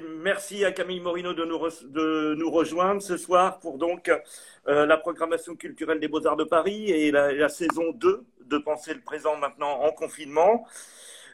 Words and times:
merci 0.00 0.64
à 0.64 0.72
Camille 0.72 1.00
Morino 1.00 1.34
de 1.34 1.44
nous, 1.44 1.58
de 1.58 2.34
nous 2.34 2.50
rejoindre 2.50 3.02
ce 3.02 3.16
soir 3.16 3.58
pour 3.58 3.78
donc 3.78 4.10
euh, 4.68 4.86
la 4.86 4.96
programmation 4.96 5.56
culturelle 5.56 5.98
des 5.98 6.08
Beaux-Arts 6.08 6.36
de 6.36 6.44
Paris 6.44 6.90
et 6.90 7.10
la, 7.10 7.48
saison 7.48 7.92
2 7.92 8.24
de 8.44 8.58
Penser 8.58 8.94
le 8.94 9.00
présent 9.00 9.36
maintenant 9.36 9.80
en 9.80 9.90
confinement. 9.92 10.66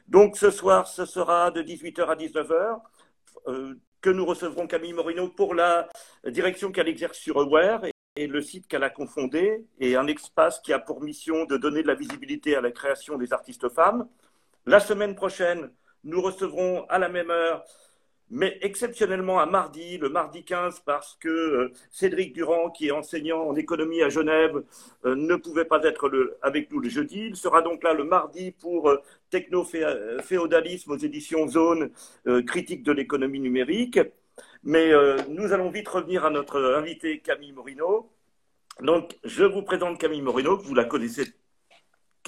Donc 0.07 0.37
ce 0.37 0.49
soir, 0.49 0.87
ce 0.87 1.05
sera 1.05 1.51
de 1.51 1.61
18h 1.61 2.05
à 2.05 2.15
19h 2.15 2.81
euh, 3.47 3.75
que 4.01 4.09
nous 4.09 4.25
recevrons 4.25 4.67
Camille 4.67 4.93
Morino 4.93 5.27
pour 5.27 5.53
la 5.53 5.87
direction 6.25 6.71
qu'elle 6.71 6.87
exerce 6.87 7.17
sur 7.17 7.39
Aware 7.39 7.83
et 8.15 8.27
le 8.27 8.41
site 8.41 8.67
qu'elle 8.67 8.83
a 8.83 8.89
confondé 8.89 9.65
et 9.79 9.95
un 9.95 10.07
espace 10.07 10.59
qui 10.59 10.73
a 10.73 10.79
pour 10.79 11.01
mission 11.01 11.45
de 11.45 11.57
donner 11.57 11.83
de 11.83 11.87
la 11.87 11.95
visibilité 11.95 12.55
à 12.55 12.61
la 12.61 12.71
création 12.71 13.17
des 13.17 13.31
artistes 13.33 13.69
femmes. 13.69 14.07
La 14.65 14.79
semaine 14.79 15.15
prochaine, 15.15 15.71
nous 16.03 16.21
recevrons 16.21 16.85
à 16.89 16.97
la 16.97 17.09
même 17.09 17.29
heure 17.29 17.63
mais 18.29 18.57
exceptionnellement 18.61 19.39
à 19.39 19.45
mardi, 19.45 19.97
le 19.97 20.09
mardi 20.09 20.43
15, 20.43 20.81
parce 20.85 21.15
que 21.19 21.27
euh, 21.27 21.73
Cédric 21.91 22.33
Durand, 22.33 22.69
qui 22.69 22.87
est 22.87 22.91
enseignant 22.91 23.41
en 23.41 23.55
économie 23.55 24.01
à 24.01 24.09
Genève, 24.09 24.63
euh, 25.05 25.15
ne 25.15 25.35
pouvait 25.35 25.65
pas 25.65 25.81
être 25.83 26.11
avec 26.41 26.71
nous 26.71 26.79
le 26.79 26.89
jeudi. 26.89 27.27
Il 27.27 27.35
sera 27.35 27.61
donc 27.61 27.83
là 27.83 27.93
le 27.93 28.03
mardi 28.03 28.51
pour 28.51 28.89
euh, 28.89 29.01
Techno-féodalisme 29.31 30.91
aux 30.91 30.97
éditions 30.97 31.47
Zone, 31.47 31.91
critique 32.47 32.83
de 32.83 32.91
l'économie 32.91 33.39
numérique. 33.39 33.99
Mais 34.63 34.91
nous 35.29 35.53
allons 35.53 35.69
vite 35.69 35.87
revenir 35.87 36.25
à 36.25 36.29
notre 36.29 36.59
invité 36.75 37.19
Camille 37.19 37.51
Morino. 37.51 38.11
Donc, 38.81 39.17
je 39.23 39.43
vous 39.43 39.61
présente 39.61 39.99
Camille 39.99 40.21
Morino, 40.21 40.57
vous 40.57 40.73
la 40.73 40.85
connaissez 40.85 41.25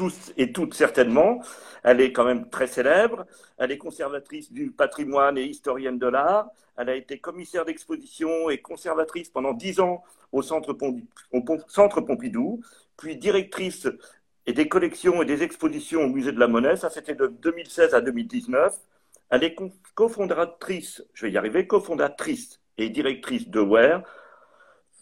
tous 0.02 0.34
et 0.36 0.52
toutes 0.52 0.74
certainement. 0.74 1.44
Elle 1.84 2.02
est 2.02 2.12
quand 2.12 2.26
même 2.26 2.50
très 2.50 2.66
célèbre. 2.66 3.28
Elle 3.60 3.72
est 3.72 3.78
conservatrice 3.78 4.52
du 4.52 4.72
patrimoine 4.72 5.38
et 5.38 5.44
historienne 5.44 6.00
de 6.00 6.08
l'art. 6.08 6.50
Elle 6.76 6.90
a 6.90 6.96
été 6.96 7.20
commissaire 7.20 7.66
d'exposition 7.66 8.50
et 8.50 8.58
conservatrice 8.58 9.30
pendant 9.30 9.54
dix 9.54 9.80
ans 9.80 10.04
au 10.32 10.42
centre, 10.42 10.74
Pompidou, 12.02 12.62
puis 12.98 13.16
directrice 13.16 13.88
des 14.48 14.68
collections 14.68 15.22
et 15.22 15.26
des 15.26 15.44
expositions 15.44 16.02
au 16.06 16.08
musée 16.08 16.32
de 16.32 16.40
la 16.40 16.48
Monnaie. 16.48 16.78
Ça, 16.78 16.90
c'était 16.90 17.14
de 17.14 17.28
2016 17.28 17.94
à 17.94 18.02
2019. 18.02 18.76
Elle 19.30 19.44
est 19.44 19.56
cofondatrice, 19.94 21.04
je 21.14 21.28
vais 21.28 21.32
y 21.32 21.38
arriver, 21.38 21.68
cofondatrice 21.68 22.60
et 22.80 22.90
directrice 22.90 23.50
de 23.50 23.60
WARE, 23.60 24.02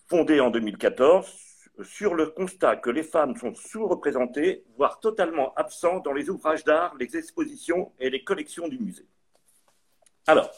fondée 0.09 0.41
en 0.41 0.49
2014 0.49 1.48
sur 1.83 2.15
le 2.15 2.27
constat 2.27 2.77
que 2.77 2.89
les 2.89 3.03
femmes 3.03 3.35
sont 3.35 3.53
sous-représentées, 3.55 4.63
voire 4.77 4.99
totalement 4.99 5.53
absentes 5.55 6.05
dans 6.05 6.13
les 6.13 6.29
ouvrages 6.29 6.63
d'art, 6.63 6.95
les 6.99 7.15
expositions 7.15 7.91
et 7.99 8.09
les 8.09 8.23
collections 8.23 8.67
du 8.67 8.77
musée. 8.79 9.07
Alors, 10.27 10.51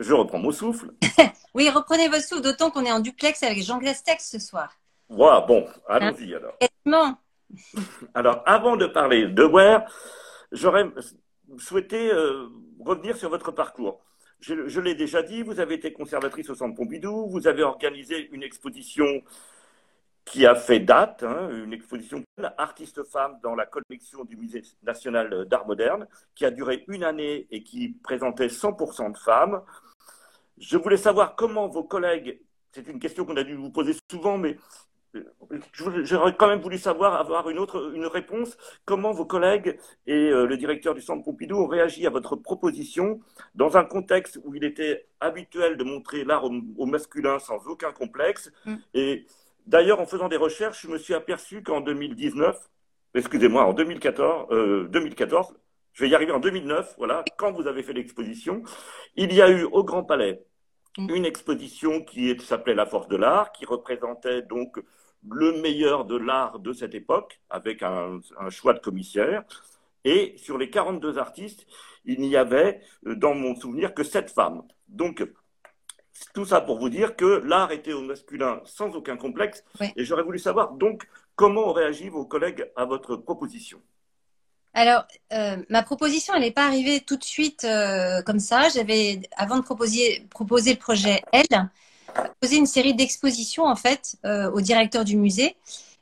je 0.00 0.14
reprends 0.14 0.38
mon 0.38 0.52
souffle. 0.52 0.92
oui, 1.54 1.68
reprenez 1.70 2.08
votre 2.08 2.24
souffle, 2.24 2.42
d'autant 2.42 2.70
qu'on 2.70 2.84
est 2.84 2.92
en 2.92 3.00
duplex 3.00 3.42
avec 3.42 3.62
Jean 3.62 3.78
Glastex 3.78 4.30
ce 4.30 4.38
soir. 4.38 4.72
Voilà, 5.08 5.40
bon, 5.40 5.66
allons-y 5.88 6.34
alors. 6.34 6.56
alors, 8.14 8.42
avant 8.46 8.76
de 8.76 8.86
parler 8.86 9.26
de 9.26 9.42
Ware, 9.42 9.90
j'aurais 10.52 10.86
souhaité 11.58 12.12
euh, 12.12 12.48
revenir 12.78 13.16
sur 13.16 13.30
votre 13.30 13.52
parcours. 13.52 14.00
Je, 14.40 14.80
l'ai 14.80 14.94
déjà 14.94 15.22
dit, 15.22 15.42
vous 15.42 15.58
avez 15.58 15.74
été 15.74 15.92
conservatrice 15.92 16.48
au 16.50 16.54
Centre 16.54 16.76
Pompidou, 16.76 17.28
vous 17.28 17.48
avez 17.48 17.64
organisé 17.64 18.28
une 18.30 18.44
exposition 18.44 19.22
qui 20.24 20.46
a 20.46 20.54
fait 20.54 20.78
date, 20.78 21.22
hein, 21.24 21.48
une 21.50 21.72
exposition 21.72 22.22
artiste 22.56 23.02
femme 23.04 23.38
dans 23.42 23.54
la 23.54 23.66
collection 23.66 24.24
du 24.24 24.36
Musée 24.36 24.62
national 24.82 25.46
d'art 25.46 25.66
moderne, 25.66 26.06
qui 26.34 26.44
a 26.44 26.50
duré 26.50 26.84
une 26.86 27.02
année 27.02 27.48
et 27.50 27.64
qui 27.64 27.88
présentait 28.02 28.48
100% 28.48 29.12
de 29.12 29.16
femmes. 29.16 29.62
Je 30.58 30.76
voulais 30.76 30.96
savoir 30.96 31.34
comment 31.34 31.66
vos 31.66 31.84
collègues, 31.84 32.40
c'est 32.72 32.86
une 32.86 33.00
question 33.00 33.24
qu'on 33.24 33.36
a 33.36 33.44
dû 33.44 33.54
vous 33.54 33.70
poser 33.70 33.94
souvent, 34.10 34.38
mais 34.38 34.56
J'aurais 35.72 36.36
quand 36.36 36.48
même 36.48 36.60
voulu 36.60 36.78
savoir, 36.78 37.14
avoir 37.14 37.48
une 37.48 37.58
autre 37.58 37.92
une 37.94 38.06
réponse. 38.06 38.56
Comment 38.84 39.12
vos 39.12 39.24
collègues 39.24 39.78
et 40.06 40.30
euh, 40.30 40.46
le 40.46 40.56
directeur 40.56 40.94
du 40.94 41.00
Centre 41.00 41.24
Pompidou 41.24 41.56
ont 41.56 41.66
réagi 41.66 42.06
à 42.06 42.10
votre 42.10 42.36
proposition 42.36 43.20
dans 43.54 43.76
un 43.76 43.84
contexte 43.84 44.38
où 44.44 44.54
il 44.54 44.64
était 44.64 45.06
habituel 45.20 45.76
de 45.76 45.84
montrer 45.84 46.24
l'art 46.24 46.44
au, 46.44 46.86
masculin 46.86 47.38
sans 47.38 47.66
aucun 47.66 47.92
complexe? 47.92 48.52
Mm. 48.66 48.74
Et 48.94 49.26
d'ailleurs, 49.66 50.00
en 50.00 50.06
faisant 50.06 50.28
des 50.28 50.36
recherches, 50.36 50.82
je 50.82 50.88
me 50.88 50.98
suis 50.98 51.14
aperçu 51.14 51.62
qu'en 51.62 51.80
2019, 51.80 52.58
excusez-moi, 53.14 53.64
en 53.64 53.72
2014, 53.72 54.90
2014, 54.90 55.50
euh, 55.50 55.54
je 55.94 56.04
vais 56.04 56.10
y 56.10 56.14
arriver 56.14 56.32
en 56.32 56.38
2009, 56.38 56.94
voilà, 56.98 57.24
quand 57.38 57.52
vous 57.52 57.66
avez 57.66 57.82
fait 57.82 57.92
l'exposition, 57.92 58.62
il 59.16 59.32
y 59.32 59.42
a 59.42 59.50
eu 59.50 59.64
au 59.64 59.82
Grand 59.82 60.04
Palais. 60.04 60.44
Une 60.98 61.24
exposition 61.24 62.02
qui 62.02 62.36
s'appelait 62.40 62.74
La 62.74 62.86
Force 62.86 63.08
de 63.08 63.16
l'Art, 63.16 63.52
qui 63.52 63.64
représentait 63.64 64.42
donc 64.42 64.82
le 65.28 65.60
meilleur 65.60 66.04
de 66.04 66.16
l'art 66.16 66.58
de 66.58 66.72
cette 66.72 66.94
époque, 66.94 67.40
avec 67.50 67.82
un, 67.82 68.20
choix 68.50 68.72
de 68.72 68.80
commissaire. 68.80 69.44
Et 70.04 70.34
sur 70.36 70.58
les 70.58 70.70
42 70.70 71.18
artistes, 71.18 71.66
il 72.04 72.20
n'y 72.20 72.36
avait, 72.36 72.80
euh, 73.06 73.14
dans 73.14 73.34
mon 73.34 73.54
souvenir, 73.56 73.94
que 73.94 74.04
7 74.04 74.30
femmes. 74.30 74.62
Donc, 74.88 75.26
tout 76.34 76.44
ça 76.44 76.60
pour 76.60 76.78
vous 76.78 76.88
dire 76.88 77.16
que 77.16 77.42
l'art 77.44 77.72
était 77.72 77.92
au 77.92 78.02
masculin 78.02 78.60
sans 78.64 78.94
aucun 78.94 79.16
complexe. 79.16 79.64
Et 79.96 80.04
j'aurais 80.04 80.22
voulu 80.22 80.38
savoir, 80.38 80.72
donc, 80.72 81.06
comment 81.36 81.68
ont 81.68 81.72
réagi 81.72 82.08
vos 82.08 82.24
collègues 82.24 82.70
à 82.76 82.84
votre 82.84 83.16
proposition? 83.16 83.80
Alors, 84.74 85.06
euh, 85.32 85.56
ma 85.68 85.82
proposition, 85.82 86.34
elle 86.34 86.42
n'est 86.42 86.50
pas 86.50 86.66
arrivée 86.66 87.00
tout 87.00 87.16
de 87.16 87.24
suite 87.24 87.64
euh, 87.64 88.22
comme 88.22 88.38
ça. 88.38 88.68
J'avais, 88.68 89.22
avant 89.36 89.56
de 89.56 89.62
proposer, 89.62 90.26
proposer 90.30 90.72
le 90.72 90.78
projet 90.78 91.22
Elle, 91.32 91.70
posé 92.40 92.56
une 92.56 92.66
série 92.66 92.94
d'expositions 92.94 93.64
en 93.64 93.76
fait 93.76 94.16
euh, 94.24 94.50
au 94.50 94.60
directeur 94.60 95.04
du 95.04 95.16
musée. 95.16 95.56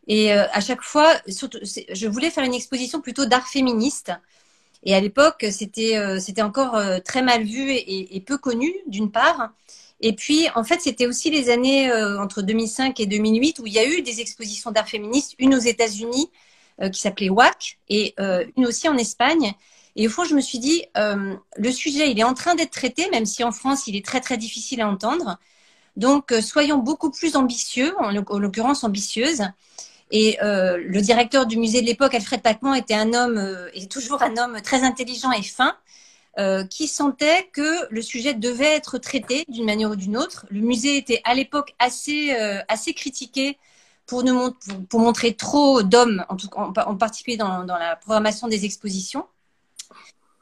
Et 0.08 0.30
à 0.30 0.60
chaque 0.60 0.82
fois, 0.82 1.14
je 1.26 2.06
voulais 2.06 2.30
faire 2.30 2.44
une 2.44 2.54
exposition 2.54 3.00
plutôt 3.00 3.24
d'art 3.24 3.48
féministe. 3.48 4.12
Et 4.84 4.94
à 4.94 5.00
l'époque, 5.00 5.44
c'était 5.50 6.42
encore 6.42 6.80
très 7.04 7.22
mal 7.22 7.42
vu 7.42 7.72
et 7.72 8.22
peu 8.24 8.38
connu 8.38 8.72
d'une 8.86 9.10
part. 9.10 9.50
Et 10.00 10.12
puis, 10.12 10.46
en 10.54 10.62
fait, 10.62 10.80
c'était 10.80 11.08
aussi 11.08 11.28
les 11.30 11.50
années 11.50 11.92
entre 12.20 12.42
2005 12.42 13.00
et 13.00 13.06
2008 13.06 13.58
où 13.58 13.66
il 13.66 13.72
y 13.72 13.80
a 13.80 13.84
eu 13.84 14.02
des 14.02 14.20
expositions 14.20 14.70
d'art 14.70 14.88
féministe, 14.88 15.34
une 15.40 15.56
aux 15.56 15.58
États-Unis 15.58 16.30
qui 16.92 17.00
s'appelait 17.00 17.30
WAC 17.30 17.78
et 17.88 18.14
une 18.56 18.66
aussi 18.66 18.88
en 18.88 18.96
Espagne. 18.96 19.52
Et 19.96 20.06
au 20.06 20.10
fond, 20.10 20.24
je 20.24 20.34
me 20.34 20.40
suis 20.40 20.58
dit, 20.58 20.84
le 20.94 21.72
sujet, 21.72 22.10
il 22.10 22.18
est 22.20 22.24
en 22.24 22.34
train 22.34 22.54
d'être 22.54 22.70
traité, 22.70 23.08
même 23.10 23.26
si 23.26 23.42
en 23.44 23.52
France, 23.52 23.86
il 23.86 23.96
est 23.96 24.04
très 24.04 24.20
très 24.20 24.36
difficile 24.36 24.80
à 24.80 24.88
entendre. 24.88 25.38
Donc, 25.96 26.30
euh, 26.32 26.42
soyons 26.42 26.78
beaucoup 26.78 27.10
plus 27.10 27.36
ambitieux, 27.36 27.94
en 27.98 28.10
l'occurrence 28.38 28.84
ambitieuses. 28.84 29.42
Et 30.10 30.38
euh, 30.42 30.76
le 30.76 31.00
directeur 31.00 31.46
du 31.46 31.56
musée 31.56 31.80
de 31.80 31.86
l'époque, 31.86 32.14
Alfred 32.14 32.42
Pacman, 32.42 32.74
était 32.74 32.94
un 32.94 33.12
homme, 33.12 33.38
euh, 33.38 33.68
et 33.74 33.88
toujours 33.88 34.22
un 34.22 34.36
homme 34.36 34.60
très 34.62 34.82
intelligent 34.82 35.32
et 35.32 35.42
fin, 35.42 35.76
qui 36.68 36.86
sentait 36.86 37.48
que 37.54 37.90
le 37.90 38.02
sujet 38.02 38.34
devait 38.34 38.74
être 38.74 38.98
traité 38.98 39.46
d'une 39.48 39.64
manière 39.64 39.90
ou 39.90 39.96
d'une 39.96 40.18
autre. 40.18 40.44
Le 40.50 40.60
musée 40.60 40.98
était 40.98 41.22
à 41.24 41.32
l'époque 41.32 41.74
assez, 41.78 42.30
assez 42.68 42.92
critiqué 42.92 43.56
pour, 44.06 44.24
montrer 44.92 45.34
trop 45.34 45.82
d'hommes, 45.82 46.24
en, 46.28 46.36
en, 46.56 46.96
particulier 46.96 47.36
dans, 47.36 47.64
la 47.64 47.96
programmation 47.96 48.48
des 48.48 48.64
expositions. 48.64 49.26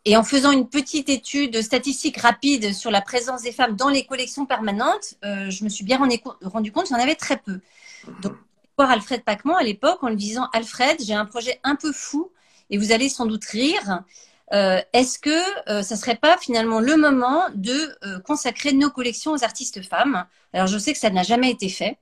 Et 0.07 0.19
en 0.19 0.23
faisant 0.23 0.53
une 0.53 0.69
petite 0.69 1.09
étude 1.09 1.63
statistique 1.63 2.19
rapide 2.19 2.75
sur 2.75 2.91
la 2.91 3.01
présence 3.01 3.43
des 3.43 3.53
femmes 3.53 3.75
dans 3.75 3.89
les 3.89 4.05
collections 4.05 4.45
permanentes, 4.45 5.15
euh, 5.25 5.49
je 5.49 5.65
me 5.65 5.71
suis 5.71 5.85
bien 5.85 5.99
rendu 5.99 6.73
compte 6.73 6.85
qu'il 6.85 6.97
y 6.97 6.99
en 6.99 7.03
avait 7.03 7.15
très 7.15 7.39
peu. 7.39 7.61
Donc, 8.21 8.35
voir 8.77 8.91
Alfred 8.91 9.23
Pacman 9.25 9.57
à 9.57 9.63
l'époque 9.63 10.03
en 10.03 10.09
lui 10.09 10.17
disant 10.17 10.49
Alfred, 10.53 11.03
j'ai 11.03 11.15
un 11.15 11.25
projet 11.25 11.59
un 11.65 11.77
peu 11.77 11.93
fou 11.93 12.31
et 12.71 12.79
vous 12.79 12.93
allez 12.93 13.09
sans 13.09 13.27
doute 13.27 13.45
rire. 13.45 14.03
Euh, 14.53 14.81
Est-ce 14.93 15.19
que 15.19 15.71
euh, 15.71 15.83
ça 15.83 15.97
serait 15.97 16.17
pas 16.17 16.37
finalement 16.39 16.81
le 16.81 16.97
moment 16.97 17.45
de 17.55 17.97
euh, 18.05 18.21
consacrer 18.21 18.73
nos 18.73 18.91
collections 18.91 19.33
aux 19.33 19.43
artistes 19.45 19.83
femmes? 19.83 20.27
Alors 20.53 20.67
je 20.67 20.79
sais 20.79 20.93
que 20.93 20.99
ça 20.99 21.11
n'a 21.11 21.23
jamais 21.23 21.51
été 21.51 21.69
fait. 21.69 21.99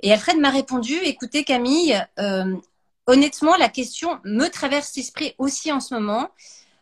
Et 0.00 0.12
Alfred 0.12 0.38
m'a 0.38 0.50
répondu 0.50 0.94
écoutez 1.02 1.44
Camille, 1.44 2.00
euh, 2.20 2.54
honnêtement 3.06 3.56
la 3.56 3.68
question 3.68 4.20
me 4.24 4.48
traverse 4.48 4.94
l'esprit 4.96 5.34
aussi 5.38 5.72
en 5.72 5.80
ce 5.80 5.94
moment. 5.94 6.30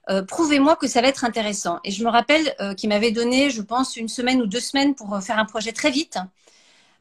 Euh, 0.08 0.22
prouvez-moi 0.22 0.76
que 0.76 0.86
ça 0.86 1.00
va 1.00 1.08
être 1.08 1.24
intéressant. 1.24 1.80
Et 1.82 1.90
je 1.90 2.04
me 2.04 2.10
rappelle 2.10 2.54
euh, 2.60 2.74
qu'il 2.74 2.90
m'avait 2.90 3.10
donné, 3.10 3.50
je 3.50 3.62
pense, 3.62 3.96
une 3.96 4.08
semaine 4.08 4.40
ou 4.42 4.46
deux 4.46 4.60
semaines 4.60 4.94
pour 4.94 5.18
faire 5.22 5.38
un 5.38 5.46
projet 5.46 5.72
très 5.72 5.90
vite. 5.90 6.18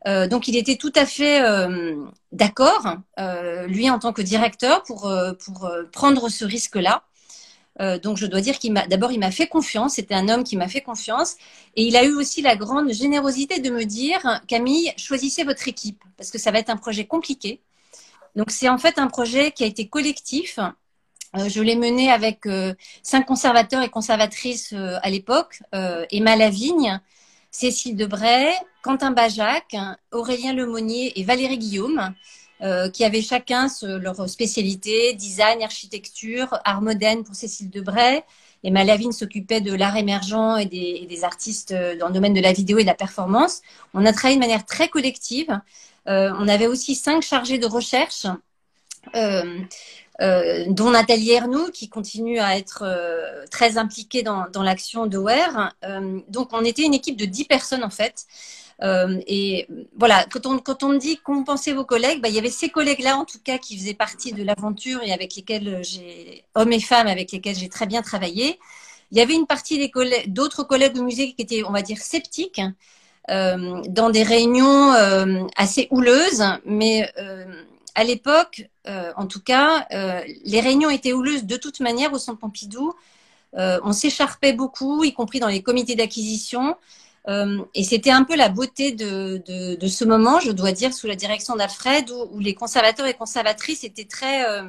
donc 0.05 0.47
il 0.47 0.55
était 0.55 0.77
tout 0.77 0.93
à 0.95 1.05
fait 1.05 1.41
d'accord, 2.31 2.97
lui 3.67 3.89
en 3.89 3.99
tant 3.99 4.13
que 4.13 4.21
directeur, 4.21 4.83
pour, 4.83 5.11
pour 5.43 5.69
prendre 5.91 6.29
ce 6.29 6.45
risque-là. 6.45 7.03
Donc 7.79 8.17
je 8.17 8.25
dois 8.25 8.41
dire 8.41 8.57
qu'il 8.57 8.71
m'a 8.71 8.87
d'abord 8.87 9.11
il 9.11 9.19
m'a 9.19 9.31
fait 9.31 9.47
confiance, 9.47 9.95
c'était 9.95 10.15
un 10.15 10.29
homme 10.29 10.43
qui 10.43 10.55
m'a 10.55 10.69
fait 10.69 10.81
confiance 10.81 11.35
et 11.75 11.83
il 11.83 11.97
a 11.97 12.05
eu 12.05 12.13
aussi 12.13 12.41
la 12.41 12.55
grande 12.55 12.91
générosité 12.93 13.59
de 13.59 13.69
me 13.69 13.83
dire 13.83 14.41
Camille, 14.47 14.93
choisissez 14.97 15.43
votre 15.43 15.67
équipe 15.67 16.01
parce 16.17 16.31
que 16.31 16.37
ça 16.37 16.51
va 16.51 16.59
être 16.59 16.69
un 16.69 16.77
projet 16.77 17.05
compliqué. 17.05 17.61
Donc 18.35 18.51
c'est 18.51 18.69
en 18.69 18.77
fait 18.77 18.97
un 18.97 19.07
projet 19.07 19.51
qui 19.51 19.63
a 19.63 19.67
été 19.67 19.87
collectif 19.87 20.59
je 21.47 21.61
l'ai 21.61 21.75
menée 21.75 22.09
avec 22.11 22.47
cinq 23.03 23.25
conservateurs 23.25 23.83
et 23.83 23.89
conservatrices 23.89 24.73
à 24.73 25.09
l'époque. 25.09 25.61
Emma 26.11 26.35
Lavigne, 26.35 26.99
Cécile 27.51 27.95
Debray, 27.95 28.53
Quentin 28.81 29.11
Bajac, 29.11 29.75
Aurélien 30.11 30.53
Lemonnier 30.53 31.19
et 31.19 31.23
Valérie 31.23 31.57
Guillaume. 31.57 32.13
Euh, 32.61 32.89
qui 32.89 33.03
avaient 33.03 33.21
chacun 33.21 33.67
leur 33.81 34.29
spécialité, 34.29 35.13
design, 35.13 35.61
architecture, 35.61 36.57
art 36.63 36.81
moderne 36.81 37.25
pour 37.25 37.35
Cécile 37.35 37.69
Debray. 37.69 38.23
Et 38.63 38.71
Malavine 38.71 39.11
s'occupait 39.11 39.59
de 39.59 39.73
l'art 39.73 39.97
émergent 39.97 40.57
et 40.59 40.65
des, 40.65 41.23
artistes 41.25 41.73
euh, 41.73 41.97
dans 41.97 42.07
le 42.07 42.13
domaine 42.13 42.33
de 42.33 42.39
la 42.39 42.53
vidéo 42.53 42.77
et 42.77 42.83
de 42.83 42.87
la 42.87 42.95
performance. 42.95 43.61
On 43.93 44.05
a 44.05 44.13
travaillé 44.13 44.37
de 44.37 44.41
manière 44.41 44.65
très 44.65 44.87
collective. 44.87 45.59
Euh, 46.07 46.31
on 46.39 46.47
avait 46.47 46.67
aussi 46.67 46.95
cinq 46.95 47.23
chargés 47.23 47.57
de 47.57 47.65
recherche, 47.65 48.25
dont 49.13 50.89
Nathalie 50.91 51.31
Ernoux, 51.31 51.69
qui 51.71 51.89
continue 51.89 52.39
à 52.39 52.57
être 52.57 52.85
très 53.51 53.77
impliquée 53.77 54.23
dans, 54.23 54.47
l'action 54.63 55.07
de 55.07 55.17
WER. 55.17 55.73
donc, 56.29 56.49
on 56.53 56.63
était 56.63 56.83
une 56.83 56.93
équipe 56.93 57.17
de 57.17 57.25
dix 57.25 57.43
personnes, 57.43 57.83
en 57.83 57.89
fait. 57.89 58.25
Euh, 58.83 59.19
et 59.27 59.67
voilà, 59.97 60.25
quand 60.31 60.45
on, 60.45 60.59
quand 60.59 60.83
on 60.83 60.89
me 60.89 60.97
dit 60.97 61.19
pensait 61.45 61.73
vos 61.73 61.85
collègues, 61.85 62.21
bah, 62.21 62.29
il 62.29 62.35
y 62.35 62.39
avait 62.39 62.49
ces 62.49 62.69
collègues-là, 62.69 63.17
en 63.17 63.25
tout 63.25 63.39
cas, 63.43 63.57
qui 63.57 63.77
faisaient 63.77 63.93
partie 63.93 64.33
de 64.33 64.43
l'aventure 64.43 65.01
et 65.03 65.13
avec 65.13 65.35
lesquels 65.35 65.79
j'ai, 65.83 66.43
hommes 66.55 66.73
et 66.73 66.79
femmes, 66.79 67.07
avec 67.07 67.31
lesquels 67.31 67.55
j'ai 67.55 67.69
très 67.69 67.85
bien 67.85 68.01
travaillé. 68.01 68.59
Il 69.11 69.17
y 69.17 69.21
avait 69.21 69.35
une 69.35 69.47
partie 69.47 69.77
des 69.77 69.89
collègues, 69.89 70.31
d'autres 70.33 70.63
collègues 70.63 70.97
au 70.97 71.03
musée 71.03 71.33
qui 71.33 71.41
étaient, 71.41 71.63
on 71.63 71.71
va 71.71 71.81
dire, 71.81 71.99
sceptiques, 71.99 72.61
euh, 73.31 73.81
dans 73.87 74.09
des 74.11 74.23
réunions 74.23 74.93
euh, 74.93 75.43
assez 75.55 75.87
houleuses, 75.89 76.43
mais 76.65 77.11
euh, 77.17 77.45
à 77.95 78.03
l'époque, 78.03 78.69
euh, 78.87 79.11
en 79.17 79.25
tout 79.25 79.41
cas, 79.41 79.87
les 80.43 80.59
réunions 80.59 80.89
étaient 80.89 81.13
houleuses 81.13 81.45
de 81.45 81.57
toute 81.57 81.79
manière 81.79 82.13
au 82.13 82.19
Centre 82.19 82.39
Pompidou. 82.39 82.93
on 83.53 83.93
s'écharpait 83.93 84.53
beaucoup, 84.53 85.03
y 85.03 85.13
compris 85.13 85.39
dans 85.39 85.47
les 85.47 85.63
comités 85.63 85.95
d'acquisition. 85.95 86.75
Euh, 87.27 87.63
et 87.73 87.83
c'était 87.83 88.11
un 88.11 88.23
peu 88.23 88.35
la 88.35 88.49
beauté 88.49 88.91
de, 88.91 89.41
de, 89.47 89.75
de, 89.75 89.87
ce 89.87 90.05
moment, 90.05 90.39
je 90.39 90.51
dois 90.51 90.71
dire, 90.71 90.93
sous 90.93 91.07
la 91.07 91.15
direction 91.15 91.55
d'Alfred, 91.55 92.09
où, 92.11 92.29
où, 92.31 92.39
les 92.39 92.53
conservateurs 92.53 93.07
et 93.07 93.15
conservatrices 93.15 93.83
étaient 93.83 94.05
très, 94.05 94.47
euh, 94.47 94.63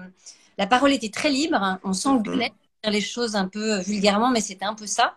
la 0.56 0.66
parole 0.66 0.92
était 0.92 1.10
très 1.10 1.30
libre. 1.30 1.56
Hein. 1.56 1.80
On 1.84 1.92
s'engueulait, 1.92 2.52
dire 2.82 2.92
les 2.92 3.00
choses 3.02 3.36
un 3.36 3.48
peu 3.48 3.80
vulgairement, 3.80 4.30
mais 4.30 4.40
c'était 4.40 4.64
un 4.64 4.74
peu 4.74 4.86
ça. 4.86 5.14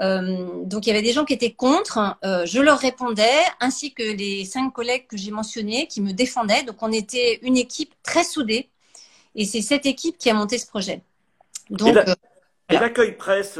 Euh, 0.00 0.64
donc 0.64 0.86
il 0.86 0.88
y 0.88 0.92
avait 0.92 1.02
des 1.02 1.12
gens 1.12 1.24
qui 1.24 1.34
étaient 1.34 1.52
contre. 1.52 2.16
Euh, 2.24 2.46
je 2.46 2.60
leur 2.60 2.78
répondais, 2.78 3.40
ainsi 3.60 3.92
que 3.92 4.02
les 4.02 4.44
cinq 4.46 4.70
collègues 4.70 5.06
que 5.06 5.18
j'ai 5.18 5.30
mentionnés 5.30 5.86
qui 5.86 6.00
me 6.00 6.12
défendaient. 6.12 6.62
Donc 6.62 6.76
on 6.80 6.92
était 6.92 7.38
une 7.42 7.58
équipe 7.58 7.92
très 8.02 8.24
soudée, 8.24 8.70
et 9.34 9.44
c'est 9.44 9.60
cette 9.60 9.84
équipe 9.84 10.16
qui 10.16 10.30
a 10.30 10.34
monté 10.34 10.56
ce 10.58 10.66
projet. 10.66 11.02
Donc 11.68 11.96
et 12.70 12.78
l'accueil 12.78 13.16
presse, 13.16 13.58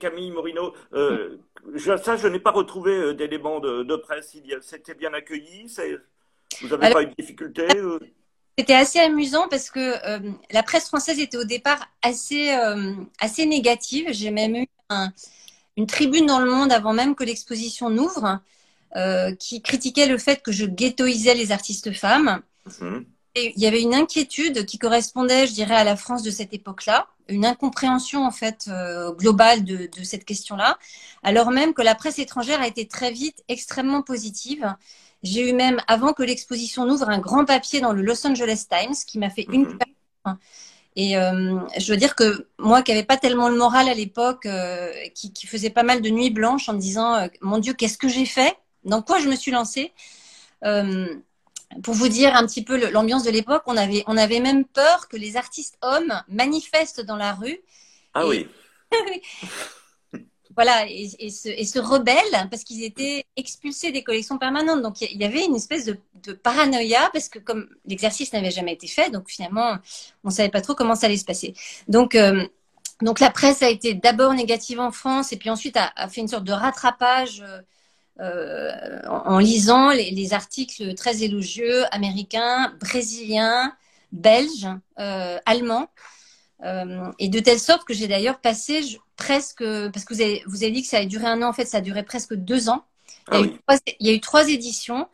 Camille 0.00 0.30
Morino, 0.30 0.72
euh, 0.94 1.38
je, 1.74 1.96
ça, 1.96 2.16
je 2.16 2.28
n'ai 2.28 2.40
pas 2.40 2.50
retrouvé 2.50 2.92
euh, 2.92 3.14
d'éléments 3.14 3.60
de, 3.60 3.82
de, 3.82 3.96
presse. 3.96 4.36
C'était 4.62 4.94
bien 4.94 5.12
accueilli 5.12 5.66
Vous 6.60 6.68
n'avez 6.68 6.92
pas 6.92 7.02
eu 7.02 7.06
de 7.06 7.14
difficultés 7.18 7.68
euh? 7.76 7.98
C'était 8.58 8.74
assez 8.74 8.98
amusant 8.98 9.48
parce 9.48 9.70
que 9.70 9.80
euh, 9.80 10.30
la 10.50 10.62
presse 10.62 10.88
française 10.88 11.18
était 11.18 11.38
au 11.38 11.44
départ 11.44 11.88
assez, 12.02 12.50
assez 13.18 13.46
négative. 13.46 14.08
J'ai 14.10 14.30
même 14.30 14.54
eu 14.56 14.66
une 15.78 15.86
tribune 15.86 16.26
dans 16.26 16.38
le 16.38 16.50
monde 16.50 16.70
avant 16.70 16.92
même 16.92 17.14
que 17.14 17.24
l'exposition 17.24 17.88
n'ouvre 17.88 18.40
qui 19.38 19.62
critiquait 19.62 20.06
le 20.06 20.18
fait 20.18 20.42
que 20.42 20.52
je 20.52 20.66
ghettoisais 20.66 21.34
les 21.34 21.50
artistes 21.50 21.92
femmes. 21.94 22.42
Mhm. 22.78 23.06
Il 23.34 23.58
y 23.58 23.66
avait 23.66 23.80
une 23.80 23.94
inquiétude 23.94 24.66
qui 24.66 24.78
correspondait, 24.78 25.46
je 25.46 25.52
dirais, 25.52 25.74
à 25.74 25.84
la 25.84 25.96
France 25.96 26.22
de 26.22 26.30
cette 26.30 26.52
époque-là 26.52 27.08
une 27.28 27.44
incompréhension 27.44 28.24
en 28.24 28.30
fait 28.30 28.66
euh, 28.68 29.12
globale 29.12 29.64
de, 29.64 29.88
cette 30.02 30.24
question-là, 30.24 30.78
alors 31.22 31.50
même 31.50 31.74
que 31.74 31.82
la 31.82 31.94
presse 31.94 32.18
étrangère 32.18 32.60
a 32.60 32.66
été 32.66 32.86
très 32.86 33.10
vite 33.10 33.42
extrêmement 33.48 34.02
positive. 34.02 34.74
J'ai 35.22 35.48
eu 35.48 35.52
même, 35.52 35.80
avant 35.86 36.12
que 36.12 36.22
l'exposition 36.22 36.84
n'ouvre, 36.84 37.08
un 37.08 37.18
grand 37.18 37.44
papier 37.44 37.80
dans 37.80 37.92
le 37.92 38.02
Los 38.02 38.26
Angeles 38.26 38.66
Times 38.68 38.94
qui 39.06 39.18
m'a 39.18 39.30
fait 39.30 39.46
une 39.52 39.66
mhm. 39.66 40.38
Et 40.94 41.16
euh, 41.16 41.58
je 41.78 41.90
veux 41.90 41.96
dire 41.96 42.14
que 42.14 42.48
moi, 42.58 42.82
qui 42.82 42.90
n'avais 42.90 43.04
pas 43.04 43.16
tellement 43.16 43.48
le 43.48 43.56
moral 43.56 43.88
à 43.88 43.94
l'époque, 43.94 44.44
euh, 44.44 44.92
qui, 45.14 45.32
qui, 45.32 45.46
faisait 45.46 45.70
pas 45.70 45.84
mal 45.84 46.02
de 46.02 46.10
nuits 46.10 46.28
blanches 46.28 46.68
en 46.68 46.74
me 46.74 46.78
disant, 46.78 47.28
mon 47.40 47.58
Dieu, 47.58 47.72
qu'est-ce 47.72 47.96
que 47.96 48.08
j'ai 48.08 48.26
fait? 48.26 48.54
Dans 48.84 49.00
quoi 49.00 49.18
je 49.18 49.28
me 49.28 49.34
suis 49.34 49.52
lancée? 49.52 49.92
Pour 51.82 51.94
vous 51.94 52.08
dire 52.08 52.34
un 52.34 52.46
petit 52.46 52.62
peu 52.62 52.90
l'ambiance 52.90 53.24
de 53.24 53.30
l'époque, 53.30 53.62
on 53.66 53.76
avait, 53.76 54.04
on 54.06 54.16
avait 54.16 54.40
même 54.40 54.64
peur 54.64 55.08
que 55.08 55.16
les 55.16 55.36
artistes 55.36 55.78
hommes 55.82 56.22
manifestent 56.28 57.00
dans 57.00 57.16
la 57.16 57.32
rue. 57.32 57.58
Ah 58.14 58.26
oui. 58.26 58.46
voilà, 60.54 60.86
et, 60.88 61.10
et, 61.18 61.30
se, 61.30 61.48
et, 61.48 61.64
se, 61.64 61.78
rebellent 61.78 62.48
parce 62.50 62.64
qu'ils 62.64 62.84
étaient 62.84 63.24
expulsés 63.36 63.92
des 63.92 64.02
collections 64.02 64.38
permanentes. 64.38 64.82
Donc 64.82 65.00
il 65.00 65.20
y 65.20 65.24
avait 65.24 65.44
une 65.44 65.56
espèce 65.56 65.84
de, 65.84 65.96
de 66.24 66.32
paranoïa 66.32 67.10
parce 67.12 67.28
que 67.28 67.38
comme 67.38 67.68
l'exercice 67.86 68.32
n'avait 68.32 68.50
jamais 68.50 68.74
été 68.74 68.86
fait, 68.86 69.10
donc 69.10 69.28
finalement 69.28 69.78
on 70.24 70.30
savait 70.30 70.50
pas 70.50 70.60
trop 70.60 70.74
comment 70.74 70.94
ça 70.94 71.06
allait 71.06 71.16
se 71.16 71.24
passer. 71.24 71.54
Donc 71.88 72.14
euh, 72.14 72.46
donc 73.00 73.18
la 73.20 73.30
presse 73.30 73.62
a 73.62 73.70
été 73.70 73.94
d'abord 73.94 74.34
négative 74.34 74.80
en 74.80 74.92
France 74.92 75.32
et 75.32 75.36
puis 75.36 75.50
ensuite 75.50 75.76
a, 75.76 75.92
a 75.96 76.08
fait 76.08 76.20
une 76.20 76.28
sorte 76.28 76.44
de 76.44 76.52
rattrapage. 76.52 77.42
Euh, 78.20 79.00
en, 79.08 79.38
lisant 79.38 79.90
les, 79.90 80.34
articles 80.34 80.94
très 80.94 81.22
élogieux 81.22 81.84
américains, 81.94 82.74
brésiliens, 82.78 83.74
belges, 84.12 84.68
euh, 84.98 85.38
allemands. 85.46 85.88
Euh, 86.62 87.10
et 87.18 87.28
de 87.28 87.40
telle 87.40 87.58
sorte 87.58 87.84
que 87.84 87.94
j'ai 87.94 88.06
d'ailleurs 88.06 88.40
passé 88.40 88.82
presque, 89.16 89.64
parce 89.92 90.04
que 90.04 90.14
vous 90.14 90.20
avez, 90.20 90.42
vous 90.46 90.62
avez 90.62 90.72
dit 90.72 90.82
que 90.82 90.88
ça 90.88 90.98
a 90.98 91.04
duré 91.04 91.24
un 91.24 91.42
an, 91.42 91.48
en 91.48 91.52
fait, 91.52 91.64
ça 91.64 91.78
a 91.78 91.80
duré 91.80 92.02
presque 92.02 92.34
deux 92.34 92.68
ans. 92.68 92.84
il, 93.32 93.58
y 94.00 94.10
a 94.10 94.12
eu 94.12 94.20
trois, 94.20 94.48
éditions 94.48 95.08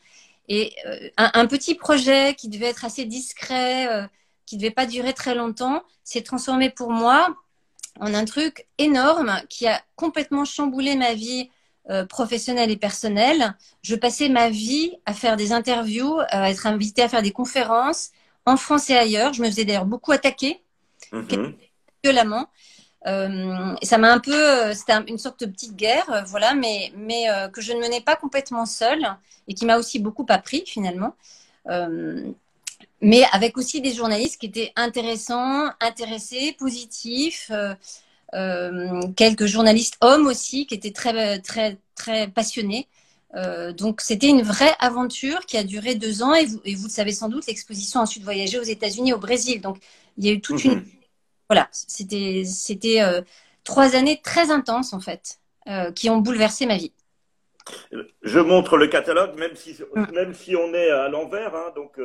et 0.49 0.75
un, 1.19 1.47
petit 1.47 1.75
projet 1.75 2.35
qui 2.35 2.49
devait 2.49 2.67
être 2.67 2.85
assez 2.85 3.05
discret, 3.05 3.87
qui 4.47 4.57
ne 4.57 4.63
devait 4.63 4.73
pas 4.73 4.87
durer 4.87 5.13
très 5.13 5.35
longtemps, 5.35 5.83
s'est 6.05 6.23
transformé 6.23 6.71
pour 6.71 6.91
moi 6.91 7.37
en 8.01 8.15
un 8.15 8.25
truc 8.25 8.67
énorme 8.79 9.43
qui 9.51 9.67
a 9.67 9.83
complètement 9.95 10.47
chamboulé 10.47 10.97
ma 10.97 11.15
vie 11.15 11.51
euh, 11.91 12.05
professionnelle 12.05 12.71
et 12.71 12.77
personnelle. 12.77 13.55
Je 13.83 13.97
passais 13.97 14.29
ma 14.29 14.51
vie 14.51 14.93
à 15.07 15.15
faire 15.15 15.37
des 15.37 15.53
interviews, 15.53 16.19
à 16.29 16.51
être 16.51 16.67
invitée 16.67 17.03
à 17.03 17.09
faire 17.09 17.23
des 17.23 17.33
conférences 17.33 18.11
en 18.47 18.57
France 18.57 18.91
et 18.91 18.97
ailleurs. 18.97 19.33
Je 19.33 19.43
me 19.43 19.47
faisais 19.47 19.65
d'ailleurs 19.65 19.87
beaucoup 19.87 20.13
attaquer, 20.13 20.63
mm 21.13 21.53
violemment. 22.05 22.47
Euh, 23.07 23.75
ça 23.83 23.99
m'a 23.99 24.13
un 24.13 24.19
peu, 24.19 24.35
euh, 24.35 24.75
c'était 24.75 24.95
une 25.07 25.19
sorte 25.19 25.41
de 25.41 25.47
petite 25.47 25.77
guerre, 25.77 26.11
euh, 26.11 26.23
voilà, 26.27 26.55
mais, 26.55 26.93
mais 26.97 27.27
que 27.53 27.61
je 27.61 27.73
ne 27.73 27.81
menais 27.81 28.01
pas 28.01 28.17
complètement 28.17 28.67
seule 28.67 29.07
et 29.47 29.55
qui 29.55 29.65
m'a 29.67 29.79
aussi 29.79 29.99
beaucoup 29.99 30.27
appris 30.29 30.65
finalement. 30.67 31.15
mais 33.01 33.25
avec 33.33 33.57
aussi 33.57 33.81
des 33.81 33.93
journalistes 33.93 34.41
qui 34.41 34.47
étaient 34.47 34.73
intéressants, 34.77 35.69
intéressés, 35.81 36.55
positifs. 36.59 37.51
Euh, 38.35 39.01
quelques 39.17 39.47
journalistes 39.47 39.97
hommes 40.03 40.27
aussi 40.27 40.67
qui 40.67 40.75
étaient 40.75 40.93
très 40.93 41.41
très 41.41 41.79
très 41.95 42.29
passionnés. 42.29 42.87
Euh, 43.35 43.73
donc 43.73 44.01
c'était 44.01 44.29
une 44.29 44.43
vraie 44.43 44.75
aventure 44.81 45.41
qui 45.47 45.57
a 45.57 45.65
duré 45.65 45.95
deux 45.95 46.23
ans 46.23 46.35
et 46.35 46.47
vous, 46.47 46.61
et 46.65 46.75
vous 46.75 46.85
le 46.85 46.91
savez 46.91 47.13
sans 47.13 47.29
doute, 47.29 47.47
l'exposition 47.47 48.01
a 48.01 48.03
ensuite 48.03 48.25
voyagé 48.25 48.59
aux 48.59 48.65
États-Unis, 48.65 49.13
au 49.13 49.19
Brésil. 49.19 49.61
Donc 49.61 49.79
il 50.19 50.27
y 50.27 50.29
a 50.29 50.33
eu 50.33 50.41
toute 50.41 50.63
une 50.65 50.77
mhm. 50.77 50.87
voilà, 51.49 51.69
c'était 51.73 52.43
c'était 52.45 53.01
euh, 53.01 53.23
trois 53.65 53.97
années 53.97 54.21
très 54.23 54.51
intenses 54.51 54.93
en 54.93 55.01
fait 55.01 55.39
qui 55.95 56.09
ont 56.09 56.17
bouleversé 56.17 56.65
ma 56.65 56.79
vie. 56.79 56.95
Je 58.23 58.39
montre 58.39 58.79
le 58.79 58.87
catalogue, 58.87 59.39
même 59.39 59.55
si, 59.55 59.77
mm. 59.95 60.07
même 60.15 60.33
si 60.33 60.57
on 60.57 60.73
est 60.73 60.89
à 60.89 61.11
l'envers, 61.11 61.55
hein, 61.55 61.73
donc 61.77 62.01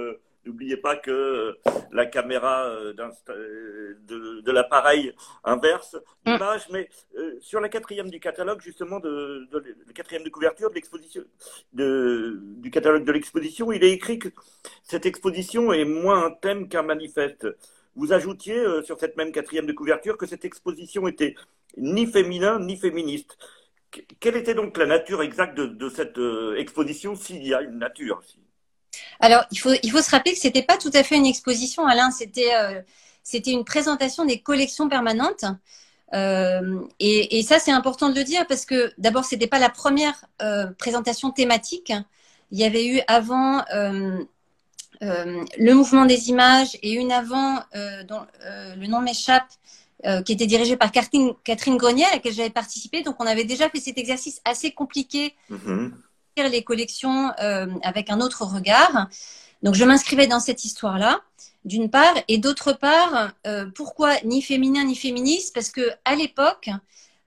N'oubliez 0.45 0.75
pas 0.75 0.97
que 0.97 1.11
euh, 1.11 1.53
la 1.91 2.05
caméra 2.05 2.65
euh, 2.65 2.93
euh, 3.29 3.97
de, 4.05 4.41
de 4.41 4.51
l'appareil 4.51 5.13
inverse 5.45 5.95
mm. 6.25 6.31
l'image, 6.33 6.67
mais 6.69 6.89
sur 7.39 7.61
la 7.61 7.69
quatrième 7.69 8.09
du 8.09 8.19
catalogue, 8.19 8.61
justement, 8.61 8.99
de, 8.99 9.47
de, 9.51 9.63
la 9.87 9.93
quatrième 9.93 10.23
de 10.23 10.29
couverture 10.29 10.69
de 10.69 10.75
l'exposition, 10.75 11.23
du 11.73 12.71
catalogue 12.71 13.05
de 13.05 13.11
l'exposition, 13.11 13.71
il 13.71 13.83
est 13.83 13.91
écrit 13.91 14.19
que 14.19 14.29
cette 14.83 15.05
exposition 15.05 15.71
est 15.71 15.85
moins 15.85 16.25
un 16.25 16.31
thème 16.31 16.67
qu'un 16.67 16.83
manifeste. 16.83 17.47
Vous 17.95 18.11
ajoutiez 18.11 18.61
sur 18.83 18.99
cette 18.99 19.15
même 19.15 19.31
quatrième 19.31 19.65
de 19.65 19.73
couverture 19.73 20.17
que 20.17 20.25
cette 20.25 20.43
exposition 20.43 21.07
était 21.07 21.35
ni 21.77 22.05
féminin 22.05 22.59
ni 22.59 22.75
féministe. 22.75 23.37
Quelle 24.19 24.35
était 24.35 24.55
donc 24.55 24.75
la 24.77 24.87
nature 24.87 25.21
exacte 25.21 25.55
de, 25.55 25.67
de 25.67 25.89
cette 25.89 26.19
exposition, 26.57 27.15
s'il 27.15 27.45
y 27.45 27.53
a 27.53 27.61
une 27.61 27.77
nature 27.77 28.21
alors, 29.23 29.45
il 29.51 29.57
faut, 29.57 29.71
il 29.81 29.89
faut 29.89 30.01
se 30.01 30.11
rappeler 30.11 30.33
que 30.33 30.39
c'était 30.39 30.63
pas 30.63 30.75
tout 30.75 30.91
à 30.93 31.01
fait 31.01 31.15
une 31.15 31.25
exposition, 31.25 31.87
Alain. 31.87 32.11
C'était, 32.11 32.53
euh, 32.55 32.81
une 33.47 33.63
présentation 33.63 34.25
des 34.25 34.41
collections 34.41 34.89
permanentes. 34.89 35.45
Euh, 36.13 36.81
et, 36.99 37.41
ça, 37.41 37.57
c'est 37.57 37.71
important 37.71 38.09
de 38.09 38.15
le 38.15 38.25
dire 38.25 38.45
parce 38.47 38.65
que 38.65 38.91
d'abord, 38.97 39.23
c'était 39.23 39.47
pas 39.47 39.59
la 39.59 39.69
première 39.69 40.25
euh, 40.41 40.67
présentation 40.77 41.31
thématique. 41.31 41.93
Il 42.51 42.59
y 42.59 42.65
avait 42.65 42.85
eu 42.85 42.99
avant 43.07 43.63
le 43.71 45.73
mouvement 45.73 46.05
des 46.05 46.27
images 46.27 46.77
et 46.81 46.91
une 46.91 47.13
avant 47.13 47.63
dont 48.09 48.25
le 48.77 48.87
nom 48.87 48.99
m'échappe, 48.99 49.47
qui 50.25 50.33
était 50.33 50.47
dirigée 50.47 50.75
par 50.75 50.91
Catherine, 50.91 51.77
Grenier, 51.77 52.03
à 52.03 52.11
laquelle 52.11 52.33
j'avais 52.33 52.49
participé. 52.49 53.03
Donc, 53.03 53.15
on 53.19 53.25
avait 53.25 53.45
déjà 53.45 53.69
fait 53.69 53.79
cet 53.79 53.97
exercice 53.97 54.41
assez 54.43 54.71
compliqué, 54.71 55.33
mm 55.49 55.91
les 56.37 56.63
collections 56.63 57.29
avec 57.83 58.09
un 58.09 58.21
autre 58.21 58.45
regard. 58.45 59.07
Donc, 59.61 59.75
je 59.75 59.85
m'inscrivais 59.85 60.27
dans 60.27 60.39
cette 60.39 60.65
histoire-là 60.65 61.21
d'une 61.65 61.89
part, 61.89 62.15
et 62.27 62.37
d'autre 62.37 62.73
part, 62.73 63.33
euh, 63.47 63.65
pourquoi 63.73 64.15
ni 64.23 64.41
féminin 64.41 64.83
ni 64.83 64.95
féministe? 64.95 65.53
Parce 65.53 65.69
que 65.69 65.81
à 66.03 66.15
l'époque, 66.15 66.69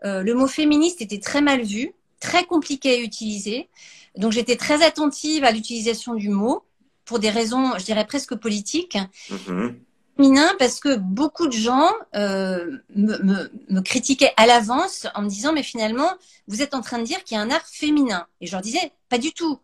euh, 0.05 0.23
le 0.23 0.35
mot 0.35 0.47
féministe 0.47 1.01
était 1.01 1.21
très 1.21 1.41
mal 1.41 1.63
vu, 1.63 1.95
très 2.21 2.45
compliqué 2.45 2.97
à 2.97 3.01
utiliser. 3.01 3.69
Donc 4.17 4.33
j'étais 4.33 4.57
très 4.57 4.85
attentive 4.85 5.45
à 5.45 5.53
l'utilisation 5.53 6.15
du 6.15 6.29
mot 6.29 6.65
pour 7.05 7.19
des 7.19 7.31
raisons, 7.31 7.79
je 7.79 7.85
dirais 7.85 8.07
presque 8.07 8.35
politiques. 8.35 8.99
Mm-hmm. 9.31 9.75
Féminin 10.17 10.51
parce 10.59 10.81
que 10.81 10.97
beaucoup 10.97 11.47
de 11.47 11.53
gens 11.53 11.91
euh, 12.15 12.79
me, 12.95 13.19
me, 13.19 13.51
me, 13.69 13.81
critiquaient 13.81 14.33
à 14.37 14.47
l'avance 14.47 15.07
en 15.15 15.23
me 15.23 15.29
disant 15.29 15.53
mais 15.53 15.63
finalement 15.63 16.11
vous 16.49 16.63
êtes 16.63 16.75
en 16.75 16.81
train 16.81 16.99
de 16.99 17.05
dire 17.05 17.23
qu'il 17.25 17.37
y 17.37 17.39
a 17.39 17.43
un 17.43 17.51
art 17.51 17.67
féminin 17.67 18.27
et 18.41 18.47
je 18.47 18.53
leur 18.53 18.63
disais 18.63 18.93
pas 19.09 19.19
du 19.19 19.33
tout. 19.33 19.61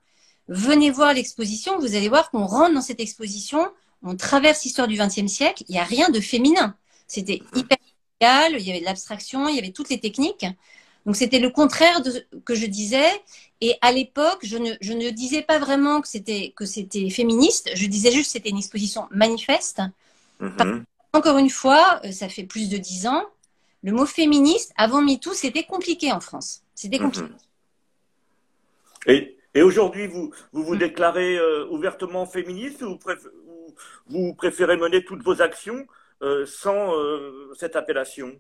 Venez 0.49 0.91
voir 0.91 1.15
l'exposition, 1.15 1.79
vous 1.79 1.95
allez 1.95 2.09
voir 2.09 2.31
qu'on 2.31 2.47
rentre 2.47 2.75
dans 2.75 2.83
cette 2.83 3.01
exposition 3.01 3.71
on 4.03 4.17
traverse 4.17 4.65
l'histoire 4.65 4.89
du 4.89 4.97
XXe 4.97 5.27
siècle, 5.27 5.65
il 5.69 5.73
n'y 5.73 5.79
a 5.79 5.85
rien 5.85 6.11
de 6.11 6.21
féminin. 6.21 6.77
C'était 7.07 7.43
hyper 7.55 7.79
égal, 8.21 8.57
il 8.59 8.67
y 8.67 8.71
avait 8.71 8.81
de 8.81 8.85
l'abstraction, 8.85 9.49
il 9.49 9.57
y 9.57 9.59
avait 9.59 9.71
toutes 9.71 9.91
les 9.91 10.01
techniques. 10.01 10.47
Donc 11.07 11.17
c'était 11.17 11.39
le 11.39 11.51
contraire 11.51 12.01
de 12.03 12.11
ce 12.11 12.19
que 12.45 12.55
je 12.55 12.67
disais. 12.67 13.11
Et 13.61 13.77
à 13.81 13.93
l'époque, 13.93 14.41
je 14.43 14.57
ne, 14.57 14.73
je 14.81 14.93
ne 14.93 15.11
disais 15.11 15.43
pas 15.43 15.59
vraiment 15.59 16.01
que 16.01 16.09
c'était 16.09 16.53
que 16.57 16.65
c'était 16.65 17.11
féministe. 17.11 17.71
Je 17.75 17.87
disais 17.87 18.11
juste 18.11 18.27
que 18.27 18.33
c'était 18.33 18.51
une 18.51 18.59
exposition 18.59 19.09
manifeste. 19.11 19.83
Mm-hmm. 20.43 20.83
Encore 21.15 21.39
une 21.39 21.51
fois, 21.51 22.01
euh, 22.05 22.13
ça 22.13 22.29
fait 22.29 22.45
plus 22.45 22.69
de 22.69 22.77
dix 22.77 23.07
ans. 23.07 23.25
Le 23.83 23.93
mot 23.93 24.07
féministe 24.07 24.73
avant 24.77 25.03
MeToo, 25.03 25.33
c'était 25.33 25.65
compliqué 25.65 26.13
en 26.13 26.21
France. 26.21 26.63
C'était 26.75 26.99
mm-hmm. 26.99 27.03
compliqué. 27.03 27.35
Et, 29.07 29.37
et 29.55 29.63
aujourd'hui, 29.63 30.07
vous, 30.07 30.33
vous 30.53 30.65
vous 30.65 30.75
mm. 30.75 30.79
déclarez 30.79 31.37
euh, 31.37 31.67
ouvertement 31.69 32.27
féministe 32.27 32.83
ou, 32.83 32.99
vous 34.09 34.35
préférez 34.35 34.77
mener 34.77 35.05
toutes 35.05 35.23
vos 35.23 35.41
actions 35.41 35.87
euh, 36.23 36.47
sans 36.47 36.95
euh, 36.95 37.53
cette 37.59 37.77
appellation? 37.77 38.33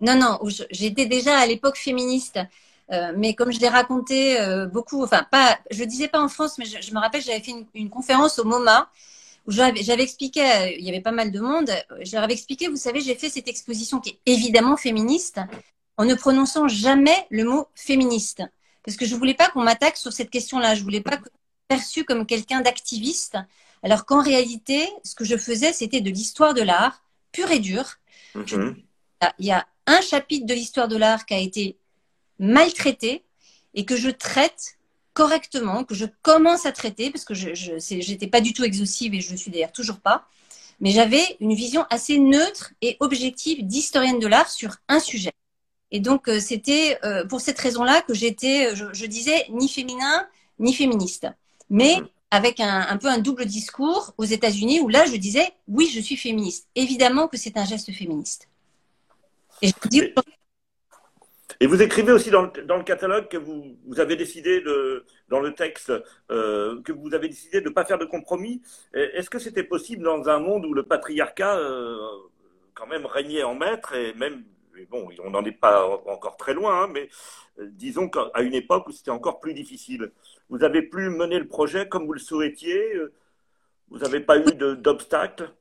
Non, 0.00 0.16
non, 0.16 0.38
j'étais 0.70 1.06
déjà 1.06 1.38
à 1.38 1.46
l'époque 1.46 1.76
féministe. 1.76 2.38
Euh, 2.90 3.12
mais 3.16 3.34
comme 3.34 3.52
je 3.52 3.60
l'ai 3.60 3.68
raconté 3.68 4.36
beaucoup, 4.72 5.04
enfin 5.04 5.24
pas, 5.30 5.58
je 5.70 5.80
le 5.80 5.86
disais 5.86 6.08
pas 6.08 6.20
en 6.20 6.28
France, 6.28 6.58
mais 6.58 6.64
je, 6.64 6.92
me 6.92 6.98
rappelle, 6.98 7.22
j'avais 7.22 7.40
fait 7.40 7.52
une, 7.74 7.90
conférence 7.90 8.38
au 8.40 8.44
MoMA 8.44 8.90
j'avais 9.46 10.02
expliqué, 10.02 10.76
il 10.78 10.84
y 10.84 10.88
avait 10.88 11.00
pas 11.00 11.12
mal 11.12 11.32
de 11.32 11.40
monde, 11.40 11.70
je 12.02 12.14
leur 12.14 12.24
avais 12.24 12.34
expliqué, 12.34 12.68
vous 12.68 12.76
savez, 12.76 13.00
j'ai 13.00 13.14
fait 13.14 13.30
cette 13.30 13.48
exposition 13.48 14.00
qui 14.00 14.10
est 14.10 14.20
évidemment 14.26 14.76
féministe, 14.76 15.40
en 15.96 16.04
ne 16.04 16.14
prononçant 16.14 16.68
jamais 16.68 17.26
le 17.30 17.44
mot 17.44 17.66
féministe, 17.74 18.42
parce 18.84 18.96
que 18.96 19.06
je 19.06 19.14
voulais 19.14 19.34
pas 19.34 19.48
qu'on 19.50 19.62
m'attaque 19.62 19.96
sur 19.96 20.12
cette 20.12 20.30
question-là, 20.30 20.74
je 20.74 20.82
voulais 20.82 21.00
pas 21.00 21.14
être 21.14 21.28
perçu 21.68 22.04
comme 22.04 22.26
quelqu'un 22.26 22.60
d'activiste, 22.60 23.36
alors 23.82 24.04
qu'en 24.04 24.22
réalité, 24.22 24.88
ce 25.04 25.14
que 25.14 25.24
je 25.24 25.36
faisais, 25.36 25.72
c'était 25.72 26.00
de 26.00 26.10
l'histoire 26.10 26.54
de 26.54 26.62
l'art, 26.62 27.02
pure 27.32 27.50
et 27.50 27.60
dure. 27.60 27.96
Mhm. 28.34 28.76
il 29.38 29.46
y 29.46 29.50
a 29.50 29.66
un 29.86 30.00
chapitre 30.00 30.46
de 30.46 30.54
l'histoire 30.54 30.88
de 30.88 30.96
l'art 30.96 31.26
qui 31.26 31.34
a 31.34 31.38
été 31.38 31.76
maltraité 32.38 33.24
et 33.74 33.84
que 33.84 33.96
je 33.96 34.08
traite 34.08 34.78
correctement, 35.12 35.84
que 35.84 35.94
je 35.94 36.06
commence 36.22 36.66
à 36.66 36.72
traiter, 36.72 37.10
parce 37.10 37.24
que 37.24 37.34
je 37.34 38.10
n'étais 38.10 38.26
pas 38.26 38.40
du 38.40 38.52
tout 38.52 38.64
exhaustive 38.64 39.14
et 39.14 39.20
je 39.20 39.32
ne 39.32 39.36
suis 39.36 39.50
d'ailleurs 39.50 39.72
toujours 39.72 40.00
pas, 40.00 40.26
mais 40.80 40.90
j'avais 40.90 41.36
une 41.40 41.54
vision 41.54 41.84
assez 41.90 42.18
neutre 42.18 42.72
et 42.80 42.96
objective 43.00 43.66
d'historienne 43.66 44.18
de 44.18 44.26
l'art 44.26 44.50
sur 44.50 44.76
un 44.88 45.00
sujet. 45.00 45.32
Et 45.90 46.00
donc, 46.00 46.28
euh, 46.28 46.38
c'était 46.40 46.98
euh, 47.04 47.26
pour 47.26 47.40
cette 47.40 47.58
raison-là 47.58 48.00
que 48.02 48.14
j'étais, 48.14 48.74
je, 48.76 48.86
je, 48.92 49.06
disais, 49.06 49.46
ni 49.50 49.68
féminin, 49.68 50.26
ni 50.58 50.72
féministe. 50.72 51.26
Mais 51.68 51.96
mhm 52.00 52.08
avec 52.30 52.60
un, 52.60 52.96
peu 52.96 53.08
un 53.08 53.18
double 53.18 53.44
discours 53.44 54.14
aux 54.16 54.24
États-Unis 54.24 54.80
où 54.80 54.88
là, 54.88 55.04
je 55.06 55.16
disais, 55.16 55.52
oui, 55.66 55.90
je 55.92 56.00
suis 56.00 56.16
féministe. 56.16 56.68
Évidemment 56.76 57.26
que 57.26 57.36
c'est 57.36 57.56
un 57.56 57.64
geste 57.64 57.92
féministe. 57.92 58.48
Et, 59.62 59.72
vous 59.82 60.12
écrivez 61.60 62.12
aussi 62.12 62.30
dans 62.30 62.42
le, 62.42 62.82
catalogue 62.82 63.28
que 63.28 63.36
vous, 63.36 63.76
avez 63.98 64.16
décidé, 64.16 64.62
de, 64.62 65.04
dans 65.28 65.40
le 65.40 65.54
texte, 65.54 65.92
euh, 66.30 66.80
que 66.82 66.92
vous 66.92 67.14
avez 67.14 67.28
décidé 67.28 67.60
de 67.60 67.68
ne 67.68 67.74
pas 67.74 67.84
faire 67.84 67.98
de 67.98 68.06
compromis. 68.06 68.62
Est-ce 68.94 69.28
que 69.28 69.38
c'était 69.38 69.62
possible 69.62 70.02
dans 70.02 70.28
un 70.28 70.38
monde 70.38 70.64
où 70.64 70.72
le 70.72 70.84
patriarcat, 70.84 71.58
euh, 71.58 71.98
quand 72.74 72.86
même, 72.86 73.04
régnait 73.04 73.42
en 73.42 73.54
maître 73.54 73.94
et 73.94 74.14
même 74.14 74.42
bon, 74.90 75.10
on 75.22 75.30
n'en 75.30 75.44
est 75.44 75.52
pas 75.52 75.86
encore 76.06 76.38
très 76.38 76.54
loin, 76.54 76.84
hein, 76.84 76.90
mais 76.90 77.10
euh, 77.58 77.68
disons 77.72 78.08
qu'à 78.08 78.40
une 78.40 78.54
époque 78.54 78.88
où 78.88 78.92
c'était 78.92 79.10
encore 79.10 79.38
plus 79.38 79.52
difficile. 79.52 80.12
Vous 80.48 80.64
avez 80.64 80.80
pu 80.80 81.10
mener 81.10 81.38
le 81.38 81.46
projet 81.46 81.86
comme 81.86 82.06
vous 82.06 82.14
le 82.14 82.20
souhaitiez 82.20 82.94
Vous 83.90 83.98
n'avez 83.98 84.20
pas 84.20 84.38
eu 84.38 84.54
d'obstacles? 84.54 85.52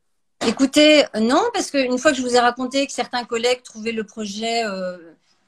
Écoutez, 0.47 1.03
non, 1.19 1.43
parce 1.53 1.69
qu'une 1.69 1.97
fois 1.97 2.11
que 2.11 2.17
je 2.17 2.21
vous 2.21 2.35
ai 2.35 2.39
raconté 2.39 2.87
que 2.87 2.93
certains 2.93 3.25
collègues 3.25 3.61
trouvaient 3.63 3.91
le 3.91 4.05
projet 4.05 4.63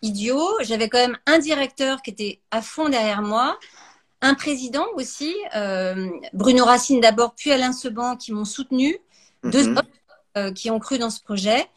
idiot, 0.01 0.47
j'avais 0.61 0.89
quand 0.89 0.97
même 0.97 1.17
un 1.25 1.39
directeur 1.39 2.01
qui 2.01 2.11
était 2.11 2.39
à 2.51 2.61
fond 2.61 2.89
derrière 2.89 3.21
moi, 3.21 3.57
un 4.21 4.35
président 4.35 4.85
aussi, 4.95 5.35
Bruno 6.33 6.65
Racine 6.65 7.01
d'abord, 7.01 7.33
puis 7.35 7.51
Alain 7.51 7.73
Seban 7.73 8.15
qui 8.15 8.31
m'ont 8.31 8.45
soutenu, 8.45 8.97
deux 9.43 9.67
mhm. 9.67 9.77
hommes 10.35 10.53
qui 10.53 10.69
ont 10.69 10.79
cru 10.79 10.99
dans 10.99 11.09
ce 11.09 11.21
projet. 11.21 11.67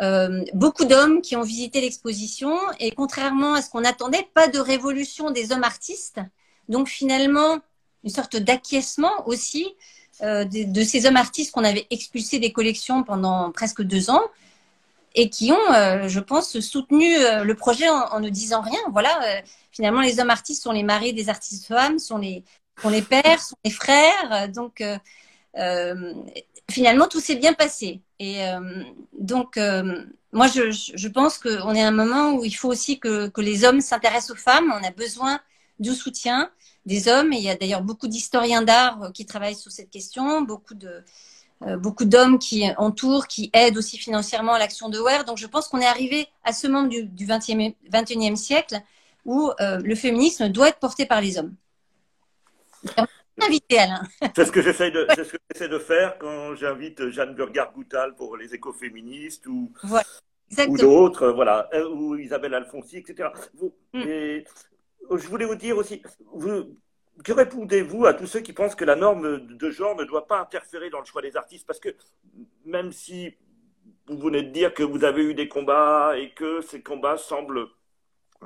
Euh, 0.00 0.44
beaucoup 0.54 0.86
d'hommes 0.86 1.20
qui 1.20 1.36
ont 1.36 1.42
visité 1.42 1.80
l'exposition 1.80 2.56
et 2.78 2.92
contrairement 2.92 3.54
à 3.54 3.62
ce 3.62 3.68
qu'on 3.68 3.84
attendait, 3.84 4.26
pas 4.32 4.48
de 4.48 4.58
révolution 4.58 5.30
des 5.30 5.52
hommes 5.52 5.64
artistes. 5.64 6.20
Donc 6.68 6.88
finalement, 6.88 7.58
une 8.02 8.10
sorte 8.10 8.36
d'acquiescement 8.36 9.12
aussi 9.26 9.66
euh, 10.22 10.44
de, 10.44 10.82
ces 10.82 11.06
hommes 11.06 11.16
artistes 11.16 11.52
qu'on 11.52 11.64
avait 11.64 11.86
expulsés 11.90 12.38
des 12.38 12.52
collections 12.52 13.02
pendant 13.02 13.50
presque 13.50 13.82
deux 13.82 14.08
ans 14.08 14.22
et 15.14 15.30
qui 15.30 15.52
ont, 15.52 15.72
euh, 15.74 16.08
je 16.08 16.20
pense, 16.20 16.58
soutenu 16.60 17.14
le 17.42 17.54
projet 17.54 17.88
en, 17.88 18.20
ne 18.20 18.28
disant 18.28 18.60
rien. 18.60 18.80
Voilà, 18.92 19.42
finalement, 19.72 20.00
les 20.00 20.20
hommes 20.20 20.30
artistes 20.30 20.62
sont 20.62 20.72
les 20.72 20.82
maris 20.82 21.12
des 21.12 21.28
artistes 21.28 21.66
femmes, 21.66 21.98
sont 21.98 22.18
les, 22.18 22.44
sont 22.80 22.90
les 22.90 23.02
pères, 23.02 23.40
sont 23.40 23.56
les 23.64 23.70
frères. 23.70 24.48
Donc, 24.48 24.82
finalement, 26.70 27.08
tout 27.08 27.20
s'est 27.20 27.36
bien 27.36 27.52
passé. 27.52 28.00
Et 28.18 28.44
euh, 28.44 28.82
donc, 29.12 29.56
euh, 29.56 30.04
moi, 30.32 30.46
je, 30.46 30.70
je 30.70 31.08
pense 31.08 31.38
qu'on 31.38 31.74
est 31.74 31.82
à 31.82 31.88
un 31.88 31.92
moment 31.92 32.32
où 32.32 32.44
il 32.44 32.54
faut 32.54 32.68
aussi 32.68 32.98
que, 32.98 33.28
que 33.28 33.40
les 33.40 33.64
hommes 33.64 33.80
s'intéressent 33.80 34.30
aux 34.30 34.40
femmes. 34.40 34.72
On 34.72 34.86
a 34.86 34.90
besoin 34.90 35.40
du 35.78 35.94
soutien 35.94 36.50
des 36.86 37.08
hommes. 37.08 37.32
Et 37.32 37.36
il 37.36 37.42
y 37.42 37.50
a 37.50 37.56
d'ailleurs 37.56 37.82
beaucoup 37.82 38.08
d'historiens 38.08 38.62
d'art 38.62 39.02
euh, 39.02 39.10
qui 39.10 39.26
travaillent 39.26 39.56
sur 39.56 39.72
cette 39.72 39.90
question, 39.90 40.42
beaucoup 40.42 40.74
de 40.74 41.04
beaucoup 41.78 42.06
d'hommes 42.06 42.38
qui 42.38 42.64
entourent, 42.78 43.26
qui 43.26 43.50
aident 43.52 43.76
aussi 43.76 43.98
financièrement 43.98 44.54
à 44.54 44.58
l'action 44.58 44.88
de 44.88 44.98
Ware. 44.98 45.24
Donc, 45.24 45.36
je 45.36 45.46
pense 45.46 45.68
qu'on 45.68 45.80
est 45.80 45.86
arrivé 45.86 46.26
à 46.42 46.52
ce 46.52 46.66
moment 46.66 46.86
du, 46.86 47.04
du 47.04 47.26
20e, 47.26 47.74
21e 47.92 48.36
siècle 48.36 48.80
où 49.26 49.50
le 49.58 49.94
féminisme 49.94 50.48
doit 50.48 50.68
être 50.68 50.78
porté 50.78 51.04
par 51.04 51.20
les 51.20 51.38
hommes. 51.38 51.54
C'est 54.34 54.44
ce 54.44 54.52
que 54.52 54.62
j'essaie 54.62 54.90
de, 54.90 55.06
de, 55.66 55.78
faire 55.78 56.18
quand 56.18 56.54
j'invite 56.54 57.08
Jeanne 57.10 57.34
Burgard-Goutal 57.34 58.14
pour 58.14 58.36
les 58.36 58.54
écoféministes 58.54 59.46
ou, 59.46 59.72
ou 60.68 60.76
d'autres, 60.76 61.28
voilà, 61.28 61.68
euh, 61.74 61.88
ou 61.88 62.16
Isabelle 62.16 62.54
Alfonsi, 62.54 62.98
etc. 62.98 63.30
Mm. 63.92 64.00
Et 64.06 64.44
je 65.10 65.26
voulais 65.28 65.46
vous 65.46 65.54
dire 65.54 65.76
aussi, 65.76 66.02
vous, 66.32 66.76
que 67.22 67.32
répondez-vous 67.32 68.06
à 68.06 68.14
tous 68.14 68.26
ceux 68.26 68.40
qui 68.40 68.52
pensent 68.52 68.74
que 68.74 68.84
la 68.84 68.96
norme 68.96 69.46
de 69.46 69.70
genre 69.70 69.96
ne 69.96 70.04
doit 70.04 70.26
pas 70.26 70.40
interférer 70.40 70.90
dans 70.90 71.00
le 71.00 71.04
choix 71.04 71.22
des 71.22 71.36
artistes? 71.36 71.66
Parce 71.66 71.80
que 71.80 71.90
même 72.64 72.92
si 72.92 73.34
vous 74.06 74.18
venez 74.18 74.42
de 74.42 74.50
dire 74.50 74.74
que 74.74 74.82
vous 74.82 75.04
avez 75.04 75.22
eu 75.22 75.34
des 75.34 75.48
combats 75.48 76.14
et 76.16 76.30
que 76.30 76.60
ces 76.62 76.82
combats 76.82 77.16
semblent 77.16 77.68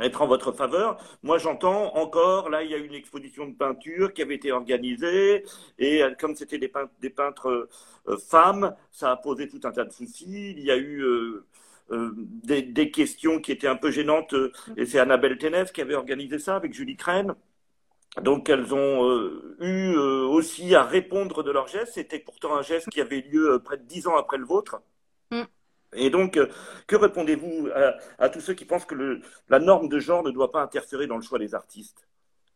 être 0.01 0.23
en 0.23 0.27
votre 0.27 0.53
faveur. 0.53 0.99
Moi, 1.23 1.39
j'entends 1.39 1.95
encore, 1.97 2.51
là, 2.51 2.63
il 2.63 2.71
y 2.71 2.75
a 2.75 2.79
une 2.79 2.95
exposition 2.95 3.47
de 3.47 3.55
peinture 3.55 4.13
qui 4.13 4.23
avait 4.23 4.35
été 4.35 4.51
organisée, 4.53 5.45
et 5.79 6.03
euh, 6.03 6.11
comme 6.19 6.35
c'était 6.35 6.59
des, 6.59 6.69
peintres, 6.69 7.69
euh, 8.09 8.17
femmes, 8.17 8.75
ça 8.91 9.13
a 9.13 9.17
posé 9.17 9.49
tout 9.49 9.61
un 9.65 9.71
tas 9.71 9.85
de 9.85 9.93
soucis. 9.93 10.51
Il 10.57 10.65
y 10.65 10.71
a 10.71 10.77
eu 10.77 11.01
euh, 11.03 11.47
des, 12.43 12.63
des, 12.63 12.91
questions 12.91 13.41
qui 13.41 13.53
étaient 13.53 13.69
un 13.69 13.77
peu 13.77 13.91
gênantes, 13.91 14.35
et 14.77 14.87
c'est 14.87 14.99
Annabelle 14.99 15.39
Ténès 15.39 15.71
qui 15.71 15.81
avait 15.81 15.95
organisé 15.95 16.39
ça 16.39 16.57
avec 16.57 16.75
Julie 16.75 16.97
Crène. 16.97 17.35
Donc 18.23 18.49
elles 18.49 18.73
ont 18.73 19.31
eu 19.61 19.97
aussi 19.97 20.75
à 20.75 20.83
répondre 20.85 21.43
de 21.43 21.51
leur 21.51 21.67
geste. 21.67 21.95
C'était 21.95 22.19
pourtant 22.19 22.57
un 22.57 22.63
geste 22.63 22.89
qui 22.91 23.01
avait 23.01 23.23
lieu 23.23 23.61
près 23.65 23.77
de 23.77 23.83
dix 23.83 24.07
ans 24.07 24.17
après 24.17 24.39
le 24.39 24.45
vôtre. 24.45 24.81
Mm. 25.31 25.43
Et 25.95 26.11
donc, 26.11 26.37
euh, 26.37 26.49
que 26.87 26.97
répondez-vous 26.97 27.69
à, 28.19 28.29
tous 28.29 28.41
ceux 28.41 28.55
qui 28.55 28.65
pensent 28.65 28.85
que 28.85 29.21
la 29.49 29.59
norme 29.59 29.89
de 29.89 29.99
genre 29.99 30.23
ne 30.23 30.31
doit 30.31 30.51
pas 30.51 30.63
interférer 30.63 31.07
dans 31.07 31.17
le 31.17 31.23
choix 31.23 31.39
des 31.39 31.55
artistes? 31.55 32.07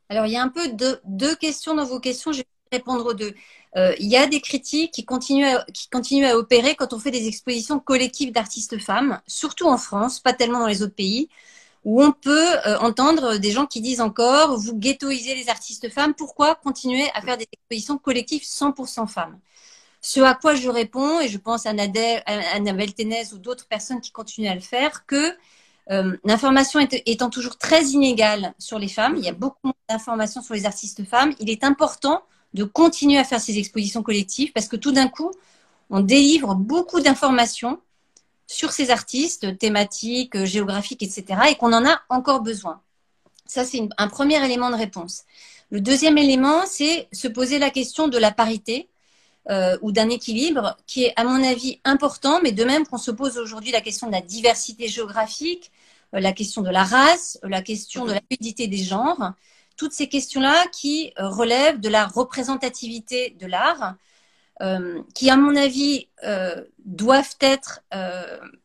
Alors, 0.08 0.26
il 0.26 0.32
y 0.32 0.36
a 0.36 0.42
un 0.42 0.48
peu 0.48 0.68
deux 1.04 1.34
questions 1.36 1.74
dans 1.74 1.84
vos 1.84 2.00
questions. 2.00 2.32
Je 2.32 2.38
vais 2.38 2.46
répondre 2.72 3.06
aux 3.06 3.14
deux. 3.14 3.34
Euh, 3.76 3.94
il 3.98 4.06
y 4.06 4.16
a 4.16 4.26
des 4.26 4.40
critiques 4.40 4.92
qui 4.92 5.04
continuent, 5.04 5.46
à, 5.46 5.64
qui 5.72 5.88
continuent 5.88 6.26
à 6.26 6.36
opérer 6.36 6.74
quand 6.74 6.92
on 6.92 6.98
fait 6.98 7.10
des 7.10 7.28
expositions 7.28 7.78
collectives 7.78 8.32
d'artistes 8.32 8.78
femmes, 8.78 9.20
surtout 9.26 9.66
en 9.66 9.76
France, 9.76 10.20
pas 10.20 10.32
tellement 10.32 10.60
dans 10.60 10.66
les 10.66 10.82
autres 10.82 10.94
pays, 10.94 11.28
où 11.85 12.02
on 12.02 12.12
peut 12.12 12.56
euh, 12.66 12.78
entendre 12.78 13.37
des 13.37 13.50
gens 13.50 13.66
qui 13.66 13.80
disent 13.80 14.00
encore 14.00 14.56
vous 14.58 14.75
ghettoisez 14.75 15.35
les 15.35 15.49
artistes 15.49 15.88
femmes, 15.90 16.14
pourquoi 16.14 16.54
continuer 16.54 17.08
à 17.14 17.23
faire 17.23 17.37
des 17.37 17.47
expositions 17.52 17.99
collectives 17.99 18.42
100% 18.42 19.06
femmes? 19.06 19.38
Ce 20.00 20.20
à 20.20 20.35
quoi 20.35 20.54
je 20.54 20.68
réponds, 20.68 21.20
et 21.20 21.28
je 21.28 21.38
pense 21.38 21.66
à 21.66 21.70
Annabelle 21.70 22.94
Ténez 22.94 23.32
ou 23.32 23.38
d'autres 23.38 23.66
personnes 23.66 24.00
qui 24.00 24.12
continuent 24.12 24.49
à 24.49 24.54
le 24.54 24.61
faire, 24.61 25.06
que 25.06 25.35
euh, 25.90 26.16
l'information 26.25 26.80
étant 27.06 27.30
toujours 27.30 27.56
très 27.56 27.85
inégale 27.87 28.54
sur 28.58 28.78
les 28.78 28.88
femmes, 28.88 29.16
il 29.16 29.25
y 29.25 29.28
a 29.28 29.32
beaucoup 29.32 29.73
d'informations 29.88 30.42
sur 30.42 30.54
les 30.54 30.66
artistes 30.66 31.04
femmes, 31.04 31.32
il 31.40 31.50
est 31.50 31.64
important 31.64 32.23
de 32.54 32.64
continuer 32.64 33.18
à 33.18 33.25
faire 33.25 33.40
ces 33.40 33.58
expositions 33.58 34.02
collectives 34.02 34.52
parce 34.52 34.68
que 34.68 34.76
tout 34.76 34.92
d'un 34.92 35.08
coup, 35.08 35.30
on 35.90 36.00
délivre 36.00 36.54
beaucoup 36.54 37.00
d'informations 37.00 37.80
sur 38.48 38.72
ces 38.72 38.90
artistes, 38.90 39.56
thématiques, 39.58 40.44
géographiques, 40.44 41.04
etc., 41.04 41.24
et 41.50 41.54
qu'on 41.54 41.72
en 41.72 41.86
a 41.86 42.00
encore 42.08 42.40
besoin. 42.40 42.80
Ça, 43.46 43.64
c'est 43.64 43.88
un 43.96 44.08
premier 44.08 44.44
élément 44.44 44.70
de 44.70 44.74
réponse. 44.74 45.22
Le 45.70 45.80
deuxième 45.80 46.18
élément, 46.18 46.62
c'est 46.66 47.08
se 47.12 47.28
poser 47.28 47.60
la 47.60 47.70
question 47.70 48.08
de 48.08 48.18
la 48.18 48.32
parité 48.32 48.88
euh, 49.48 49.78
ou 49.82 49.92
d'un 49.92 50.08
équilibre 50.08 50.76
qui 50.86 51.04
est, 51.04 51.12
à 51.16 51.22
mon 51.22 51.44
avis, 51.44 51.80
important, 51.84 52.40
mais 52.42 52.50
de 52.50 52.64
même 52.64 52.86
qu'on 52.86 52.98
se 52.98 53.12
pose 53.12 53.38
aujourd'hui 53.38 53.70
la 53.70 53.80
question 53.80 54.08
de 54.08 54.12
la 54.12 54.22
diversité 54.22 54.88
géographique, 54.88 55.70
euh, 56.14 56.20
la 56.20 56.32
question 56.32 56.62
de 56.62 56.70
la 56.70 56.82
race, 56.82 57.38
la 57.44 57.62
question 57.62 58.04
de 58.04 58.12
la 58.12 58.20
fluidité 58.28 58.66
des 58.66 58.82
genres 58.82 59.34
toutes 59.78 59.92
ces 59.92 60.08
questions-là 60.08 60.66
qui 60.72 61.12
euh, 61.18 61.28
relèvent 61.28 61.80
de 61.80 61.88
la 61.88 62.06
représentativité 62.06 63.34
de 63.40 63.46
l'art, 63.46 63.94
euh, 64.60 65.02
qui, 65.14 65.30
à 65.30 65.36
mon 65.36 65.54
avis, 65.56 66.08
euh, 66.24 66.64
doivent 66.84 67.36
être 67.40 67.80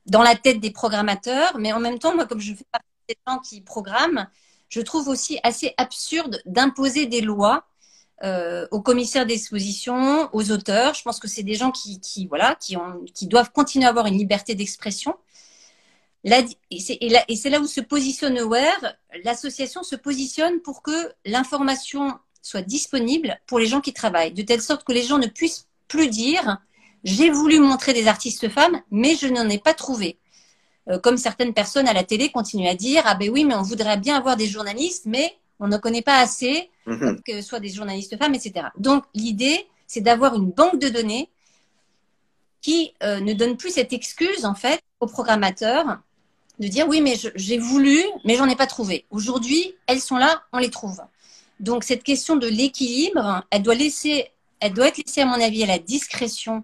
dans 0.05 0.23
la 0.23 0.35
tête 0.35 0.59
des 0.59 0.71
programmateurs, 0.71 1.57
mais 1.57 1.73
en 1.73 1.79
même 1.79 2.00
temps, 2.00 2.15
moi, 2.15 2.25
comme 2.25 2.39
je 2.39 2.53
fais 2.53 2.65
partie 2.71 2.88
des 3.09 3.17
gens 3.27 3.39
qui 3.39 3.62
programment, 3.62 4.27
je 4.69 4.81
trouve 4.81 5.07
aussi 5.07 5.39
assez 5.43 5.73
absurde 5.77 6.41
d'imposer 6.45 7.05
des 7.05 7.21
lois 7.21 7.65
aux 8.71 8.81
commissaires 8.81 9.25
d'exposition, 9.25 10.29
aux 10.31 10.51
auteurs. 10.51 10.93
Je 10.93 11.03
pense 11.03 11.19
que 11.19 11.27
c'est 11.27 11.43
des 11.43 11.55
gens 11.55 11.71
qui, 11.71 12.27
voilà, 12.27 12.55
qui 12.55 13.27
doivent 13.27 13.51
continuer 13.51 13.85
à 13.85 13.89
avoir 13.89 14.07
une 14.07 14.17
liberté 14.17 14.55
d'expression 14.55 15.15
et 16.25 17.35
c'est 17.35 17.50
là 17.50 17.59
où 17.59 17.67
se 17.67 17.81
positionne 17.81 18.38
Aware. 18.38 18.95
L'association 19.23 19.83
se 19.83 19.95
positionne 19.95 20.62
pour 20.62 20.81
que 20.81 21.13
l'information 21.25 22.17
soit 22.41 22.62
disponible 22.62 23.39
pour 23.45 23.59
les 23.59 23.67
gens 23.67 23.81
qui 23.81 23.93
travaillent, 23.93 24.33
de 24.33 24.41
telle 24.41 24.62
sorte 24.62 24.85
que 24.85 24.93
les 24.93 25.03
gens 25.03 25.17
ne 25.17 25.27
puissent 25.27 25.67
plus 25.93 26.09
dire 26.09 26.57
j'ai 27.03 27.29
voulu 27.29 27.59
montrer 27.59 27.93
des 27.93 28.07
artistes 28.07 28.50
femmes, 28.50 28.81
mais 28.89 29.15
je 29.15 29.27
n'en 29.27 29.47
ai 29.50 29.59
pas 29.59 29.73
trouvé. 29.73 30.17
Euh, 30.89 30.97
comme 31.00 31.17
certaines 31.17 31.53
personnes 31.53 31.88
à 31.88 31.93
la 31.93 32.03
télé 32.03 32.29
continuent 32.29 32.67
à 32.67 32.75
dire 32.75 33.03
ah 33.05 33.15
ben 33.15 33.29
oui, 33.29 33.45
mais 33.45 33.55
on 33.55 33.62
voudrait 33.62 33.97
bien 33.97 34.15
avoir 34.15 34.35
des 34.35 34.47
journalistes, 34.47 35.05
mais 35.05 35.35
on 35.59 35.67
ne 35.67 35.77
connaît 35.77 36.01
pas 36.01 36.19
assez, 36.19 36.69
mhm. 36.88 37.21
que 37.25 37.33
ce 37.33 37.41
soit 37.41 37.59
des 37.59 37.69
journalistes 37.69 38.17
femmes, 38.17 38.33
etc. 38.33 38.67
Donc 38.77 39.03
l'idée, 39.13 39.67
c'est 39.85 40.01
d'avoir 40.01 40.35
une 40.35 40.50
banque 40.50 40.79
de 40.79 40.89
données 40.89 41.29
qui 42.62 42.93
euh, 43.03 43.19
ne 43.19 43.33
donne 43.33 43.55
plus 43.57 43.71
cette 43.71 43.93
excuse 43.93 44.45
en 44.45 44.55
fait 44.55 44.81
aux 45.00 45.07
programmateurs 45.07 46.00
de 46.59 46.67
dire 46.67 46.88
oui, 46.88 47.01
mais 47.01 47.15
j'ai 47.35 47.57
voulu, 47.59 48.00
mais 48.25 48.35
j'en 48.35 48.47
ai 48.47 48.55
pas 48.55 48.67
trouvé. 48.67 49.05
Aujourd'hui, 49.12 49.75
elles 49.88 50.01
sont 50.01 50.17
là, 50.17 50.41
on 50.53 50.57
les 50.57 50.69
trouve. 50.69 51.01
Donc 51.59 51.83
cette 51.83 52.03
question 52.03 52.35
de 52.35 52.47
l'équilibre, 52.47 53.45
elle 53.51 53.62
doit 53.62 53.75
laisser, 53.75 54.32
elle 54.63 54.74
doit 54.74 54.88
être 54.88 54.98
laissée 54.98 55.22
à 55.22 55.25
mon 55.25 55.41
avis 55.41 55.62
à 55.63 55.67
la 55.67 55.77
discrétion 55.77 56.63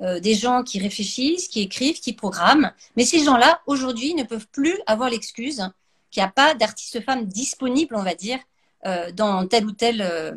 euh, 0.00 0.20
des 0.20 0.34
gens 0.34 0.62
qui 0.62 0.78
réfléchissent, 0.78 1.48
qui 1.48 1.62
écrivent, 1.62 1.98
qui 1.98 2.12
programment. 2.12 2.72
Mais 2.96 3.04
ces 3.04 3.24
gens-là, 3.24 3.60
aujourd'hui, 3.66 4.14
ne 4.14 4.22
peuvent 4.22 4.46
plus 4.52 4.78
avoir 4.86 5.10
l'excuse 5.10 5.68
qu'il 6.12 6.22
n'y 6.22 6.28
a 6.28 6.32
pas 6.32 6.54
d'artistes 6.54 7.04
femmes 7.04 7.24
disponibles, 7.26 7.96
on 7.96 8.04
va 8.04 8.14
dire, 8.14 8.38
euh, 8.86 9.10
dans 9.10 9.48
telle 9.48 9.66
ou 9.66 9.72
telle 9.72 10.00
euh, 10.00 10.32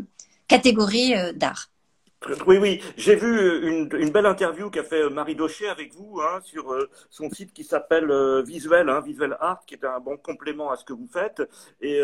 catégorie 0.47 1.13
d'art. 1.35 1.69
Oui, 2.47 2.57
oui, 2.57 2.81
j'ai 2.97 3.15
vu 3.15 3.67
une, 3.67 4.09
belle 4.09 4.25
interview 4.25 4.69
qu'a 4.69 4.83
fait 4.83 5.09
Marie 5.09 5.35
Daucher 5.35 5.67
avec 5.67 5.93
vous 5.93 6.19
hein, 6.21 6.39
sur 6.41 6.73
son 7.09 7.29
site 7.29 7.53
qui 7.53 7.65
s'appelle 7.65 8.09
Visuel, 8.45 8.89
hein, 8.89 9.01
Visuel 9.01 9.35
Art, 9.41 9.65
qui 9.67 9.75
est 9.75 9.83
un 9.83 9.99
bon 9.99 10.15
complément 10.15 10.71
à 10.71 10.77
ce 10.77 10.85
que 10.85 10.93
vous 10.93 11.09
faites. 11.11 11.43
Et 11.81 12.01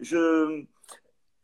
je, 0.00 0.66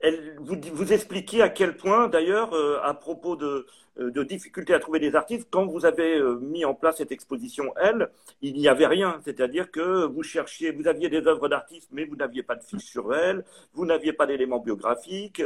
elle, 0.01 0.37
vous, 0.41 0.57
vous 0.73 0.93
expliquez 0.93 1.43
à 1.43 1.49
quel 1.49 1.77
point, 1.77 2.09
d'ailleurs, 2.09 2.55
à 2.85 2.95
propos 2.95 3.37
de, 3.37 3.67
de 3.99 4.23
difficultés 4.23 4.75
à 4.75 4.79
trouver 4.79 4.99
des 4.99 5.15
artistes, 5.15 5.49
quand 5.51 5.67
vous 5.67 5.85
avez 5.85 6.21
mis 6.41 6.65
en 6.65 6.75
place 6.75 6.97
cette 6.99 7.13
exposition, 7.13 7.73
elle, 7.77 8.09
il 8.41 8.55
n'y 8.55 8.69
avait 8.69 8.87
rien. 8.87 9.21
C'est-à-dire 9.25 9.71
que 9.71 10.07
vous 10.07 10.23
cherchiez, 10.23 10.71
vous 10.73 10.89
aviez 10.89 11.09
des 11.09 11.27
œuvres 11.27 11.49
d'artistes, 11.49 11.91
mais 11.93 12.05
vous 12.05 12.17
n'aviez 12.17 12.43
pas 12.43 12.57
de 12.57 12.63
fiches 12.63 12.91
sur 12.91 13.15
elles, 13.15 13.45
vous 13.75 13.85
n'aviez 13.85 14.13
pas 14.13 14.27
d'éléments 14.27 14.61
biographiques. 14.61 15.43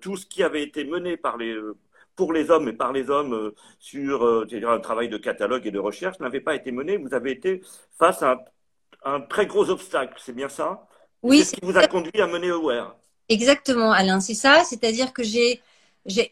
tout 0.00 0.16
ce 0.16 0.26
qui 0.26 0.42
avait 0.42 0.62
été 0.62 0.84
mené 0.84 1.16
par 1.16 1.36
les 1.38 1.56
pour 2.16 2.32
les 2.32 2.50
hommes 2.50 2.68
et 2.68 2.72
par 2.72 2.92
les 2.92 3.10
hommes 3.10 3.34
euh, 3.34 3.54
sur 3.78 4.24
euh, 4.24 4.46
un 4.66 4.80
travail 4.80 5.08
de 5.08 5.16
catalogue 5.16 5.66
et 5.66 5.70
de 5.70 5.78
recherche 5.78 6.18
n'avait 6.20 6.40
pas 6.40 6.54
été 6.54 6.72
mené. 6.72 6.96
Vous 6.96 7.14
avez 7.14 7.32
été 7.32 7.62
face 7.98 8.22
à 8.22 8.44
un, 9.04 9.20
très 9.20 9.46
gros 9.46 9.68
obstacle, 9.70 10.14
c'est 10.18 10.34
bien 10.34 10.48
ça? 10.48 10.86
Oui. 11.22 11.38
Qu'est-ce 11.38 11.54
qui 11.54 11.64
vous 11.64 11.76
a 11.76 11.86
conduit 11.86 12.20
à 12.20 12.26
mener 12.26 12.50
Aware 12.50 12.96
Exactement, 13.28 13.92
Alain, 13.92 14.20
c'est 14.20 14.34
ça. 14.34 14.64
C'est-à-dire 14.64 15.12
que 15.12 15.22
j'ai 15.22 15.62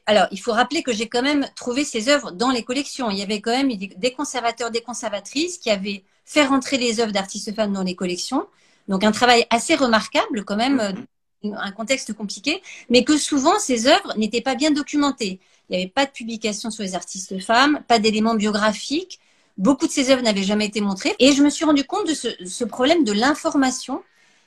alors, 0.04 0.26
il 0.30 0.38
faut 0.38 0.52
rappeler 0.52 0.82
que 0.82 0.92
j'ai 0.92 1.08
quand 1.08 1.22
même 1.22 1.48
trouvé 1.56 1.84
ces 1.84 2.10
œuvres 2.10 2.30
dans 2.30 2.50
les 2.50 2.62
collections. 2.62 3.08
Il 3.10 3.18
y 3.18 3.22
avait 3.22 3.40
quand 3.40 3.52
même 3.52 3.74
des 3.74 4.12
conservateurs, 4.12 4.70
des 4.70 4.82
conservatrices 4.82 5.56
qui 5.56 5.70
avaient 5.70 6.04
fait 6.26 6.44
rentrer 6.44 6.76
les 6.76 7.00
œuvres 7.00 7.12
d'artistes 7.12 7.54
femmes 7.54 7.72
dans 7.72 7.82
les 7.82 7.94
collections. 7.94 8.46
Donc, 8.88 9.04
un 9.04 9.12
travail 9.12 9.46
assez 9.50 9.74
remarquable 9.74 10.44
quand 10.44 10.56
même, 10.56 11.06
mhm. 11.42 11.56
un 11.58 11.72
contexte 11.72 12.12
compliqué, 12.12 12.62
mais 12.90 13.04
que 13.04 13.16
souvent 13.16 13.58
ces 13.58 13.86
œuvres 13.86 14.14
n'étaient 14.18 14.42
pas 14.42 14.54
bien 14.54 14.70
documentées. 14.70 15.40
Il 15.68 15.76
n'y 15.76 15.82
avait 15.82 15.90
pas 15.90 16.04
de 16.04 16.10
publication 16.10 16.70
sur 16.70 16.82
les 16.82 16.94
artistes 16.94 17.40
femmes, 17.40 17.82
pas 17.88 17.98
d'éléments 17.98 18.34
biographiques. 18.34 19.20
Beaucoup 19.56 19.86
de 19.86 19.92
ces 19.92 20.10
œuvres 20.10 20.22
n'avaient 20.22 20.42
jamais 20.42 20.66
été 20.66 20.80
montrées. 20.80 21.14
Et 21.18 21.32
je 21.32 21.42
me 21.42 21.50
suis 21.50 21.64
rendu 21.64 21.84
compte 21.84 22.06
de 22.06 22.14
ce, 22.14 22.64
problème 22.64 23.04
de 23.04 23.12
l'information 23.12 24.02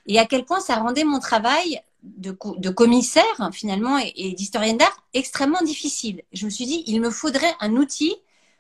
et 0.08 0.20
à 0.20 0.26
quel 0.26 0.46
point 0.46 0.60
ça 0.60 0.76
rendait 0.76 1.04
mon 1.04 1.20
travail 1.20 1.82
de, 2.18 2.70
commissaire 2.70 3.50
finalement 3.52 3.98
et, 3.98 4.34
d'historienne 4.34 4.78
d'art 4.78 5.04
extrêmement 5.14 5.62
difficile. 5.62 6.22
Je 6.34 6.46
me 6.46 6.50
suis 6.50 6.66
dit, 6.66 6.84
il 6.88 7.02
me 7.02 7.10
faudrait 7.10 7.54
un 7.60 7.76
outil 7.76 8.16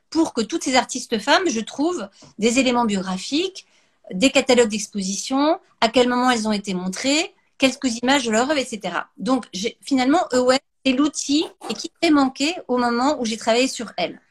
pour 0.10 0.34
que 0.34 0.41
toutes 0.41 0.63
ces 0.63 0.75
artistes 0.75 1.19
femmes, 1.19 1.47
je 1.47 1.60
trouve 1.60 2.08
des 2.39 2.60
éléments 2.60 2.86
biographiques, 2.86 3.65
des 4.12 4.31
catalogues 4.31 4.69
d'exposition, 4.69 5.60
à 5.81 5.89
quel 5.89 6.08
moment 6.08 6.29
elles 6.29 6.47
ont 6.47 6.51
été 6.51 6.73
montrées, 6.73 7.34
quelques 7.58 7.97
images 8.01 8.25
de 8.25 8.31
leur 8.31 8.49
œuvre, 8.49 8.60
etc. 8.60 8.99
Donc 9.17 9.45
finalement, 9.81 10.21
EOS 10.34 10.58
c'est 10.86 10.93
l'outil 10.93 11.45
qui 11.75 11.91
m'est 12.03 12.12
manqué 12.12 12.55
au 12.67 12.77
moment 12.77 13.19
où 13.19 13.25
j'ai 13.25 13.38
travaillé 13.38 13.67
sur 13.67 13.91
elle. 13.97 14.21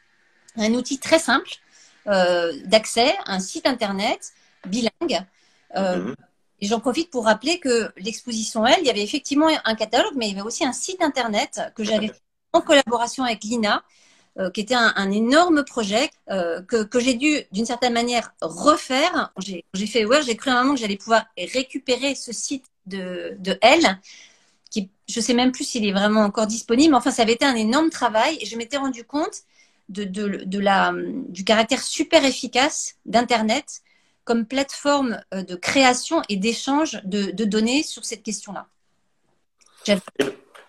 Un 0.56 0.72
outil 0.74 0.98
très 0.98 1.18
simple 1.18 1.50
euh, 2.06 2.52
d'accès, 2.64 3.12
un 3.26 3.40
site 3.40 3.66
internet 3.66 4.32
bilingue. 4.66 5.24
Euh, 5.76 5.96
mhm. 5.96 6.16
Et 6.64 6.66
j'en 6.66 6.80
profite 6.80 7.10
pour 7.10 7.26
rappeler 7.26 7.58
que 7.58 7.92
l'exposition 7.98 8.66
Elle, 8.66 8.80
il 8.80 8.86
y 8.86 8.90
avait 8.90 9.02
effectivement 9.02 9.48
un 9.64 9.74
catalogue, 9.74 10.14
mais 10.16 10.28
il 10.28 10.30
y 10.30 10.38
avait 10.38 10.46
aussi 10.46 10.64
un 10.64 10.72
site 10.72 11.02
internet 11.02 11.60
que 11.74 11.84
j'avais 11.84 12.10
en 12.54 12.62
collaboration 12.62 13.22
avec 13.24 13.44
Lina, 13.44 13.82
euh, 14.38 14.50
qui 14.50 14.62
était 14.62 14.74
un, 14.74 15.10
énorme 15.10 15.64
projet 15.64 16.08
que, 16.26 17.00
j'ai 17.00 17.14
dû 17.14 17.42
d'une 17.52 17.66
certaine 17.66 17.92
manière 17.92 18.32
refaire. 18.40 19.32
J'ai 19.38 19.86
fait 19.86 20.06
ouais, 20.06 20.22
j'ai 20.22 20.36
cru 20.36 20.50
à 20.50 20.54
un 20.54 20.62
moment 20.62 20.74
que 20.74 20.80
j'allais 20.80 20.96
pouvoir 20.96 21.26
récupérer 21.36 22.14
ce 22.14 22.32
site 22.32 22.64
de, 22.86 23.36
de 23.40 23.58
Elle 23.60 23.98
je 25.08 25.20
sais 25.20 25.34
même 25.34 25.52
plus 25.52 25.64
s'il 25.64 25.86
est 25.86 25.92
vraiment 25.92 26.22
encore 26.22 26.46
disponible. 26.46 26.92
Mais 26.92 26.96
enfin, 26.96 27.10
ça 27.10 27.22
avait 27.22 27.34
été 27.34 27.44
un 27.44 27.54
énorme 27.54 27.90
travail 27.90 28.38
et 28.40 28.46
je 28.46 28.56
m'étais 28.56 28.76
rendu 28.76 29.04
compte 29.04 29.42
de, 29.88 30.04
de, 30.04 30.58
la, 30.58 30.92
du 31.28 31.44
caractère 31.44 31.82
super 31.82 32.24
efficace 32.24 32.96
d'Internet 33.04 33.82
comme 34.24 34.46
plateforme 34.46 35.20
euh, 35.32 35.42
de 35.42 35.54
création 35.54 36.22
et 36.28 36.36
d'échange 36.36 37.00
de, 37.04 37.30
données 37.44 37.82
sur 37.82 38.04
cette 38.04 38.22
question-là. 38.22 38.66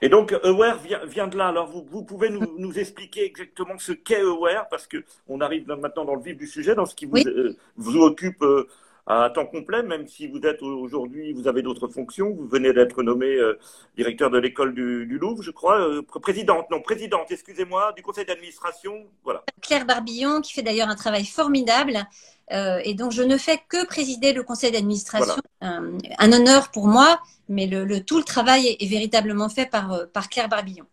Et 0.02 0.10
donc, 0.10 0.34
Aware 0.44 0.80
vient, 1.08 1.28
de 1.28 1.38
là. 1.38 1.48
Alors, 1.48 1.68
vous, 1.70 1.86
vous 1.90 2.04
pouvez 2.04 2.30
nous, 2.30 2.56
nous, 2.58 2.78
expliquer 2.78 3.26
exactement 3.26 3.78
ce 3.78 3.94
qu'est 3.94 4.22
Aware, 4.22 4.68
parce 4.70 4.88
qu'on 4.88 5.42
arrive 5.42 5.68
maintenant 5.68 6.06
dans 6.06 6.16
le 6.16 6.22
vif 6.22 6.38
du 6.38 6.48
sujet, 6.48 6.76
dans 6.76 6.86
ce 6.86 6.96
qui 6.96 7.06
vous, 7.06 7.18
euh, 7.18 7.56
vous 7.78 7.98
occupe 7.98 8.42
euh, 8.44 8.68
à 9.08 9.30
temps 9.30 9.46
complet, 9.46 9.84
même 9.84 10.08
si 10.08 10.28
vous 10.28 10.42
êtes 10.42 10.62
aujourd'hui, 10.62 11.32
vous 11.34 11.48
avez 11.48 11.62
d'autres 11.62 11.88
fonctions. 11.88 12.32
Vous 12.32 12.48
venez 12.48 12.74
d'être 12.74 13.04
nommé 13.04 13.28
euh, 13.28 13.58
directeur 13.96 14.30
de 14.30 14.38
l'école 14.38 14.74
du, 14.74 15.18
Louvre, 15.18 15.44
je 15.44 15.52
crois, 15.52 15.88
présidente, 16.22 16.70
non, 16.72 16.82
présidente, 16.82 17.28
excusez-moi, 17.30 17.94
du 17.94 18.02
conseil 18.02 18.26
d'administration. 18.26 19.06
Voilà. 19.24 19.44
Claire 19.62 19.86
Barbillon, 19.86 20.42
qui 20.42 20.54
fait 20.54 20.64
d'ailleurs 20.64 20.90
un 20.90 20.96
travail 20.96 21.26
formidable. 21.26 22.06
Euh, 22.52 22.80
et 22.84 22.94
donc, 22.94 23.12
je 23.12 23.24
ne 23.24 23.38
fais 23.38 23.60
que 23.68 23.86
présider 23.86 24.34
le 24.34 24.44
conseil 24.44 24.72
d'administration. 24.72 25.42
Un, 25.62 26.32
honneur 26.32 26.70
pour 26.72 26.88
moi, 26.88 27.20
mais 27.50 27.66
le, 27.68 28.04
tout 28.04 28.18
le 28.18 28.24
travail 28.24 28.78
est, 28.80 28.88
véritablement 28.88 29.50
fait 29.50 29.70
par, 29.70 30.08
par 30.14 30.30
Claire 30.30 30.50
Barbillon. 30.50 30.86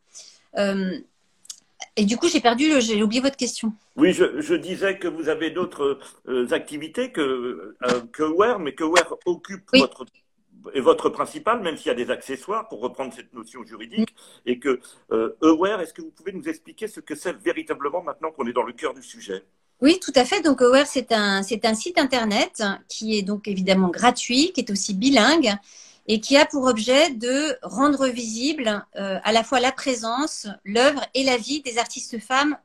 Et 1.97 2.05
du 2.05 2.17
coup, 2.17 2.29
j'ai 2.29 2.41
perdu, 2.41 2.81
j'ai 2.81 3.03
oublié 3.03 3.21
votre 3.21 3.37
question. 3.37 3.73
Oui, 3.97 4.13
je, 4.13 4.55
disais 4.55 4.99
que 4.99 5.09
vous 5.09 5.29
avez 5.29 5.51
d'autres 5.51 5.99
activités 6.53 7.13
que, 7.13 7.77
que 8.13 8.59
mais 8.59 8.75
que 8.75 8.85
Aware 8.85 9.17
occupe 9.27 9.69
votre 9.75 10.07
est 10.75 10.81
votre 10.81 11.09
principal, 11.09 11.61
même 11.61 11.77
s'il 11.77 11.89
y 11.89 11.91
a 11.91 11.95
des 11.95 12.11
accessoires, 12.11 12.69
pour 12.69 12.81
reprendre 12.81 13.13
cette 13.13 13.33
notion 13.35 13.65
juridique, 13.65 14.15
et 14.47 14.59
que 14.59 14.81
Aware, 15.43 15.81
est-ce 15.81 15.93
que 15.93 16.03
vous 16.03 16.11
pouvez 16.11 16.33
nous 16.33 16.49
expliquer 16.49 16.89
ce 16.89 17.01
que 17.01 17.15
c'est 17.15 17.37
véritablement 17.37 18.03
maintenant 18.03 18.31
qu'on 18.31 18.47
est 18.47 18.53
dans 18.53 18.63
le 18.63 18.73
cœur 18.73 18.95
du 18.95 19.03
sujet? 19.03 19.45
Oui, 19.83 19.99
tout 20.01 20.13
à 20.15 20.25
fait. 20.25 20.41
Donc 20.41 20.63
Aware, 20.63 20.87
c'est 20.87 21.11
un, 21.11 21.43
c'est 21.43 21.65
un 21.65 21.75
site 21.75 21.99
internet 21.99 22.63
qui 22.89 23.19
est 23.19 23.23
donc 23.23 23.49
évidemment 23.49 23.89
gratuit, 23.89 24.53
qui 24.53 24.61
est 24.61 24.71
aussi 24.71 24.95
bilingue 24.95 25.53
et 26.07 26.21
qui 26.21 26.37
a 26.37 26.47
pour 26.47 26.65
objet 26.65 27.11
de 27.11 27.59
rendre 27.63 28.07
visible 28.07 28.85
euh, 28.97 29.19
à 29.25 29.33
la 29.33 29.43
fois 29.43 29.59
la 29.61 29.73
présence, 29.73 30.47
l'œuvre 30.65 31.05
et 31.15 31.25
la 31.25 31.37
vie 31.37 31.63
des 31.63 31.79
artistes 31.79 32.19
femmes 32.21 32.57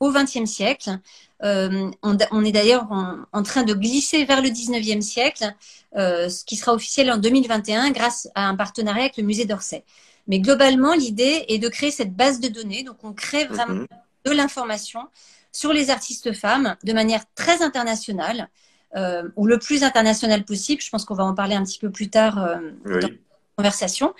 au 0.00 0.12
XXe 0.12 0.44
siècle. 0.44 0.98
Euh, 1.42 1.90
on, 2.02 2.16
on, 2.30 2.44
est 2.44 2.52
d'ailleurs 2.52 2.86
en, 2.90 3.18
en, 3.32 3.42
train 3.42 3.62
de 3.62 3.72
glisser 3.72 4.24
vers 4.26 4.42
le 4.42 4.50
XIXe 4.50 5.04
siècle, 5.04 5.54
euh, 5.96 6.28
ce 6.28 6.44
qui 6.44 6.56
sera 6.56 6.74
officiel 6.74 7.10
en 7.10 7.16
2021 7.16 7.90
grâce 7.90 8.28
à 8.34 8.48
un 8.48 8.54
partenariat 8.54 9.04
avec 9.04 9.16
le 9.16 9.22
musée 9.22 9.46
d'Orsay. 9.46 9.82
Mais 10.28 10.40
globalement, 10.40 10.92
l'idée 10.92 11.44
est 11.48 11.58
de 11.58 11.68
créer 11.68 11.90
cette 11.90 12.14
base 12.14 12.40
de 12.40 12.48
données. 12.48 12.82
Donc, 12.82 12.96
on 13.02 13.12
crée 13.12 13.46
vraiment 13.46 13.80
mhm. 13.80 13.86
de 14.24 14.30
l'information 14.32 15.08
sur 15.56 15.72
les 15.72 15.88
artistes 15.88 16.34
femmes 16.34 16.76
de 16.84 16.92
manière 16.92 17.24
très 17.34 17.62
internationale, 17.62 18.50
euh, 18.94 19.22
ou 19.36 19.46
le 19.46 19.58
plus 19.58 19.84
international 19.84 20.44
possible. 20.44 20.82
Je 20.82 20.90
pense 20.90 21.06
qu'on 21.06 21.14
va 21.14 21.24
en 21.24 21.34
parler 21.34 21.54
un 21.54 21.64
petit 21.64 21.78
peu 21.78 21.90
plus 21.90 22.10
tard 22.10 22.38
euh, 22.38 22.58
dans 22.84 23.08
la 23.08 23.08
conversation. 23.56 24.14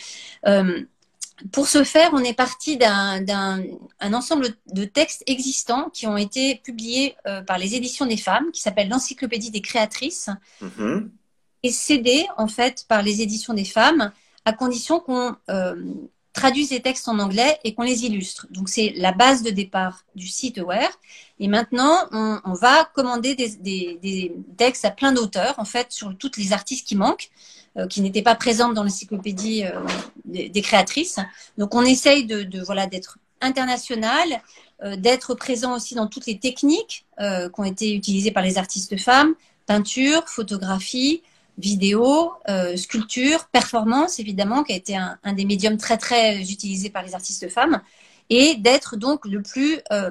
Euh, 0.46 0.80
pour 1.52 1.68
ce 1.68 1.84
faire, 1.84 2.10
on 2.14 2.20
est 2.20 2.32
parti 2.32 2.78
d'un 2.78 3.22
ensemble 4.00 4.48
de 4.72 4.84
textes 4.86 5.22
existants 5.26 5.90
qui 5.90 6.06
ont 6.06 6.16
été 6.16 6.62
publiés 6.64 7.14
par 7.46 7.58
les 7.58 7.74
éditions 7.74 8.06
des 8.06 8.16
femmes, 8.16 8.50
qui 8.52 8.62
s'appelle 8.62 8.88
l'Encyclopédie 8.88 9.50
des 9.50 9.60
créatrices, 9.60 10.30
mm-hmm. 10.62 11.10
et 11.62 11.70
cédé 11.70 12.26
en 12.38 12.48
fait 12.48 12.86
par 12.88 13.02
les 13.02 13.20
éditions 13.20 13.52
des 13.52 13.66
femmes, 13.66 14.12
à 14.46 14.54
condition 14.54 14.98
qu'on 14.98 15.36
traduise 16.36 16.70
les 16.70 16.80
textes 16.80 17.08
en 17.08 17.18
anglais 17.18 17.58
et 17.64 17.74
qu'on 17.74 17.82
les 17.82 18.04
illustre. 18.04 18.46
Donc 18.50 18.68
c'est 18.68 18.92
la 18.96 19.12
base 19.12 19.42
de 19.42 19.50
départ 19.50 20.04
du 20.14 20.28
site 20.28 20.58
Aware. 20.58 20.92
Et 21.40 21.48
maintenant, 21.48 21.96
on, 22.12 22.52
va 22.52 22.84
commander 22.94 23.34
des, 23.34 24.32
textes 24.56 24.84
à 24.84 24.90
plein 24.90 25.12
d'auteurs, 25.12 25.54
en 25.58 25.64
fait, 25.64 25.90
sur 25.90 26.16
toutes 26.16 26.36
les 26.36 26.52
artistes 26.52 26.86
qui 26.86 26.94
manquent, 26.94 27.30
euh, 27.78 27.86
qui 27.86 28.00
n'étaient 28.02 28.22
pas 28.22 28.34
présentes 28.34 28.74
dans 28.74 28.84
l'encyclopédie 28.84 29.64
euh, 29.64 29.80
des, 30.24 30.62
créatrices. 30.62 31.18
Donc 31.58 31.74
on 31.74 31.82
essaye 31.82 32.26
de, 32.26 32.62
voilà 32.64 32.86
d'être 32.86 33.18
international, 33.40 34.28
euh, 34.84 34.96
d'être 34.96 35.34
présent 35.34 35.74
aussi 35.74 35.94
dans 35.94 36.06
toutes 36.06 36.26
les 36.26 36.38
techniques 36.38 37.06
qui 37.18 37.60
ont 37.60 37.64
été 37.64 37.94
utilisées 37.94 38.30
par 38.30 38.42
les 38.42 38.58
artistes 38.58 38.98
femmes, 38.98 39.34
peinture, 39.66 40.28
photographie, 40.28 41.22
vidéo, 41.58 42.32
euh, 42.48 42.76
sculpture, 42.76 43.46
performance, 43.46 44.18
évidemment, 44.18 44.62
qui 44.62 44.72
a 44.72 44.76
été 44.76 44.96
un, 44.96 45.32
des 45.32 45.44
médiums 45.44 45.76
très, 45.76 45.96
très 45.96 46.40
utilisés 46.40 46.90
par 46.90 47.02
les 47.02 47.14
artistes 47.14 47.48
femmes, 47.48 47.80
et 48.28 48.56
d'être 48.56 48.96
donc 48.96 49.24
le 49.26 49.42
plus 49.42 49.80
euh, 49.92 50.10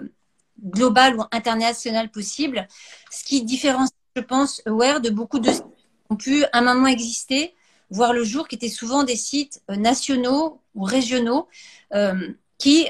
global 0.63 1.17
ou 1.17 1.23
international 1.31 2.09
possible, 2.09 2.67
ce 3.11 3.23
qui 3.23 3.43
différencie, 3.43 3.93
je 4.15 4.21
pense, 4.21 4.61
Aware 4.65 5.01
de 5.01 5.09
beaucoup 5.09 5.39
de 5.39 5.51
sites 5.51 5.63
qui 5.63 6.11
ont 6.11 6.15
pu 6.15 6.45
un 6.53 6.61
moment 6.61 6.87
exister, 6.87 7.53
voir 7.91 8.13
le 8.13 8.23
jour, 8.23 8.47
qui 8.47 8.55
étaient 8.55 8.69
souvent 8.69 9.03
des 9.03 9.15
sites 9.15 9.61
euh, 9.69 9.75
nationaux 9.75 10.61
ou 10.73 10.83
régionaux, 10.83 11.47
qui 12.57 12.87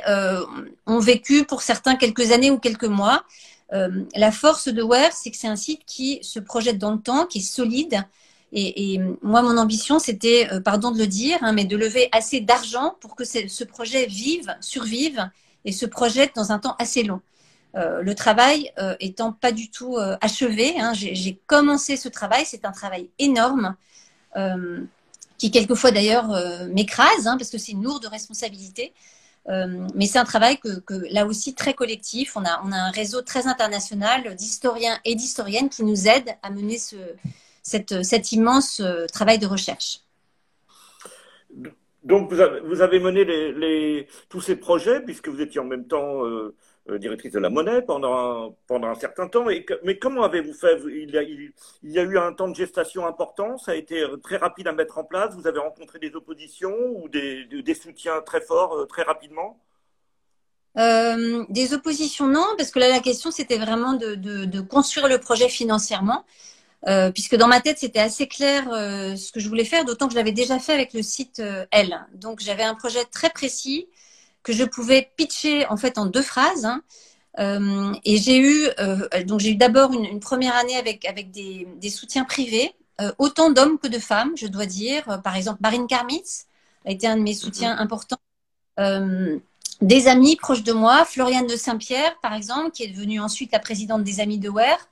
ont 0.88 1.00
vécu 1.00 1.44
pour 1.44 1.62
certains 1.62 1.96
quelques 1.96 2.32
années 2.32 2.50
ou 2.50 2.58
quelques 2.58 2.86
mois. 2.86 3.24
la 3.72 4.32
force 4.32 4.68
de 4.68 4.82
Ware, 4.82 5.12
c'est 5.12 5.30
que 5.30 5.38
c'est 5.38 5.48
un 5.48 5.56
site 5.56 5.82
qui 5.86 6.20
se 6.24 6.40
projette 6.40 6.80
dans 6.80 6.94
le 6.94 7.00
temps, 7.00 7.28
qui 7.28 7.40
est 7.40 7.42
solide, 7.42 8.04
et, 8.52 9.00
moi, 9.22 9.42
mon 9.42 9.58
ambition, 9.58 10.00
c'était, 10.00 10.48
euh, 10.52 10.60
pardon 10.62 10.92
de 10.92 10.98
le 10.98 11.08
dire, 11.08 11.38
hein, 11.42 11.52
mais 11.52 11.66
de 11.66 11.76
lever 11.76 12.10
assez 12.12 12.40
d'argent 12.40 12.96
pour 13.02 13.16
que 13.16 13.26
ce 13.26 13.64
projet 13.64 14.06
vive, 14.06 14.56
survive 14.62 15.30
et 15.66 15.72
se 15.72 15.86
projette 15.86 16.36
dans 16.36 16.52
un 16.52 16.60
temps 16.60 16.76
assez 16.80 17.04
long. 17.04 17.22
Euh, 17.76 18.02
le 18.02 18.16
travail 18.16 18.72
euh, 18.80 18.96
étant 19.02 19.34
pas 19.34 19.52
du 19.52 19.70
tout 19.70 19.98
achevé, 20.22 20.80
hein, 20.80 20.94
j'ai 20.94 21.40
commencé 21.48 21.98
ce 21.98 22.08
travail, 22.08 22.44
c'est 22.46 22.66
un 22.66 22.72
travail 22.72 23.10
énorme 23.20 23.76
qui 25.38 25.50
quelquefois 25.50 25.92
d'ailleurs 25.92 26.28
m'écrase 26.70 27.26
hein, 27.26 27.38
parce 27.38 27.50
que 27.50 27.58
c'est 27.58 27.72
une 27.72 27.84
lourde 27.84 28.06
responsabilité. 28.06 28.94
mais 29.48 30.08
c'est 30.08 30.20
un 30.20 30.26
travail 30.26 30.58
que, 30.58 30.82
là 31.12 31.26
aussi 31.26 31.54
très 31.54 31.74
collectif. 31.74 32.36
On 32.36 32.44
a, 32.46 32.62
on 32.66 32.72
a 32.72 32.78
un 32.78 32.92
réseau 32.92 33.22
très 33.22 33.48
international 33.48 34.36
d'historiens 34.36 35.00
et 35.06 35.16
d'historiennes 35.16 35.70
qui 35.70 35.84
nous 35.84 36.08
aident 36.08 36.36
à 36.44 36.50
mener 36.50 36.78
ce, 36.78 36.98
cet 37.66 38.32
immense 38.32 38.80
euh, 38.80 39.08
travail 39.08 39.40
de 39.40 39.48
recherche. 39.48 40.02
Donc, 42.04 42.32
vous 42.32 42.40
avez, 42.40 42.60
vous 42.60 42.82
avez 42.82 43.00
mené 43.00 43.26
les, 43.26 44.08
tous 44.30 44.40
ces 44.40 44.56
projets, 44.56 45.02
puisque 45.02 45.28
vous 45.28 45.42
étiez 45.42 45.60
en 45.60 45.66
même 45.66 45.88
temps 45.88 46.24
euh, 46.24 46.56
euh, 46.90 47.00
directrice 47.00 47.34
de 47.34 47.40
la 47.40 47.50
monnaie 47.50 47.82
pendant 47.82 48.14
un, 48.14 48.54
pendant 48.68 48.90
un 48.90 48.96
certain 48.96 49.28
temps. 49.28 49.50
Et 49.50 49.66
mais 49.84 49.98
comment 49.98 50.22
avez-vous 50.22 50.54
fait? 50.54 50.80
Il 50.88 51.10
y, 51.10 51.18
a, 51.18 51.24
il, 51.24 51.52
y, 51.82 51.98
a, 51.98 52.04
eu 52.04 52.20
un 52.20 52.34
temps 52.34 52.48
de 52.48 52.56
gestation 52.56 53.08
important, 53.08 53.58
ça 53.58 53.72
a 53.72 53.76
été 53.76 54.06
très 54.22 54.38
rapide 54.38 54.68
à 54.68 54.72
mettre 54.72 55.00
en 55.00 55.04
place. 55.04 55.34
Vous 55.34 55.48
avez 55.48 55.58
rencontré 55.58 55.98
des 55.98 56.16
oppositions 56.16 56.76
ou 56.96 57.10
des, 57.10 57.46
des 57.46 57.74
soutiens 57.74 58.22
très 58.22 58.42
forts 58.42 58.86
très 58.88 59.02
rapidement? 59.02 59.60
Des 60.76 61.74
oppositions, 61.74 62.28
non, 62.28 62.46
parce 62.58 62.70
que 62.70 62.80
là, 62.80 62.90
la 62.90 63.00
question, 63.00 63.32
c'était 63.32 63.58
vraiment 63.58 63.94
de, 63.94 64.14
de, 64.16 64.44
de, 64.44 64.60
construire 64.60 65.08
le 65.08 65.20
projet 65.20 65.48
financièrement. 65.48 66.26
Euh, 66.88 67.12
puisque 67.12 67.36
dans 67.36 67.48
ma 67.48 67.62
tête, 67.62 67.80
c'était 67.80 68.00
assez 68.00 68.28
clair 68.28 68.70
euh, 68.72 69.16
ce 69.16 69.32
que 69.32 69.40
je 69.40 69.50
voulais 69.50 69.66
faire, 69.66 69.86
d'autant 69.86 70.06
que 70.08 70.14
je 70.14 70.18
l'avais 70.18 70.32
déjà 70.32 70.60
fait 70.60 70.74
avec 70.74 70.94
le 70.94 71.02
site 71.02 71.40
euh, 71.40 71.66
L. 71.72 72.00
Donc, 72.14 72.42
j'avais 72.42 72.64
un 72.64 72.76
projet 72.76 73.04
très 73.06 73.30
précis 73.30 73.88
que 74.44 74.54
je 74.54 74.64
pouvais 74.64 75.10
pitcher 75.18 75.66
en 75.68 75.78
fait 75.78 75.98
en 75.98 76.06
deux 76.06 76.22
phrases. 76.22 76.66
Hein. 76.66 76.82
et 78.06 78.18
j'ai 78.18 78.38
eu 78.38 78.70
donc 79.26 79.40
j'ai 79.42 79.52
eu 79.52 79.56
d'abord 79.56 79.92
une, 79.92 80.20
première 80.20 80.56
année 80.56 80.78
avec 80.78 81.04
avec 81.06 81.32
des, 81.32 81.68
des 81.78 81.90
soutiens 81.90 82.26
privés, 82.26 82.72
autant 83.18 83.50
d'hommes 83.50 83.80
que 83.80 83.88
de 83.88 83.98
femmes, 83.98 84.34
je 84.38 84.46
dois 84.46 84.68
dire. 84.68 85.20
Par 85.24 85.36
exemple, 85.36 85.60
Marine 85.62 85.88
Karmitz 85.88 86.46
a 86.86 86.92
été 86.92 87.08
un 87.08 87.18
de 87.18 87.24
mes 87.24 87.34
soutiens 87.34 87.76
mm-hmm. 87.76 87.82
importants. 87.82 88.20
des 89.82 90.08
amis 90.08 90.36
proches 90.36 90.64
de 90.64 90.74
moi, 90.74 91.06
Floriane 91.06 91.48
de 91.48 91.56
Saint-Pierre, 91.56 92.16
par 92.22 92.36
exemple, 92.36 92.70
qui 92.70 92.84
est 92.84 92.90
devenue 92.90 93.20
ensuite 93.20 93.52
la 93.52 93.60
présidente 93.60 94.04
des 94.04 94.20
Amis 94.20 94.38
de 94.38 94.50
Ware. 94.50 94.88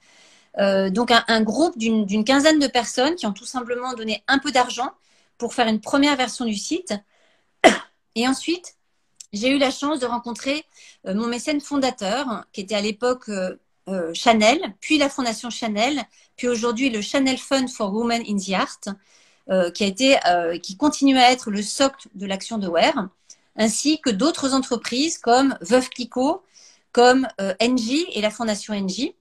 Euh, 0.60 0.90
donc 0.90 1.12
un, 1.12 1.42
groupe 1.42 1.78
d'une 1.78 2.24
quinzaine 2.24 2.60
de 2.60 2.68
personnes 2.68 3.16
qui 3.16 3.26
ont 3.26 3.34
tout 3.34 3.46
simplement 3.46 3.94
donné 3.94 4.24
un 4.28 4.38
peu 4.40 4.52
d'argent 4.52 4.92
pour 5.38 5.54
faire 5.54 5.68
une 5.68 5.82
première 5.82 6.16
version 6.16 6.46
du 6.46 6.56
site. 6.56 6.94
Et 8.16 8.28
ensuite, 8.28 8.76
j'ai 9.32 9.50
eu 9.50 9.58
la 9.58 9.72
chance 9.72 10.00
de 10.00 10.06
rencontrer 10.06 10.64
euh, 11.08 11.16
mon 11.16 11.28
mécène 11.28 11.60
fondateur, 11.60 12.46
qui 12.54 12.62
était 12.62 12.76
à 12.76 12.82
l'époque 12.82 13.30
euh, 13.30 14.14
Chanel, 14.14 14.62
puis 14.80 14.98
la 14.98 15.10
fondation 15.10 15.50
Chanel, 15.50 16.04
puis 16.36 16.48
aujourd'hui 16.48 16.90
le 16.90 17.02
Chanel 17.02 17.38
Fund 17.38 17.68
for 17.68 17.92
Women 17.92 18.24
in 18.28 18.38
the 18.38 18.54
Art, 18.54 19.74
qui 19.74 19.84
a 19.84 19.88
été, 19.88 20.18
qui 20.62 20.78
continue 20.78 21.18
à 21.18 21.30
être 21.34 21.52
le 21.52 21.62
socle 21.62 22.08
de 22.16 22.26
l'action 22.26 22.58
de 22.58 22.70
Wear, 22.70 23.10
ainsi 23.58 24.00
que 24.00 24.10
d'autres 24.10 24.54
entreprises 24.54 25.18
comme 25.18 25.58
Veuve 25.60 25.90
Clicquot, 25.90 26.42
comme 26.94 27.28
Engie 27.62 28.06
et 28.14 28.22
la 28.22 28.30
fondation 28.30 28.74
Engie 28.74 29.16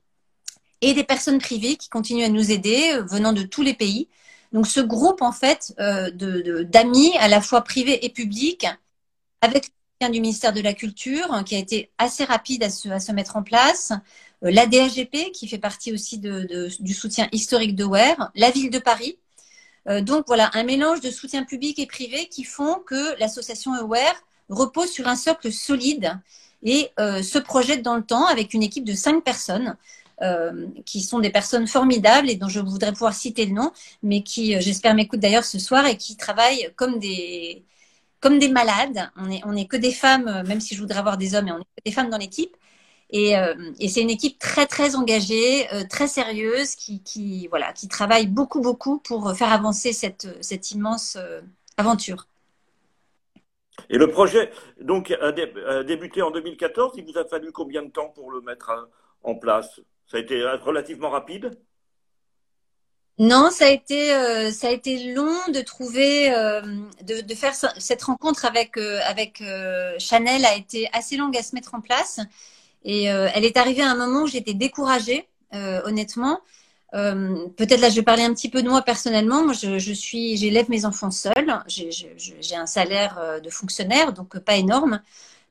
et 0.83 0.92
des 0.92 1.05
personnes 1.05 1.38
privées 1.38 1.77
qui 1.77 1.88
continuent 1.88 2.25
à 2.25 2.29
nous 2.29 2.51
aider 2.51 2.92
euh, 2.92 3.03
venant 3.05 3.33
de 3.33 3.42
tous 3.42 3.62
les 3.62 3.73
pays. 3.73 4.09
Donc 4.53 4.66
ce 4.66 4.81
groupe 4.81 5.23
en 5.23 5.33
fait 5.33 5.73
euh, 5.81 6.11
de 6.11 6.64
d'amis 6.64 7.16
à 7.18 7.29
la 7.29 7.40
fois 7.40 7.62
privés 7.62 8.05
et 8.05 8.11
publics 8.11 8.66
avec 9.40 9.66
le 9.66 9.71
soutien 9.95 10.11
du 10.11 10.21
ministère 10.21 10.53
de 10.53 10.61
la 10.61 10.75
Culture 10.75 11.33
hein, 11.33 11.45
qui 11.45 11.55
a 11.55 11.59
été 11.59 11.90
assez 11.97 12.25
rapide 12.25 12.64
à 12.64 12.68
se, 12.68 12.88
à 12.90 13.01
se 13.01 13.12
mettre 13.12 13.37
en 13.37 13.42
place, 13.42 13.92
euh, 14.45 14.51
la 14.51 14.66
DHGP 14.66 15.31
qui 15.33 15.49
fait 15.49 15.59
partie 15.59 15.92
aussi 15.92 16.18
de, 16.18 16.68
du 16.81 16.92
soutien 16.92 17.29
historique 17.33 17.77
de 17.77 17.85
WER, 17.85 18.31
la 18.35 18.51
ville 18.51 18.71
de 18.71 18.79
Paris. 18.79 19.18
donc 20.03 20.25
voilà, 20.27 20.51
un 20.55 20.64
mélange 20.64 21.01
de 21.01 21.11
soutien 21.11 21.45
public 21.45 21.79
et 21.79 21.87
privé 21.87 22.29
qui 22.29 22.45
font 22.45 22.81
que 22.87 23.18
l'association 23.18 23.73
Aware 23.73 24.23
repose 24.49 24.90
sur 24.90 25.09
un 25.09 25.16
socle 25.16 25.53
solide 25.53 26.18
et 26.62 26.90
se 26.99 27.38
projette 27.38 27.83
dans 27.83 27.97
le 27.97 28.05
temps 28.05 28.27
avec 28.27 28.55
une 28.55 28.62
équipe 28.62 28.85
de 28.85 28.95
cinq 28.95 29.25
personnes. 29.25 29.77
Euh, 30.23 30.69
qui 30.87 31.01
sont 31.01 31.19
des 31.19 31.31
personnes 31.31 31.67
formidables 31.67 32.31
et 32.31 32.37
dont 32.37 32.49
je 32.49 32.61
voudrais 32.61 32.93
pouvoir 32.93 33.13
citer 33.13 33.45
le 33.45 33.55
nom, 33.55 33.73
mais 34.05 34.23
qui, 34.23 34.55
euh, 34.55 34.61
j'espère, 34.61 34.95
m'écoutent 34.95 35.19
d'ailleurs 35.19 35.43
ce 35.43 35.59
soir 35.59 35.85
et 35.87 35.97
qui 35.97 36.17
travaillent 36.17 36.71
comme 36.77 37.01
des, 37.01 37.65
comme 38.21 38.39
des 38.39 38.49
malades. 38.49 39.11
On 39.17 39.27
n'est 39.27 39.41
on 39.45 39.57
est 39.57 39.67
que 39.67 39.77
des 39.77 39.91
femmes, 39.91 40.29
euh, 40.29 40.45
même 40.45 40.61
si 40.61 40.77
je 40.77 40.81
voudrais 40.81 41.01
avoir 41.01 41.19
des 41.19 41.35
hommes, 41.35 41.47
mais 41.47 41.53
on 41.53 41.59
est 41.59 41.65
que 41.77 41.83
des 41.87 41.91
femmes 41.91 42.09
dans 42.09 42.19
l'équipe. 42.19 42.57
Et, 43.11 43.35
et 43.79 43.89
c'est 43.89 44.01
une 44.01 44.09
équipe 44.09 44.39
très 44.39 44.67
très 44.67 44.97
engagée, 44.97 45.67
très 45.91 46.07
sérieuse, 46.09 46.77
qui, 46.77 47.03
qui, 47.03 47.47
voilà, 47.49 47.75
qui 47.75 47.87
travaille 47.87 48.27
beaucoup 48.27 48.63
beaucoup 48.63 49.01
pour 49.01 49.37
faire 49.37 49.53
avancer 49.53 49.93
cette, 49.93 50.29
cette 50.41 50.71
immense 50.71 51.19
aventure. 51.77 52.27
Et 53.91 53.99
le 53.99 54.09
projet, 54.09 54.51
donc, 54.81 55.11
a, 55.11 55.33
débuté 55.83 56.23
en 56.23 56.31
2014. 56.31 56.95
Il 56.97 57.05
vous 57.05 57.19
a 57.19 57.27
fallu 57.27 57.53
combien 57.53 57.83
de 57.83 57.91
temps 57.91 58.09
pour 58.09 58.31
le 58.31 58.41
mettre 58.41 58.89
en 59.25 59.35
place? 59.35 59.83
Ça 60.12 60.18
a 60.18 60.20
été 60.20 60.44
relativement 60.44 61.09
rapide? 61.09 61.59
Non, 63.18 63.48
ça 63.51 63.64
a 63.64 63.68
été 63.70 64.12
euh, 64.12 64.51
ça 64.51 64.68
a 64.68 64.70
été 64.70 65.14
long 65.14 65.38
de 65.48 65.62
trouver 65.62 66.35
euh, 66.35 66.61
de, 67.03 67.35
faire 67.35 67.55
cette 67.55 68.03
rencontre 68.03 68.44
avec 68.44 68.77
euh, 68.77 69.01
avec 69.07 69.42
Chanel 69.98 70.44
a 70.44 70.55
été 70.55 70.87
assez 70.92 71.16
longue 71.16 71.35
à 71.35 71.42
se 71.42 71.55
mettre 71.55 71.75
en 71.75 71.81
place 71.81 72.20
et 72.85 73.05
elle 73.05 73.46
est 73.46 73.57
arrivée 73.57 73.81
à 73.81 73.90
un 73.90 73.94
moment 73.94 74.25
où 74.25 74.27
j'étais 74.27 74.53
découragée 74.53 75.27
honnêtement. 75.53 76.40
Peut-être 76.92 77.81
là 77.81 77.88
je 77.88 77.96
vais 77.96 78.03
parler 78.03 78.25
un 78.25 78.35
petit 78.35 78.51
peu 78.51 78.62
de 78.62 78.68
moi 78.68 78.83
personnellement. 78.83 79.44
Moi 79.44 79.55
je, 79.55 79.92
suis 79.94 80.37
j'élève 80.37 80.68
mes 80.68 80.85
enfants 80.85 81.11
seule. 81.11 81.62
J'ai 81.68 82.57
un 82.57 82.66
salaire 82.66 83.40
de 83.42 83.48
fonctionnaire 83.48 84.12
donc 84.12 84.38
pas 84.40 84.57
énorme. 84.57 85.01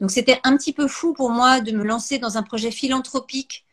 Donc 0.02 0.12
c'était 0.12 0.40
un 0.44 0.56
petit 0.56 0.74
peu 0.74 0.88
fou 0.88 1.14
pour 1.14 1.32
moi 1.32 1.62
de 1.62 1.72
me 1.72 1.84
lancer 1.84 2.20
dans 2.20 2.38
un 2.38 2.44
projet 2.44 2.70
philanthropique 2.70 3.66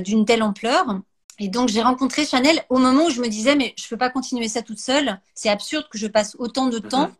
d'une 0.00 0.24
telle 0.24 0.42
ampleur. 0.42 1.02
Et 1.38 1.48
donc, 1.48 1.68
j'ai 1.68 1.82
rencontré 1.82 2.26
Chanel 2.26 2.64
au 2.68 2.78
moment 2.78 3.06
où 3.06 3.10
je 3.10 3.20
me 3.20 3.28
disais, 3.28 3.56
mais 3.56 3.74
je 3.76 3.84
ne 3.84 3.88
peux 3.88 3.96
pas 3.96 4.10
continuer 4.10 4.48
ça 4.48 4.62
toute 4.62 4.78
seule. 4.78 5.18
C'est 5.34 5.48
absurde 5.48 5.88
que 5.90 5.98
je 5.98 6.06
passe 6.06 6.36
autant 6.38 6.66
de 6.66 6.78
temps, 6.78 7.08
mhm. 7.08 7.14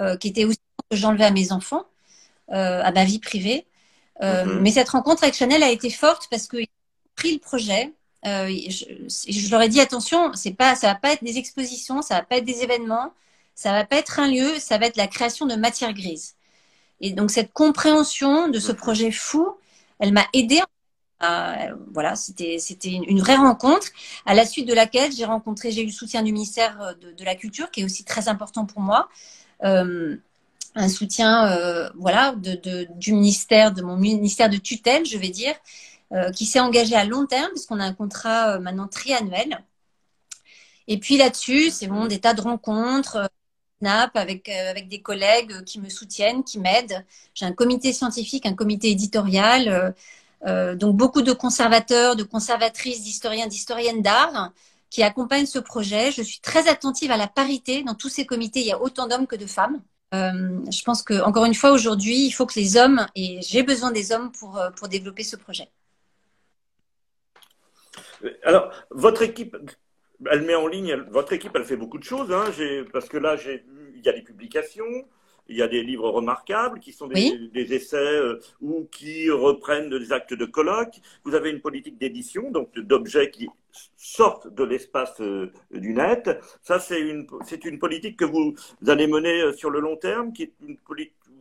euh, 0.00 0.16
qui 0.16 0.28
était 0.28 0.44
aussi 0.44 0.58
que 0.90 0.96
j'enlevais 0.96 1.24
à 1.24 1.30
mes 1.30 1.52
enfants, 1.52 1.86
euh, 2.50 2.82
à 2.82 2.92
ma 2.92 3.04
vie 3.04 3.18
privée. 3.18 3.66
Euh, 4.22 4.44
mhm. 4.44 4.60
Mais 4.60 4.72
cette 4.72 4.88
rencontre 4.88 5.22
avec 5.22 5.34
Chanel 5.34 5.62
a 5.62 5.70
été 5.70 5.90
forte 5.90 6.28
parce 6.30 6.48
qu'ils 6.48 6.64
ont 6.64 7.10
pris 7.14 7.32
le 7.32 7.38
projet. 7.38 7.92
je, 8.24 9.50
leur 9.50 9.62
ai 9.62 9.68
dit, 9.68 9.80
attention, 9.80 10.32
c'est 10.34 10.54
pas, 10.54 10.74
ça 10.74 10.88
va 10.88 10.94
pas 10.96 11.12
être 11.12 11.24
des 11.24 11.38
expositions, 11.38 12.02
ça 12.02 12.16
va 12.16 12.22
pas 12.22 12.36
être 12.36 12.44
des 12.44 12.62
événements, 12.62 13.12
ça 13.54 13.72
va 13.72 13.84
pas 13.84 13.96
être 13.96 14.18
un 14.18 14.28
lieu, 14.28 14.58
ça 14.58 14.76
va 14.76 14.86
être 14.86 14.96
la 14.96 15.06
création 15.06 15.46
de 15.46 15.54
matière 15.54 15.94
grise. 15.94 16.34
Et 17.00 17.12
donc, 17.12 17.30
cette 17.30 17.52
compréhension 17.52 18.48
de 18.48 18.58
ce 18.58 18.72
mhm. 18.72 18.78
projet 18.78 19.10
fou, 19.12 19.54
elle 19.98 20.12
m'a 20.12 20.26
aidée 20.34 20.60
euh, 21.22 21.74
voilà, 21.94 22.14
c'était 22.14 22.58
une, 22.84 23.20
vraie 23.20 23.36
rencontre 23.36 23.88
à 24.26 24.34
la 24.34 24.44
suite 24.44 24.68
de 24.68 24.74
laquelle 24.74 25.12
j'ai 25.12 25.24
rencontré, 25.24 25.70
j'ai 25.72 25.82
eu 25.82 25.86
le 25.86 25.92
soutien 25.92 26.22
du 26.22 26.30
ministère 26.32 26.80
euh, 26.82 26.92
de, 26.94 27.24
la 27.24 27.34
Culture 27.34 27.70
qui 27.70 27.80
est 27.80 27.84
aussi 27.84 28.04
très 28.04 28.28
important 28.28 28.66
pour 28.66 28.80
moi, 28.82 29.08
euh, 29.64 30.16
un 30.74 30.88
soutien 30.90 31.90
voilà 31.96 32.34
de, 32.36 32.86
du 32.96 33.14
ministère 33.14 33.72
de 33.72 33.80
mon 33.82 33.96
ministère 33.96 34.50
de 34.50 34.58
tutelle, 34.58 35.06
je 35.06 35.16
vais 35.16 35.30
dire, 35.30 35.54
qui 36.34 36.44
s'est 36.44 36.60
engagé 36.60 36.94
à 36.94 37.04
long 37.04 37.26
terme 37.26 37.48
puisqu'on 37.52 37.80
a 37.80 37.84
un 37.84 37.94
contrat 37.94 38.58
maintenant 38.60 38.86
triannuel. 38.86 39.64
Et 40.86 40.98
puis 40.98 41.16
là-dessus, 41.16 41.70
c'est 41.70 41.86
bon 41.86 42.06
des 42.06 42.20
tas 42.20 42.34
de 42.34 42.42
rencontres. 42.42 43.30
Avec 44.14 44.48
avec 44.48 44.88
des 44.88 45.00
collègues 45.00 45.62
qui 45.64 45.80
me 45.80 45.88
soutiennent, 45.88 46.42
qui 46.44 46.58
m'aident. 46.58 47.04
J'ai 47.34 47.46
un 47.46 47.52
comité 47.52 47.92
scientifique, 47.92 48.44
un 48.46 48.54
comité 48.54 48.90
éditorial. 48.90 49.94
Donc 50.44 50.96
beaucoup 50.96 51.22
de 51.22 51.32
conservateurs, 51.32 52.16
de 52.16 52.22
conservatrices, 52.22 53.02
d'historiens, 53.02 53.46
d'historiennes 53.46 54.02
d'art 54.02 54.52
qui 54.90 55.02
accompagnent 55.02 55.46
ce 55.46 55.58
projet. 55.58 56.12
Je 56.12 56.22
suis 56.22 56.40
très 56.40 56.68
attentive 56.68 57.10
à 57.10 57.16
la 57.16 57.26
parité. 57.26 57.82
Dans 57.82 57.94
tous 57.94 58.08
ces 58.08 58.26
comités, 58.26 58.60
il 58.60 58.66
y 58.66 58.72
a 58.72 58.80
autant 58.80 59.06
d'hommes 59.06 59.26
que 59.26 59.36
de 59.36 59.46
femmes. 59.46 59.82
Euh, 60.14 60.60
je 60.70 60.82
pense 60.84 61.02
que 61.02 61.20
encore 61.22 61.44
une 61.44 61.54
fois 61.54 61.72
aujourd'hui, 61.72 62.26
il 62.26 62.30
faut 62.30 62.46
que 62.46 62.58
les 62.58 62.76
hommes 62.76 63.06
et 63.16 63.40
j'ai 63.42 63.62
besoin 63.62 63.90
des 63.90 64.12
hommes 64.12 64.30
pour 64.30 64.56
euh, 64.56 64.70
pour 64.70 64.88
développer 64.88 65.24
ce 65.24 65.36
projet. 65.36 65.68
Alors, 68.44 68.72
votre 68.90 69.22
équipe, 69.22 69.56
elle 70.30 70.42
met 70.42 70.54
en 70.54 70.68
ligne, 70.68 70.94
votre 71.10 71.32
équipe, 71.32 71.52
elle 71.54 71.64
fait 71.64 71.76
beaucoup 71.76 71.98
de 71.98 72.04
choses, 72.04 72.32
hein, 72.32 72.44
parce 72.92 73.08
que 73.08 73.18
là, 73.18 73.36
il 73.44 74.00
y 74.02 74.08
a 74.08 74.12
des 74.12 74.22
publications, 74.22 75.06
il 75.48 75.56
y 75.56 75.62
a 75.62 75.68
des 75.68 75.82
livres 75.82 76.10
remarquables 76.10 76.80
qui 76.80 76.92
sont 76.92 77.06
des, 77.06 77.74
essais 77.74 77.96
euh, 77.96 78.40
ou 78.60 78.86
qui 78.90 79.30
reprennent 79.30 79.90
des 79.90 80.12
actes 80.12 80.34
de 80.34 80.44
colloque. 80.44 81.00
Vous 81.24 81.34
avez 81.34 81.50
une 81.50 81.60
politique 81.60 81.98
d'édition, 81.98 82.50
donc 82.50 82.76
d'objets 82.78 83.30
qui 83.30 83.48
sortent 83.96 84.52
de 84.52 84.64
l'espace 84.64 85.20
euh, 85.20 85.52
du 85.70 85.92
net. 85.92 86.30
Ça, 86.62 86.80
c'est 86.80 87.00
une, 87.00 87.26
c'est 87.44 87.64
une 87.64 87.78
politique 87.78 88.16
que 88.16 88.24
vous 88.24 88.54
allez 88.86 89.06
mener 89.06 89.40
euh, 89.40 89.52
sur 89.52 89.70
le 89.70 89.80
long 89.80 89.96
terme, 89.96 90.32
qui 90.32 90.44
est 90.44 90.52
une 90.66 90.76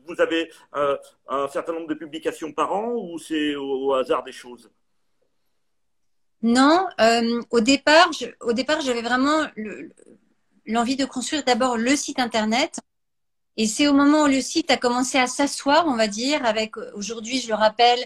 vous 0.07 0.21
avez 0.21 0.51
un 0.71 1.47
certain 1.47 1.73
nombre 1.73 1.87
de 1.87 1.95
publications 1.95 2.51
par 2.51 2.75
an 2.75 2.93
ou 2.93 3.17
c'est 3.17 3.55
au, 3.55 3.91
hasard 3.95 4.23
des 4.23 4.31
choses? 4.31 4.69
Non, 6.43 6.85
au 7.49 7.59
départ, 7.59 8.11
au 8.41 8.53
départ, 8.53 8.81
j'avais 8.81 9.01
vraiment 9.01 9.47
l'envie 10.67 10.95
de 10.95 11.05
construire 11.05 11.43
d'abord 11.43 11.75
le 11.75 11.95
site 11.95 12.19
internet 12.19 12.81
et 13.57 13.67
c'est 13.67 13.87
au 13.87 13.93
moment 13.93 14.23
où 14.23 14.27
le 14.27 14.41
site 14.41 14.71
a 14.71 14.77
commencé 14.77 15.17
à 15.17 15.27
s'asseoir, 15.27 15.87
on 15.87 15.95
va 15.95 16.07
dire, 16.07 16.45
avec 16.45 16.77
aujourd'hui, 16.95 17.39
je 17.39 17.47
le 17.47 17.55
rappelle, 17.55 17.99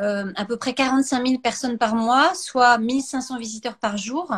euh, 0.00 0.32
à 0.36 0.44
peu 0.44 0.56
près 0.56 0.74
45 0.74 1.26
000 1.26 1.40
personnes 1.40 1.78
par 1.78 1.94
mois, 1.94 2.34
soit 2.34 2.78
1500 2.78 3.38
visiteurs 3.38 3.76
par 3.78 3.96
jour. 3.96 4.34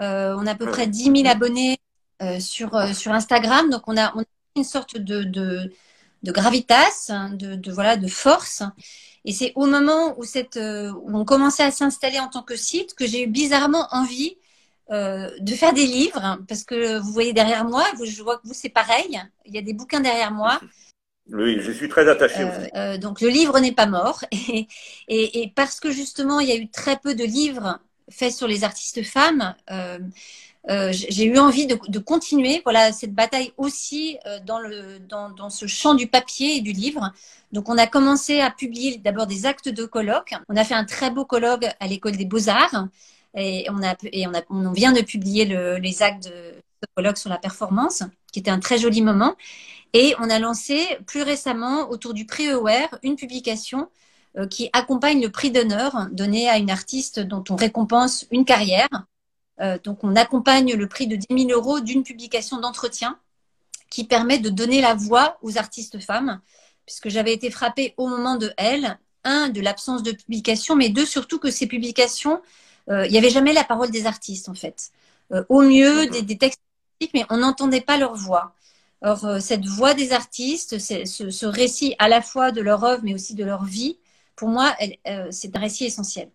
Euh, 0.00 0.34
on 0.38 0.46
a 0.46 0.52
à 0.52 0.54
peu 0.54 0.66
près 0.66 0.86
10 0.86 1.04
000 1.22 1.26
abonnés 1.26 1.78
euh, 2.22 2.40
sur, 2.40 2.74
euh, 2.74 2.92
sur 2.92 3.12
Instagram. 3.12 3.70
Donc, 3.70 3.82
on 3.86 3.96
a, 3.96 4.14
on 4.16 4.20
a 4.20 4.24
une 4.56 4.64
sorte 4.64 4.96
de, 4.96 5.24
de, 5.24 5.72
de 6.22 6.32
gravitas, 6.32 7.10
de, 7.32 7.56
de, 7.56 7.72
voilà, 7.72 7.96
de 7.96 8.08
force. 8.08 8.62
Et 9.24 9.32
c'est 9.32 9.52
au 9.56 9.66
moment 9.66 10.18
où, 10.18 10.24
cette, 10.24 10.56
euh, 10.56 10.92
où 10.92 11.16
on 11.16 11.24
commençait 11.24 11.62
à 11.64 11.70
s'installer 11.70 12.18
en 12.20 12.28
tant 12.28 12.42
que 12.42 12.56
site 12.56 12.94
que 12.94 13.06
j'ai 13.06 13.24
eu 13.24 13.26
bizarrement 13.26 13.86
envie 13.90 14.36
euh, 14.90 15.30
de 15.38 15.54
faire 15.54 15.72
des 15.72 15.86
livres, 15.86 16.38
parce 16.48 16.64
que 16.64 16.98
vous 16.98 17.12
voyez 17.12 17.32
derrière 17.32 17.64
moi, 17.64 17.84
je 18.02 18.22
vois 18.22 18.38
que 18.38 18.46
vous 18.46 18.52
c'est 18.52 18.68
pareil, 18.68 19.20
il 19.46 19.54
y 19.54 19.58
a 19.58 19.62
des 19.62 19.72
bouquins 19.72 20.00
derrière 20.00 20.32
moi. 20.32 20.60
Oui, 21.30 21.60
je 21.60 21.70
suis 21.70 21.88
très 21.88 22.08
attachée 22.08 22.42
euh, 22.42 22.66
euh, 22.74 22.98
donc 22.98 23.20
le 23.20 23.28
livre 23.28 23.58
n'est 23.60 23.72
pas 23.72 23.86
mort, 23.86 24.24
et, 24.32 24.66
et, 25.08 25.52
parce 25.54 25.78
que 25.78 25.92
justement 25.92 26.40
il 26.40 26.48
y 26.48 26.52
a 26.52 26.56
eu 26.56 26.68
très 26.68 26.98
peu 26.98 27.14
de 27.14 27.24
livres 27.24 27.78
faits 28.10 28.32
sur 28.32 28.48
les 28.48 28.64
artistes 28.64 29.04
femmes, 29.04 29.54
j'ai 30.90 31.24
eu 31.24 31.38
envie 31.38 31.66
de, 31.66 31.78
de, 31.88 31.98
continuer 31.98 32.60
voilà 32.64 32.92
cette 32.92 33.14
bataille 33.14 33.52
aussi 33.56 34.18
dans 34.44 34.58
le 34.58 34.98
dans, 34.98 35.30
dans, 35.30 35.48
ce 35.48 35.66
champ 35.66 35.94
du 35.94 36.08
papier 36.08 36.56
et 36.56 36.60
du 36.60 36.72
livre. 36.72 37.12
Donc 37.52 37.68
on 37.68 37.78
a 37.78 37.86
commencé 37.86 38.40
à 38.40 38.50
publier 38.50 38.98
d'abord 38.98 39.26
des 39.26 39.46
actes 39.46 39.68
de 39.68 39.84
colloque. 39.84 40.34
On 40.48 40.56
a 40.56 40.64
fait 40.64 40.74
un 40.74 40.84
très 40.84 41.10
beau 41.10 41.24
colloque 41.24 41.66
à 41.80 41.86
l'école 41.86 42.16
des 42.16 42.26
beaux 42.26 42.48
arts 42.48 42.88
et 43.34 43.66
on, 43.70 44.72
vient 44.72 44.92
de 44.92 45.00
publier 45.00 45.44
le, 45.44 45.78
les 45.78 46.02
actes 46.02 46.24
de, 46.24 46.62
colloque 46.94 47.18
sur 47.18 47.30
la 47.30 47.38
performance, 47.38 48.02
qui 48.32 48.40
était 48.40 48.50
un 48.50 48.60
très 48.60 48.78
joli 48.78 49.02
moment. 49.02 49.36
Et 49.92 50.14
on 50.18 50.30
a 50.30 50.38
lancé 50.38 50.98
plus 51.06 51.22
récemment, 51.22 51.90
autour 51.90 52.14
du 52.14 52.26
prix 52.26 52.48
EOR, 52.48 52.88
une 53.02 53.16
publication 53.16 53.88
euh, 54.38 54.46
qui 54.46 54.70
accompagne 54.72 55.22
le 55.22 55.30
prix 55.30 55.50
d'honneur 55.50 56.08
donné 56.12 56.48
à 56.48 56.58
une 56.58 56.70
artiste 56.70 57.20
dont 57.20 57.44
on 57.50 57.56
récompense 57.56 58.26
une 58.30 58.44
carrière. 58.44 58.88
Euh, 59.60 59.78
donc 59.82 60.02
on 60.02 60.16
accompagne 60.16 60.74
le 60.74 60.88
prix 60.88 61.06
de 61.06 61.16
10 61.16 61.46
000 61.46 61.50
euros 61.50 61.80
d'une 61.80 62.02
publication 62.02 62.58
d'entretien 62.58 63.18
qui 63.90 64.04
permet 64.04 64.38
de 64.38 64.48
donner 64.48 64.80
la 64.80 64.94
voix 64.94 65.38
aux 65.42 65.58
artistes 65.58 66.00
femmes, 66.00 66.40
puisque 66.86 67.10
j'avais 67.10 67.34
été 67.34 67.50
frappée 67.50 67.92
au 67.98 68.08
moment 68.08 68.36
de 68.36 68.50
elle, 68.56 68.98
un, 69.24 69.50
de 69.50 69.60
l'absence 69.60 70.02
de 70.02 70.12
publication, 70.12 70.74
mais 70.74 70.88
deux, 70.88 71.04
surtout 71.04 71.38
que 71.38 71.50
ces 71.50 71.66
publications 71.66 72.40
il 72.88 73.10
n'y 73.10 73.18
avait 73.18 73.30
jamais 73.30 73.52
la 73.52 73.64
parole 73.64 73.90
des 73.90 74.06
artistes 74.06 74.48
en 74.48 74.54
fait. 74.54 74.90
Euh, 75.32 75.44
au 75.48 75.62
mieux 75.62 76.06
des, 76.08 76.22
des 76.22 76.36
textes 76.36 76.60
mais 77.14 77.24
on 77.30 77.38
n'entendait 77.38 77.80
pas 77.80 77.98
leur 77.98 78.14
voix. 78.14 78.54
Or, 79.02 79.24
euh, 79.24 79.40
cette 79.40 79.64
voix 79.64 79.94
des 79.94 80.12
artistes, 80.12 80.78
ce, 80.78 81.04
ce, 81.04 81.46
récit 81.46 81.96
à 81.98 82.08
la 82.08 82.22
fois 82.22 82.52
de 82.52 82.60
leur 82.60 82.84
œuvre, 82.84 83.02
mais 83.02 83.12
aussi 83.12 83.34
de 83.34 83.44
leur 83.44 83.64
vie, 83.64 83.98
pour 84.36 84.48
moi, 84.48 84.72
c'est 85.30 85.56
un 85.56 85.58
récit 85.58 85.86
essentiel. 85.86 86.28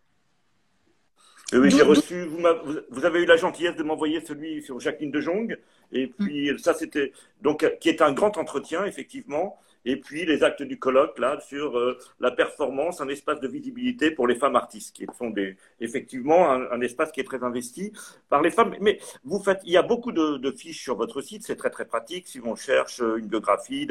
Oui, 1.53 1.71
j'ai 1.71 1.83
reçu. 1.83 2.25
Vous, 2.25 2.43
vous, 2.89 3.05
avez 3.05 3.21
eu 3.21 3.25
la 3.25 3.37
gentillesse 3.37 3.77
de 3.77 3.83
m'envoyer 3.83 4.19
celui 4.19 4.61
sur 4.61 4.81
Jacqueline 4.81 5.11
de 5.11 5.21
Jong, 5.21 5.57
et 5.93 6.07
puis 6.07 6.51
ça, 6.59 6.73
c'était 6.73 7.13
donc 7.41 7.65
qui 7.79 7.87
est 7.87 8.01
un 8.01 8.11
grand 8.11 8.37
entretien, 8.37 8.83
effectivement 8.83 9.57
et 9.87 9.95
puis 9.95 10.25
les 10.25 10.43
actes 10.43 10.63
du 10.63 10.77
colloque 10.77 11.17
là 11.17 11.39
sur 11.39 11.77
euh, 11.77 11.97
la 12.19 12.31
performance, 12.31 12.99
un 12.99 13.07
espace 13.07 13.39
de 13.39 13.47
visibilité 13.47 14.11
pour 14.11 14.27
les 14.27 14.35
femmes 14.35 14.57
artistes, 14.57 14.93
qui 14.93 15.05
sont 15.17 15.29
des, 15.29 15.55
effectivement 15.79 16.51
un, 16.51 16.81
espace 16.81 17.11
qui 17.11 17.21
est 17.21 17.23
très 17.23 17.41
investi 17.41 17.93
par 18.29 18.41
les 18.41 18.51
femmes. 18.51 18.75
Mais 18.81 18.99
vous 19.23 19.39
faites, 19.39 19.61
il 19.63 19.71
y 19.71 19.77
a 19.77 19.83
beaucoup 19.83 20.11
de, 20.11 20.51
fiches 20.51 20.83
sur 20.83 20.95
votre 20.95 21.21
site, 21.21 21.43
c'est 21.45 21.55
très 21.55 21.69
très 21.69 21.85
pratique 21.85 22.27
si 22.27 22.41
on 22.43 22.55
cherche 22.55 22.99
une 22.99 23.27
biographie 23.27 23.87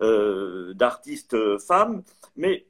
euh, 0.00 0.72
d'artistes 0.74 1.34
euh, 1.34 1.58
femmes, 1.58 2.02
mais 2.36 2.66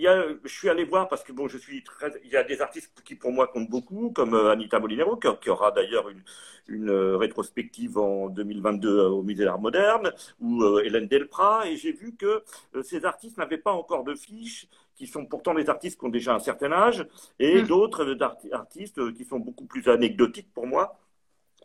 y 0.00 0.06
a, 0.06 0.24
je 0.44 0.48
suis 0.48 0.68
allé 0.68 0.84
voir 0.84 1.08
parce 1.08 1.22
que 1.22 1.32
bon, 1.32 1.48
je 1.48 1.58
suis 1.58 1.82
très, 1.82 2.12
il 2.24 2.30
y 2.30 2.36
a 2.36 2.44
des 2.44 2.60
artistes 2.60 3.02
qui 3.04 3.14
pour 3.14 3.32
moi 3.32 3.46
comptent 3.48 3.70
beaucoup, 3.70 4.10
comme 4.10 4.34
Anita 4.34 4.78
Molinero, 4.78 5.16
qui, 5.16 5.50
aura 5.50 5.70
d'ailleurs 5.70 6.08
une, 6.08 6.22
une 6.68 6.90
euh, 6.90 7.16
rétrospective 7.16 7.98
en 7.98 8.28
2022 8.28 8.88
euh, 8.88 9.08
au 9.08 9.22
Musée 9.22 9.44
d'Art 9.44 9.60
Moderne, 9.60 10.12
ou 10.40 10.62
euh, 10.62 10.82
Hélène 10.84 11.08
Delprat, 11.08 11.68
et 11.68 11.76
j'ai 11.76 11.92
vu 11.92 12.14
que 12.14 12.44
ces 12.82 13.04
artistes 13.04 13.38
n'avaient 13.38 13.58
pas 13.58 13.72
encore 13.72 14.04
de 14.04 14.14
fiches, 14.14 14.68
qui 14.94 15.06
sont 15.06 15.26
pourtant 15.26 15.54
des 15.54 15.68
artistes 15.68 15.98
qui 15.98 16.06
ont 16.06 16.10
déjà 16.10 16.34
un 16.34 16.38
certain 16.38 16.72
âge, 16.72 17.06
et 17.38 17.62
mm. 17.62 17.66
d'autres 17.66 18.16
artistes 18.52 19.12
qui 19.14 19.24
sont 19.24 19.38
beaucoup 19.38 19.64
plus 19.64 19.88
anecdotiques 19.88 20.52
pour 20.54 20.66
moi, 20.66 20.98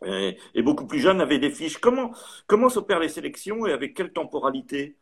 et, 0.04 0.62
beaucoup 0.62 0.86
plus 0.86 1.00
jeunes 1.00 1.20
avaient 1.20 1.38
des 1.38 1.50
fiches. 1.50 1.78
Comment, 1.78 2.12
comment 2.46 2.68
s'opèrent 2.68 3.00
les 3.00 3.08
sélections 3.08 3.66
et 3.66 3.72
avec 3.72 3.94
quelle 3.94 4.12
temporalité? 4.12 4.96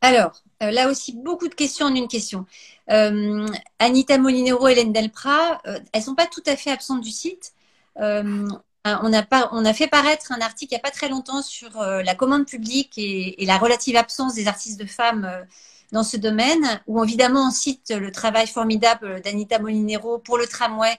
Alors, 0.00 0.42
euh, 0.62 0.70
là 0.70 0.88
aussi, 0.88 1.12
beaucoup 1.12 1.48
de 1.48 1.54
questions 1.54 1.86
en 1.86 1.94
une 1.94 2.08
question. 2.08 2.46
Euh, 2.90 3.46
Anita 3.78 4.18
Molinero 4.18 4.68
et 4.68 4.72
Hélène 4.72 4.92
Delprat, 4.92 5.60
euh, 5.66 5.78
elles 5.92 6.02
sont 6.02 6.14
pas 6.14 6.26
tout 6.26 6.42
à 6.46 6.56
fait 6.56 6.70
absentes 6.70 7.02
du 7.02 7.10
site. 7.10 7.52
On, 7.96 9.12
a 9.12 9.22
pas, 9.22 9.50
on 9.52 9.64
a 9.66 9.74
fait 9.74 9.88
paraître 9.88 10.32
un 10.32 10.40
article 10.40 10.72
il 10.72 10.76
n'y 10.76 10.80
a 10.80 10.82
pas 10.82 10.90
très 10.90 11.10
longtemps 11.10 11.42
sur 11.42 11.82
la 11.82 12.14
commande 12.14 12.46
publique 12.46 12.96
et, 12.96 13.42
et, 13.42 13.44
la 13.44 13.58
relative 13.58 13.94
absence 13.96 14.34
des 14.34 14.48
artistes 14.48 14.80
de 14.80 14.86
femmes 14.86 15.30
dans 15.92 16.02
ce 16.02 16.16
domaine, 16.16 16.80
où 16.86 17.04
évidemment 17.04 17.48
on 17.48 17.50
cite 17.50 17.90
le 17.90 18.10
travail 18.10 18.46
formidable 18.46 19.20
d'Anita 19.20 19.58
Molinero 19.58 20.16
pour 20.18 20.38
le 20.38 20.46
tramway 20.46 20.98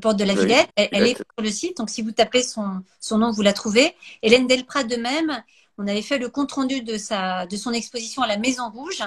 Porte 0.00 0.18
de 0.18 0.24
la 0.24 0.34
Villette. 0.34 0.68
Elle, 0.76 1.06
est 1.06 1.16
sur 1.16 1.24
le 1.38 1.50
site, 1.50 1.78
donc 1.78 1.90
si 1.90 2.02
vous 2.02 2.12
tapez 2.12 2.42
son, 2.42 2.82
son 3.00 3.18
nom, 3.18 3.30
vous 3.30 3.42
la 3.42 3.52
trouvez. 3.52 3.94
Hélène 4.22 4.46
Delprat 4.46 4.84
de 4.84 4.96
même, 4.96 5.42
on 5.78 5.86
avait 5.86 6.02
fait 6.02 6.18
le 6.18 6.28
compte-rendu 6.28 6.82
de, 6.82 6.98
sa, 6.98 7.46
de 7.46 7.56
son 7.56 7.72
exposition 7.72 8.22
à 8.22 8.26
la 8.26 8.36
Maison 8.36 8.70
Rouge 8.70 9.02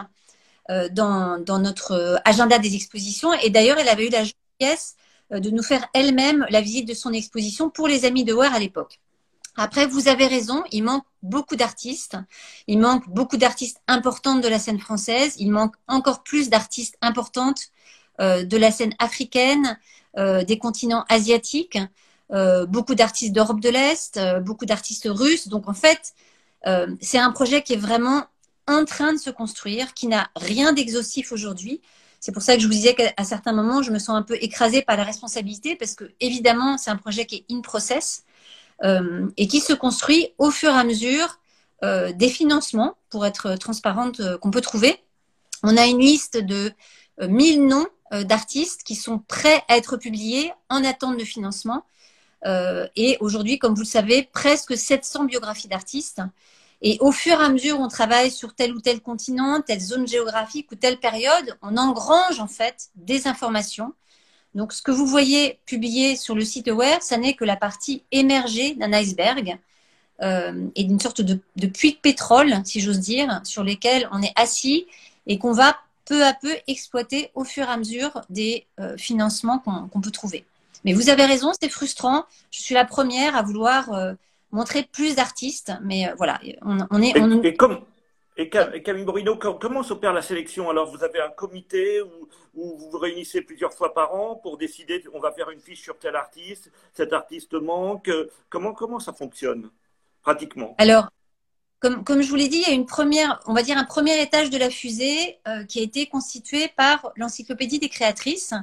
euh, 0.72 0.90
dans, 0.90 1.38
dans, 1.38 1.60
notre 1.60 1.92
euh, 1.92 2.18
agenda 2.26 2.58
des 2.58 2.74
expositions. 2.74 3.32
Et 3.34 3.52
d'ailleurs, 3.52 3.78
elle 3.78 3.88
avait 3.88 4.08
eu 4.08 4.10
la 4.10 4.24
gentillesse 4.24 4.96
euh, 5.32 5.40
de 5.40 5.52
nous 5.52 5.62
faire 5.62 5.88
elle-même 5.94 6.44
la 6.50 6.60
visite 6.60 6.88
de 6.88 6.96
son 6.96 7.14
exposition 7.14 7.70
pour 7.70 7.88
les 7.88 8.04
amis 8.04 8.24
de 8.24 8.34
Ware 8.34 8.52
à 8.52 8.58
l'époque. 8.58 9.00
Après, 9.58 9.86
vous 9.86 10.08
avez 10.08 10.26
raison, 10.26 10.64
il 10.72 10.84
manque 10.84 11.06
beaucoup 11.22 11.56
d'artistes. 11.56 12.18
Il 12.66 12.80
manque 12.80 13.08
beaucoup 13.10 13.38
d'artistes 13.38 13.80
importantes 13.88 14.42
de 14.42 14.48
la 14.48 14.58
scène 14.58 14.80
française. 14.80 15.36
Il 15.38 15.52
manque 15.52 15.76
encore 15.88 16.24
plus 16.24 16.50
d'artistes 16.50 16.98
importantes 17.02 17.70
de 18.20 18.58
la 18.58 18.72
scène 18.72 18.94
africaine, 19.00 19.80
des 20.18 20.58
continents 20.60 21.06
asiatiques, 21.08 21.78
beaucoup 22.68 22.96
d'artistes 22.96 23.34
d'Europe 23.34 23.62
de 23.62 23.70
l'Est, 23.70 24.20
beaucoup 24.42 24.66
d'artistes 24.66 25.08
russes. 25.10 25.48
Donc 25.48 25.70
en 25.70 25.74
fait, 25.74 26.14
euh, 26.68 26.88
c'est 27.02 27.20
un 27.20 27.32
projet 27.32 27.62
qui 27.62 27.74
est 27.74 27.78
vraiment 27.78 28.26
en 28.68 28.86
train 28.86 29.14
de 29.14 29.20
se 29.20 29.30
construire, 29.30 29.94
qui 29.94 30.08
n'a 30.08 30.30
rien 30.36 30.74
d'exhaustif 30.74 31.32
aujourd'hui. 31.32 31.82
C'est 32.20 32.32
pour 32.32 32.42
ça 32.42 32.56
que 32.56 32.62
je 32.62 32.66
vous 32.66 32.74
disais 32.74 32.96
qu'à 32.96 33.24
certains 33.24 33.54
moments, 33.54 33.84
je 33.84 33.92
me 33.92 34.00
sens 34.00 34.18
un 34.18 34.24
peu 34.24 34.36
écrasée 34.42 34.82
par 34.82 34.98
la 34.98 35.04
responsabilité, 35.04 35.76
parce 35.76 35.94
que 35.94 36.06
évidemment, 36.20 36.78
c'est 36.78 36.90
un 36.90 36.96
projet 36.96 37.26
qui 37.26 37.36
est 37.36 37.54
in 37.54 37.62
process 37.62 38.24
euh, 38.84 39.30
et 39.38 39.48
qui 39.48 39.60
se 39.60 39.74
construit 39.74 40.34
au 40.38 40.52
fur 40.52 40.72
et 40.72 40.80
à 40.80 40.84
mesure 40.84 41.40
euh, 41.84 42.12
des 42.14 42.30
financements, 42.30 42.98
pour 43.10 43.26
être 43.26 43.56
transparente, 43.56 44.22
qu'on 44.40 44.52
peut 44.52 44.62
trouver. 44.62 44.98
On 45.62 45.78
a 45.78 45.86
une 45.86 46.00
liste 46.00 46.38
de 46.38 46.72
1000 47.22 47.60
euh, 47.60 47.64
noms 47.64 47.88
d'artistes 48.24 48.84
qui 48.84 48.96
sont 48.96 49.20
prêts 49.20 49.64
à 49.68 49.78
être 49.78 49.98
publiés 49.98 50.52
en 50.70 50.84
attente 50.84 51.18
de 51.18 51.24
financement. 51.24 51.86
et 52.96 53.18
aujourd'hui, 53.20 53.58
comme 53.58 53.74
vous 53.74 53.82
le 53.82 53.88
savez, 53.88 54.30
presque 54.32 54.78
700 54.78 55.26
biographies 55.26 55.68
d'artistes. 55.68 56.22
Et 56.82 56.98
au 57.00 57.12
fur 57.12 57.40
et 57.40 57.44
à 57.44 57.50
mesure, 57.50 57.80
on 57.80 57.88
travaille 57.88 58.32
sur 58.32 58.54
tel 58.54 58.74
ou 58.74 58.82
tel 58.82 59.02
continent, 59.02 59.62
telle 59.62 59.80
zone 59.80 60.08
géographique 60.08 60.72
ou 60.72 60.76
telle 60.76 61.00
période, 61.00 61.58
on 61.62 61.78
engrange 61.78 62.40
en 62.40 62.48
fait 62.48 62.90
des 62.96 63.28
informations. 63.28 63.94
Donc, 64.54 64.72
ce 64.72 64.82
que 64.82 64.92
vous 64.92 65.06
voyez 65.06 65.60
publié 65.66 66.16
sur 66.16 66.36
le 66.36 66.46
site 66.46 66.68
Aware, 66.68 67.02
ça 67.02 67.18
n'est 67.18 67.34
que 67.34 67.44
la 67.44 67.58
partie 67.58 68.04
émergée 68.12 68.76
d'un 68.76 68.94
iceberg 68.94 69.58
euh, 70.22 70.68
et 70.76 70.86
d'une 70.86 71.00
sorte 71.00 71.22
de, 71.22 71.68
puits 71.68 71.94
de 71.94 71.98
pétrole, 71.98 72.54
si 72.64 72.80
j'ose 72.80 73.00
dire, 73.00 73.42
sur 73.44 73.64
lesquels 73.64 74.08
on 74.12 74.22
est 74.22 74.32
assis 74.38 74.88
et 75.28 75.38
qu'on 75.38 75.52
va 75.52 75.78
peu 76.06 76.24
à 76.24 76.34
peu 76.34 76.56
exploiter 76.68 77.32
au 77.36 77.44
fur 77.44 77.68
et 77.68 77.72
à 77.72 77.78
mesure 77.78 78.22
des 78.30 78.66
euh, 78.80 78.96
financements 78.96 79.60
qu'on 79.60 79.90
qu 79.90 80.00
peut 80.00 80.12
trouver. 80.12 80.46
Mais 80.86 80.94
vous 80.94 81.10
avez 81.10 81.26
raison, 81.26 81.52
c'est 81.60 81.70
frustrant. 81.70 82.26
Je 82.52 82.62
suis 82.62 82.76
la 82.76 82.86
première 82.86 83.36
à 83.36 83.42
vouloir 83.42 83.92
euh, 83.92 84.14
montrer 84.56 84.82
plus 84.98 85.16
d'artistes. 85.16 85.72
Mais 85.84 86.08
euh, 86.08 86.16
voilà, 86.18 86.40
on, 86.62 86.78
on 86.90 87.02
est. 87.02 87.14
On... 87.20 87.44
Et, 87.44 87.50
et, 87.50 87.54
comme, 87.54 87.78
et 88.38 88.50
Camille 88.50 89.06
Borino, 89.06 89.38
comment 89.38 89.84
s'opère 89.84 90.14
la 90.14 90.22
sélection? 90.22 90.70
Alors, 90.70 90.88
vous 90.94 91.04
avez 91.04 91.22
un 91.22 91.30
comité 91.30 92.02
où, 92.02 92.28
où, 92.56 92.78
vous 92.78 92.90
vous 92.92 92.98
réunissez 92.98 93.42
plusieurs 93.42 93.74
fois 93.74 93.94
par 93.94 94.14
an 94.14 94.36
pour 94.44 94.58
décider, 94.58 95.04
on 95.14 95.20
va 95.20 95.32
faire 95.32 95.50
une 95.52 95.62
fiche 95.62 95.82
sur 95.82 95.98
tel 95.98 96.16
artiste, 96.16 96.72
cet 96.94 97.14
artiste 97.14 97.54
manque. 97.54 98.10
Comment, 98.50 98.74
comment 98.74 99.00
ça 99.00 99.14
fonctionne 99.14 99.70
pratiquement? 100.22 100.76
Alors, 100.80 101.06
comme, 101.80 102.04
comme, 102.04 102.22
je 102.22 102.30
vous 102.30 102.36
l'ai 102.36 102.50
dit, 102.50 102.62
il 102.64 102.68
y 102.68 102.72
a 102.72 102.74
une 102.74 102.88
première, 102.88 103.40
on 103.46 103.54
va 103.54 103.62
dire 103.62 103.78
un 103.78 103.86
premier 103.86 104.22
étage 104.22 104.50
de 104.50 104.58
la 104.58 104.70
fusée 104.70 105.40
euh, 105.48 105.64
qui 105.70 105.80
a 105.80 105.84
été 105.84 106.08
constitué 106.08 106.68
par 106.76 107.12
l'Encyclopédie 107.16 107.80
des 107.80 107.90
créatrices, 107.90 108.54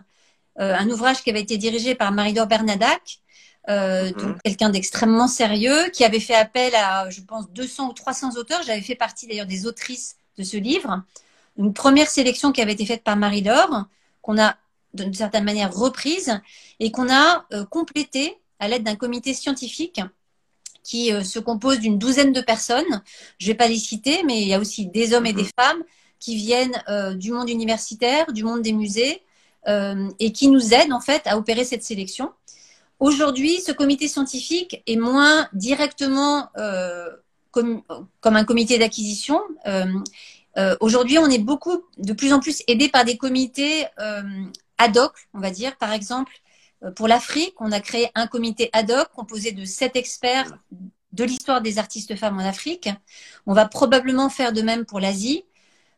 euh, 0.60 0.74
un 0.74 0.88
ouvrage 0.90 1.22
qui 1.22 1.30
avait 1.30 1.40
été 1.40 1.56
dirigé 1.56 1.94
par 1.94 2.12
Marie-Laure 2.12 2.46
Bernadac, 2.46 3.21
euh, 3.68 4.10
donc 4.12 4.42
quelqu'un 4.42 4.70
d'extrêmement 4.70 5.28
sérieux, 5.28 5.90
qui 5.92 6.04
avait 6.04 6.20
fait 6.20 6.34
appel 6.34 6.74
à, 6.74 7.08
je 7.10 7.20
pense, 7.20 7.50
200 7.50 7.90
ou 7.90 7.92
300 7.92 8.36
auteurs. 8.36 8.62
J'avais 8.64 8.80
fait 8.80 8.94
partie 8.94 9.26
d'ailleurs 9.26 9.46
des 9.46 9.66
autrices 9.66 10.16
de 10.38 10.44
ce 10.44 10.56
livre. 10.56 11.02
Une 11.58 11.72
première 11.72 12.08
sélection 12.08 12.52
qui 12.52 12.60
avait 12.62 12.72
été 12.72 12.86
faite 12.86 13.04
par 13.04 13.16
Marie-Laure, 13.16 13.86
qu'on 14.22 14.38
a 14.38 14.56
d'une 14.94 15.14
certaine 15.14 15.44
manière 15.44 15.72
reprise 15.72 16.40
et 16.80 16.90
qu'on 16.90 17.10
a 17.10 17.46
euh, 17.52 17.64
complétée 17.64 18.38
à 18.58 18.68
l'aide 18.68 18.84
d'un 18.84 18.96
comité 18.96 19.34
scientifique 19.34 20.00
qui 20.82 21.12
euh, 21.12 21.22
se 21.22 21.38
compose 21.38 21.78
d'une 21.80 21.98
douzaine 21.98 22.32
de 22.32 22.40
personnes. 22.40 23.02
Je 23.38 23.46
vais 23.46 23.54
pas 23.54 23.68
les 23.68 23.78
citer, 23.78 24.22
mais 24.24 24.42
il 24.42 24.48
y 24.48 24.54
a 24.54 24.58
aussi 24.58 24.86
des 24.86 25.14
hommes 25.14 25.26
et 25.26 25.32
des 25.32 25.44
mm-hmm. 25.44 25.50
femmes 25.60 25.82
qui 26.18 26.36
viennent 26.36 26.82
euh, 26.88 27.14
du 27.14 27.32
monde 27.32 27.48
universitaire, 27.48 28.32
du 28.32 28.44
monde 28.44 28.62
des 28.62 28.72
musées, 28.72 29.22
euh, 29.68 30.08
et 30.18 30.32
qui 30.32 30.48
nous 30.48 30.74
aident 30.74 30.92
en 30.92 31.00
fait 31.00 31.22
à 31.26 31.36
opérer 31.36 31.64
cette 31.64 31.82
sélection. 31.82 32.32
Aujourd'hui, 33.02 33.60
ce 33.60 33.72
comité 33.72 34.06
scientifique 34.06 34.80
est 34.86 34.94
moins 34.94 35.48
directement 35.52 36.50
euh, 36.56 37.10
comme, 37.50 37.82
comme, 38.20 38.36
un 38.36 38.44
comité 38.44 38.78
d'acquisition. 38.78 39.40
Euh, 39.66 39.86
euh, 40.56 40.76
Aujourd'hui, 40.78 41.18
on 41.18 41.26
est 41.26 41.40
beaucoup, 41.40 41.82
de 41.98 42.12
plus 42.12 42.32
en 42.32 42.38
plus 42.38 42.62
aidé 42.68 42.88
par 42.88 43.04
des 43.04 43.16
comités 43.16 43.86
euh, 43.98 44.22
ad 44.78 44.96
hoc, 44.96 45.14
on 45.34 45.40
va 45.40 45.50
dire. 45.50 45.76
Par 45.78 45.92
exemple, 45.92 46.30
pour 46.94 47.08
l'Afrique, 47.08 47.54
on 47.58 47.72
a 47.72 47.80
créé 47.80 48.08
un 48.14 48.28
comité 48.28 48.70
ad 48.72 48.92
hoc 48.92 49.08
composé 49.12 49.50
de 49.50 49.64
sept 49.64 49.96
experts 49.96 50.56
de 51.10 51.24
l'histoire 51.24 51.60
des 51.60 51.80
artistes 51.80 52.14
femmes 52.14 52.38
en 52.38 52.44
Afrique. 52.44 52.88
On 53.46 53.52
va 53.52 53.66
probablement 53.66 54.28
faire 54.28 54.52
de 54.52 54.62
même 54.62 54.84
pour 54.84 55.00
l'Asie. 55.00 55.44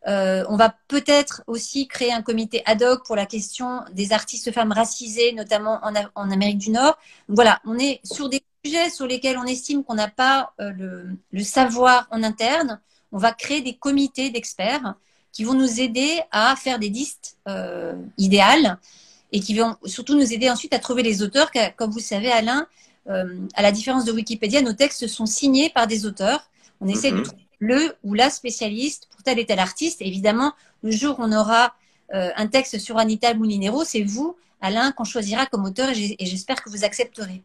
Euh, 0.07 0.45
on 0.49 0.57
va 0.57 0.75
peut-être 0.89 1.43
aussi 1.47 1.89
créer 1.89 2.13
un 2.13 2.23
comité 2.23 2.63
ad 2.67 2.83
hoc 2.83 3.07
pour 3.07 3.17
la 3.17 3.27
question 3.27 3.81
des 3.93 4.13
artistes 4.13 4.53
femmes 4.53 4.73
racisées, 4.73 5.33
notamment 5.33 5.81
en, 5.83 5.95
en 6.15 6.31
Amérique 6.31 6.59
du 6.59 6.71
Nord. 6.71 6.99
Donc, 7.29 7.37
voilà, 7.37 7.61
on 7.65 7.79
est 7.79 8.01
sur 8.05 8.29
des 8.29 8.43
sujets 8.65 8.91
sur 8.91 9.07
lesquels 9.07 9.39
on 9.39 9.45
estime 9.45 9.83
qu'on 9.83 9.95
n'a 9.95 10.09
pas 10.09 10.53
euh, 10.61 10.71
le, 10.73 11.17
le, 11.33 11.43
savoir 11.43 12.07
en 12.11 12.23
interne. 12.23 12.81
On 13.13 13.19
va 13.19 13.33
créer 13.33 13.63
des 13.63 13.75
comités 13.75 14.31
d'experts 14.31 14.95
qui 15.33 15.45
vont 15.45 15.55
nous 15.55 15.81
aider 15.81 16.21
à 16.31 16.55
faire 16.57 16.79
des 16.79 16.89
listes 16.89 17.37
euh, 17.49 17.95
idéales 18.19 18.79
et 19.33 19.41
qui 19.41 19.57
vont 19.59 19.77
surtout 19.85 20.15
nous 20.15 20.33
aider 20.33 20.49
ensuite 20.51 20.75
à 20.75 20.79
trouver 20.79 21.03
les 21.03 21.23
auteurs. 21.23 21.51
Car, 21.51 21.75
comme 21.77 21.91
vous 21.91 22.01
savez, 22.01 22.31
Alain, 22.31 22.67
euh, 23.09 23.39
à 23.55 23.63
la 23.63 23.73
différence 23.73 24.05
de 24.05 24.13
Wikipédia, 24.13 24.63
nos 24.63 24.73
textes 24.75 25.07
sont 25.09 25.27
signés 25.27 25.71
par 25.71 25.87
des 25.87 26.07
auteurs. 26.07 26.49
On 26.81 26.89
essaie 26.89 27.11
mm 27.11 27.15
-hmm. 27.15 27.19
de 27.19 27.25
trouver 27.25 27.44
le 27.65 27.95
ou 28.03 28.15
la 28.15 28.31
spécialiste 28.31 29.09
pour 29.11 29.23
tel 29.23 29.39
et 29.39 29.47
tel 29.47 29.59
artiste. 29.59 30.03
Évidemment, 30.03 30.53
le 30.83 30.91
jour 30.91 31.19
où 31.19 31.23
on 31.23 31.33
aura 31.33 31.75
euh, 32.13 32.31
un 32.37 32.47
texte 32.47 32.79
sur 32.79 32.99
Anita 32.99 33.33
Moulinero, 33.35 33.85
c'est 33.85 34.03
vous, 34.03 34.37
Alain, 34.61 34.93
qu'on 34.93 35.05
choisira 35.05 35.47
comme 35.47 35.65
auteur 35.65 35.91
et 35.91 36.27
j'espère 36.27 36.63
que 36.63 36.71
vous 36.71 36.85
accepterez. 36.85 37.43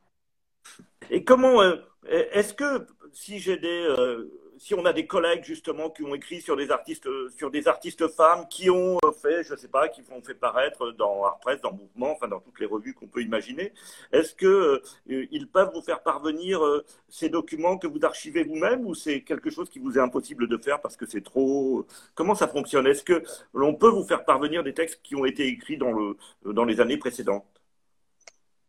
Et 1.10 1.23
comment, 1.23 1.62
euh, 1.62 1.77
est-ce 2.03 2.53
que 2.53 2.86
si 3.13 3.39
j'ai 3.39 3.58
des, 3.58 3.67
euh, 3.67 4.29
si 4.59 4.73
on 4.73 4.85
a 4.85 4.93
des 4.93 5.07
collègues 5.07 5.43
justement 5.43 5.89
qui 5.89 6.03
ont 6.03 6.13
écrit 6.13 6.41
sur 6.41 6.55
des 6.57 6.69
artistes, 6.69 7.07
sur 7.37 7.49
des 7.49 7.67
artistes 7.67 8.07
femmes 8.09 8.45
qui 8.49 8.69
ont 8.69 8.99
fait, 9.21 9.43
je 9.43 9.55
sais 9.55 9.69
pas, 9.69 9.87
qui 9.87 10.03
ont 10.11 10.21
fait 10.21 10.35
paraître 10.35 10.91
dans 10.91 11.23
Art 11.23 11.39
Press, 11.39 11.61
dans 11.61 11.71
Mouvement, 11.71 12.11
enfin 12.11 12.27
dans 12.27 12.41
toutes 12.41 12.59
les 12.59 12.65
revues 12.65 12.93
qu'on 12.93 13.07
peut 13.07 13.21
imaginer, 13.21 13.73
est-ce 14.11 14.35
que 14.35 14.45
euh, 14.45 15.27
ils 15.31 15.47
peuvent 15.47 15.71
vous 15.73 15.81
faire 15.81 16.03
parvenir 16.03 16.63
euh, 16.63 16.83
ces 17.07 17.29
documents 17.29 17.77
que 17.77 17.87
vous 17.87 17.99
archivez 18.03 18.43
vous-même 18.43 18.85
ou 18.85 18.93
c'est 18.93 19.21
quelque 19.21 19.49
chose 19.49 19.69
qui 19.69 19.79
vous 19.79 19.97
est 19.97 20.01
impossible 20.01 20.47
de 20.47 20.57
faire 20.57 20.81
parce 20.81 20.97
que 20.97 21.05
c'est 21.05 21.23
trop 21.23 21.85
Comment 22.15 22.35
ça 22.35 22.47
fonctionne? 22.47 22.87
Est-ce 22.87 23.03
que 23.03 23.23
l'on 23.53 23.73
peut 23.73 23.89
vous 23.89 24.03
faire 24.03 24.25
parvenir 24.25 24.63
des 24.63 24.73
textes 24.73 24.99
qui 25.03 25.15
ont 25.15 25.25
été 25.25 25.47
écrits 25.47 25.77
dans 25.77 25.93
le 25.93 26.17
dans 26.43 26.65
les 26.65 26.81
années 26.81 26.97
précédentes? 26.97 27.58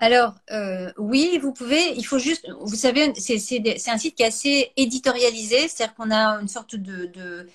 Alors, 0.00 0.34
euh, 0.50 0.90
oui, 0.96 1.38
vous 1.40 1.52
pouvez. 1.52 1.92
Il 1.94 2.04
faut 2.04 2.18
juste, 2.18 2.48
vous 2.62 2.74
savez, 2.74 3.12
c'est 3.16 3.88
un 3.88 3.98
site 3.98 4.14
qui 4.14 4.22
est 4.22 4.26
assez 4.26 4.72
éditorialisé, 4.78 5.68
c'est-à-dire 5.68 5.94
qu'on 5.94 6.10
a 6.10 6.40
une 6.40 6.48
sorte 6.48 6.74
de, 6.74 7.04
de, 7.04 7.46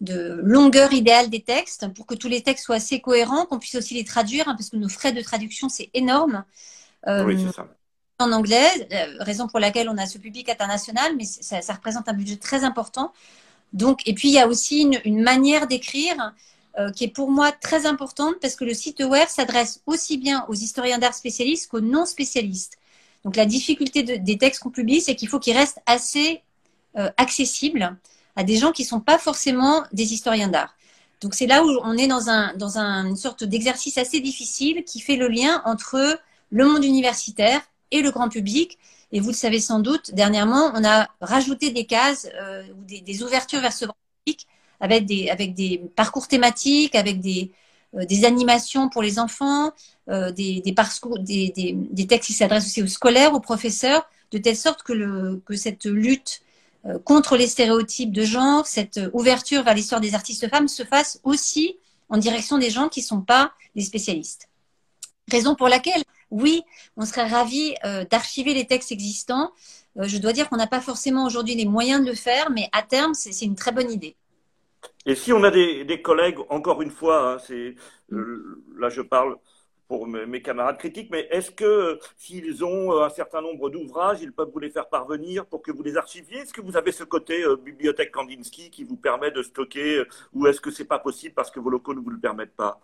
de, 0.00 0.40
longueur 0.42 0.94
idéale 0.94 1.28
des 1.28 1.42
textes 1.42 1.92
pour 1.92 2.06
que 2.06 2.14
tous 2.14 2.28
les 2.28 2.42
textes 2.42 2.64
soient 2.64 2.76
assez 2.76 3.00
cohérents, 3.00 3.44
qu'on 3.44 3.58
puisse 3.58 3.74
aussi 3.74 3.92
les 3.92 4.04
traduire, 4.04 4.48
hein, 4.48 4.54
parce 4.56 4.70
que 4.70 4.78
nos 4.78 4.88
frais 4.88 5.12
de 5.12 5.20
traduction, 5.20 5.68
c'est 5.68 5.90
énorme. 5.92 6.44
Euh, 7.06 7.22
oui, 7.24 7.38
c'est 7.46 7.54
ça. 7.54 7.68
En 8.18 8.32
anglais, 8.32 8.68
euh, 8.92 9.22
raison 9.22 9.46
pour 9.46 9.60
laquelle 9.60 9.88
on 9.90 9.98
a 9.98 10.06
ce 10.06 10.16
public 10.16 10.48
international, 10.48 11.12
mais 11.18 11.24
ça, 11.24 11.60
ça 11.60 11.74
représente 11.74 12.08
un 12.08 12.14
budget 12.14 12.36
très 12.36 12.64
important. 12.64 13.12
Donc, 13.74 14.00
et 14.06 14.14
puis 14.14 14.28
il 14.28 14.34
y 14.34 14.38
a 14.38 14.48
aussi 14.48 14.80
une, 14.80 15.00
une 15.04 15.22
manière 15.22 15.66
d'écrire 15.66 16.32
euh, 16.78 16.92
qui 16.92 17.04
est 17.04 17.08
pour 17.08 17.30
moi 17.30 17.50
très 17.50 17.86
importante 17.86 18.34
parce 18.40 18.54
que 18.54 18.64
le 18.64 18.74
site 18.74 19.00
Aware 19.00 19.28
s'adresse 19.28 19.82
aussi 19.86 20.18
bien 20.18 20.44
aux 20.48 20.54
historiens 20.54 20.98
d'art 20.98 21.14
spécialistes 21.14 21.68
qu'aux 21.68 21.80
non 21.80 22.06
spécialistes. 22.06 22.78
Donc 23.24 23.36
la 23.36 23.44
difficulté 23.44 24.02
de, 24.02 24.16
des 24.16 24.38
textes 24.38 24.62
qu'on 24.62 24.70
publie, 24.70 25.00
c'est 25.00 25.16
qu'il 25.16 25.28
faut 25.28 25.40
qu'ils 25.40 25.56
restent 25.56 25.80
assez 25.86 26.42
euh, 26.96 27.10
accessibles 27.16 27.96
à 28.36 28.44
des 28.44 28.56
gens 28.56 28.72
qui 28.72 28.82
ne 28.82 28.88
sont 28.88 29.00
pas 29.00 29.18
forcément 29.18 29.82
des 29.92 30.12
historiens 30.12 30.48
d'art. 30.48 30.74
Donc 31.20 31.34
c'est 31.34 31.46
là 31.46 31.64
où 31.64 31.68
on 31.82 31.96
est 31.98 32.06
dans, 32.06 32.30
un, 32.30 32.54
dans 32.54 32.78
un, 32.78 33.06
une 33.06 33.16
sorte 33.16 33.44
d'exercice 33.44 33.98
assez 33.98 34.20
difficile 34.20 34.84
qui 34.84 35.00
fait 35.00 35.16
le 35.16 35.28
lien 35.28 35.62
entre 35.64 36.20
le 36.50 36.64
monde 36.64 36.84
universitaire 36.84 37.60
et 37.90 38.00
le 38.00 38.10
grand 38.10 38.28
public. 38.28 38.78
Et 39.12 39.20
vous 39.20 39.30
le 39.30 39.34
savez 39.34 39.60
sans 39.60 39.80
doute, 39.80 40.14
dernièrement, 40.14 40.72
on 40.74 40.84
a 40.84 41.08
rajouté 41.20 41.70
des 41.70 41.84
cases 41.84 42.28
euh, 42.40 42.62
ou 42.78 42.84
des, 42.84 43.00
des, 43.00 43.22
ouvertures 43.22 43.60
vers 43.60 43.72
ce 43.72 43.86
grand 43.86 43.96
public 44.24 44.46
avec 44.80 45.06
des, 45.06 45.30
avec 45.30 45.54
des 45.54 45.82
parcours 45.96 46.28
thématiques, 46.28 46.94
avec 46.94 47.20
des, 47.20 47.52
euh, 47.96 48.04
des 48.04 48.24
animations 48.24 48.88
pour 48.88 49.02
les 49.02 49.18
enfants, 49.18 49.72
euh, 50.08 50.32
des, 50.32 50.60
des, 50.60 50.72
parcours, 50.72 51.18
des, 51.18 51.50
des, 51.50 51.74
des 51.74 52.06
textes 52.06 52.28
qui 52.28 52.32
s'adressent 52.32 52.66
aussi 52.66 52.82
aux 52.82 52.86
scolaires, 52.86 53.34
aux 53.34 53.40
professeurs, 53.40 54.08
de 54.30 54.38
telle 54.38 54.56
sorte 54.56 54.82
que, 54.82 54.92
le, 54.92 55.42
que 55.44 55.56
cette 55.56 55.84
lutte 55.84 56.42
euh, 56.86 56.98
contre 56.98 57.36
les 57.36 57.46
stéréotypes 57.46 58.12
de 58.12 58.24
genre, 58.24 58.66
cette 58.66 59.00
ouverture 59.12 59.62
vers 59.62 59.74
l'histoire 59.74 60.00
des 60.00 60.14
artistes 60.14 60.48
femmes 60.48 60.68
se 60.68 60.84
fasse 60.84 61.20
aussi 61.24 61.76
en 62.08 62.16
direction 62.18 62.58
des 62.58 62.70
gens 62.70 62.88
qui 62.88 63.00
ne 63.00 63.06
sont 63.06 63.20
pas 63.20 63.52
des 63.76 63.82
spécialistes. 63.82 64.48
Raison 65.30 65.54
pour 65.54 65.68
laquelle, 65.68 66.02
oui, 66.30 66.62
on 66.96 67.04
serait 67.04 67.26
ravi 67.26 67.74
euh, 67.84 68.04
d'archiver 68.04 68.54
les 68.54 68.66
textes 68.66 68.92
existants. 68.92 69.52
Euh, 69.98 70.04
je 70.06 70.18
dois 70.18 70.32
dire 70.32 70.48
qu'on 70.48 70.56
n'a 70.56 70.66
pas 70.66 70.80
forcément 70.80 71.24
aujourd'hui 71.24 71.54
les 71.54 71.66
moyens 71.66 72.02
de 72.04 72.10
le 72.10 72.16
faire, 72.16 72.50
mais 72.50 72.68
à 72.72 72.82
terme, 72.82 73.14
c'est 73.14 73.44
une 73.44 73.54
très 73.54 73.72
bonne 73.72 73.90
idée. 73.90 74.16
Et 75.06 75.14
si 75.14 75.32
on 75.32 75.42
a 75.44 75.50
des, 75.50 76.02
collègues, 76.02 76.38
encore 76.48 76.82
une 76.82 76.90
fois, 76.90 77.34
hein, 77.34 77.38
c'est 77.38 77.74
là 78.10 78.88
je 78.88 79.02
parle 79.02 79.36
pour 79.90 80.06
mes 80.06 80.40
camarades 80.40 80.78
critiques, 80.78 81.08
mais 81.10 81.26
est-ce 81.32 81.50
que 81.50 81.98
s'ils 82.16 82.64
ont 82.64 82.92
euh, 82.92 83.04
un 83.04 83.08
certain 83.08 83.40
nombre 83.42 83.70
d'ouvrages, 83.70 84.22
ils 84.22 84.32
peuvent 84.32 84.50
vous 84.52 84.60
les 84.60 84.70
faire 84.70 84.88
parvenir 84.88 85.46
pour 85.46 85.62
que 85.62 85.72
vous 85.72 85.82
les 85.82 85.96
archiviez? 85.96 86.38
Est-ce 86.38 86.52
que 86.52 86.60
vous 86.60 86.76
avez 86.76 86.92
ce 86.92 87.02
côté 87.02 87.42
euh, 87.42 87.56
bibliothèque 87.56 88.12
Kandinsky 88.12 88.70
qui 88.70 88.84
vous 88.84 88.96
permet 88.96 89.32
de 89.32 89.42
stocker 89.42 89.96
euh, 89.98 90.08
ou 90.32 90.46
est-ce 90.46 90.60
que 90.60 90.70
c'est 90.70 90.84
pas 90.84 91.00
possible 91.00 91.34
parce 91.34 91.50
que 91.50 91.58
vos 91.58 91.70
locaux 91.70 91.92
ne 91.92 91.98
vous 91.98 92.10
le 92.10 92.20
permettent 92.20 92.54
pas? 92.54 92.80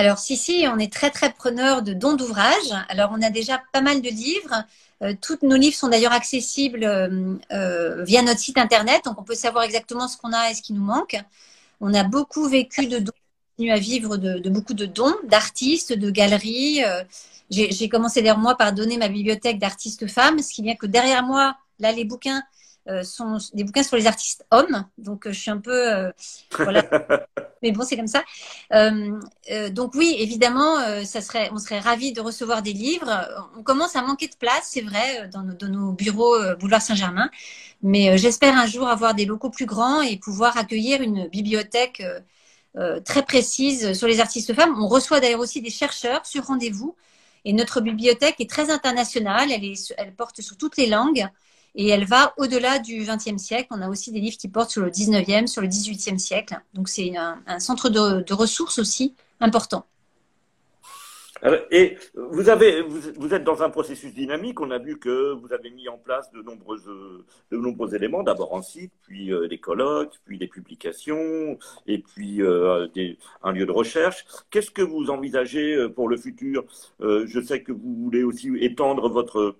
Alors 0.00 0.18
si, 0.18 0.36
si, 0.36 0.64
on 0.66 0.78
est 0.78 0.92
très 0.92 1.10
très 1.10 1.30
preneur 1.30 1.82
de 1.82 1.92
dons 1.92 2.14
d'ouvrages. 2.14 2.72
Alors 2.88 3.10
on 3.14 3.20
a 3.20 3.28
déjà 3.28 3.62
pas 3.72 3.82
mal 3.82 4.00
de 4.00 4.08
livres. 4.08 4.64
Euh, 5.02 5.14
tous 5.20 5.38
nos 5.42 5.56
livres 5.56 5.76
sont 5.76 5.88
d'ailleurs 5.88 6.12
accessibles 6.12 6.84
euh, 6.84 8.04
via 8.04 8.22
notre 8.22 8.40
site 8.40 8.58
internet, 8.58 9.02
donc 9.04 9.20
on 9.20 9.24
peut 9.24 9.34
savoir 9.34 9.64
exactement 9.64 10.08
ce 10.08 10.16
qu'on 10.16 10.32
a 10.32 10.50
et 10.50 10.54
ce 10.54 10.62
qui 10.62 10.72
nous 10.72 10.82
manque. 10.82 11.16
On 11.80 11.92
a 11.92 12.02
beaucoup 12.02 12.48
vécu 12.48 12.86
de 12.86 12.98
dons 12.98 13.12
à 13.68 13.78
vivre 13.78 14.16
de, 14.16 14.48
beaucoup 14.48 14.72
de 14.72 14.86
dons 14.86 15.14
d'artistes, 15.24 15.92
de 15.92 16.10
galeries. 16.10 16.82
Euh, 16.82 17.04
j'ai 17.50 17.88
commencé 17.90 18.22
derrière 18.22 18.38
moi 18.38 18.54
par 18.56 18.72
donner 18.72 18.96
ma 18.96 19.08
bibliothèque 19.08 19.58
d'artistes 19.58 20.06
femmes, 20.06 20.40
ce 20.40 20.54
qui 20.54 20.62
vient 20.62 20.76
que 20.76 20.86
derrière 20.86 21.24
moi, 21.24 21.56
là, 21.78 21.92
les 21.92 22.06
bouquins 22.06 22.38
euh, 22.38 22.59
sont 23.02 23.38
des 23.54 23.64
bouquins 23.64 23.82
sur 23.82 23.96
les 23.96 24.06
artistes 24.06 24.44
hommes. 24.50 24.86
Donc, 24.98 25.26
euh, 25.26 25.32
je 25.32 25.40
suis 25.40 25.50
un 25.50 25.58
peu. 25.58 26.10
voilà. 26.58 26.84
Mais 27.62 27.72
bon, 27.72 27.84
c'est 27.84 27.96
comme 27.96 28.06
ça. 28.06 28.24
donc, 29.70 29.94
oui, 29.94 30.16
évidemment, 30.18 30.76
ça 31.04 31.20
serait, 31.20 31.50
on 31.52 31.58
serait 31.58 31.80
ravis 31.80 32.12
de 32.12 32.20
recevoir 32.20 32.62
des 32.62 32.72
livres. 32.72 33.10
On 33.58 33.62
commence 33.62 33.96
à 33.96 34.02
manquer 34.02 34.28
de 34.28 34.36
place, 34.36 34.70
c'est 34.70 34.80
vrai, 34.80 35.28
dans 35.28 35.42
nos, 35.42 35.52
dans 35.52 35.68
nos 35.68 35.92
bureaux 35.92 36.38
boulevard 36.58 36.80
Saint-Germain. 36.80 37.30
Mais 37.82 38.16
j'espère 38.16 38.56
un 38.56 38.66
jour 38.66 38.88
avoir 38.88 39.14
des 39.14 39.26
locaux 39.26 39.50
plus 39.50 39.66
grands 39.66 40.00
et 40.00 40.16
pouvoir 40.16 40.56
accueillir 40.56 41.02
une 41.02 41.28
bibliothèque 41.28 42.02
euh, 42.76 43.00
très 43.00 43.24
précise 43.24 43.94
sur 43.94 44.06
les 44.06 44.20
artistes 44.20 44.54
femmes. 44.54 44.76
On 44.80 44.86
reçoit 44.86 45.18
d'ailleurs 45.18 45.40
aussi 45.40 45.60
des 45.60 45.70
chercheurs 45.70 46.24
sur 46.24 46.44
rendez-vous. 46.44 46.94
Et 47.44 47.52
notre 47.52 47.80
bibliothèque 47.80 48.36
est 48.38 48.48
très 48.48 48.70
internationale. 48.70 49.50
Elle, 49.50 49.64
est, 49.64 49.92
elle 49.98 50.14
porte 50.14 50.40
sur 50.40 50.56
toutes 50.56 50.76
les 50.76 50.86
langues 50.86 51.26
et 51.74 51.88
elle 51.88 52.04
va 52.04 52.34
au-delà 52.36 52.78
du 52.78 53.04
XXe 53.04 53.40
siècle. 53.40 53.68
On 53.70 53.80
a 53.80 53.88
aussi 53.88 54.12
des 54.12 54.20
livres 54.20 54.36
qui 54.36 54.48
portent 54.48 54.70
sur 54.70 54.82
le 54.82 54.90
XIXe, 54.90 55.50
sur 55.50 55.62
le 55.62 55.68
XVIIIe 55.68 56.18
siècle. 56.18 56.60
Donc 56.74 56.88
c'est 56.88 57.16
un, 57.16 57.60
centre 57.60 57.88
de, 57.88 58.32
ressources 58.32 58.78
aussi 58.78 59.14
important. 59.40 59.84
Et 61.70 61.96
vous, 62.14 62.50
êtes 62.50 63.44
dans 63.44 63.62
un 63.62 63.70
processus 63.70 64.12
dynamique. 64.12 64.60
On 64.60 64.70
a 64.70 64.78
vu 64.78 64.98
que 64.98 65.32
vous 65.32 65.54
avez 65.54 65.70
mis 65.70 65.88
en 65.88 65.96
place 65.96 66.30
de, 66.32 66.42
nombreux 66.42 67.94
éléments. 67.94 68.22
D'abord 68.22 68.54
un 68.54 68.60
site, 68.60 68.92
puis 69.00 69.32
euh, 69.32 69.48
des 69.48 69.56
colloques, 69.56 70.12
puis 70.26 70.36
des 70.36 70.48
publications, 70.48 71.58
et 71.86 71.98
puis 72.00 72.42
euh, 72.42 72.88
un 73.42 73.52
lieu 73.52 73.64
de 73.64 73.72
recherche. 73.72 74.26
Qu'est-ce 74.50 74.70
que 74.70 74.82
vous 74.82 75.08
envisagez 75.08 75.76
euh, 75.76 75.88
pour 75.88 76.10
le 76.10 76.18
futur? 76.18 76.64
Je 77.00 77.40
sais 77.40 77.62
que 77.62 77.72
vous 77.72 77.94
voulez 77.94 78.22
aussi 78.22 78.54
étendre 78.60 79.08
votre, 79.08 79.56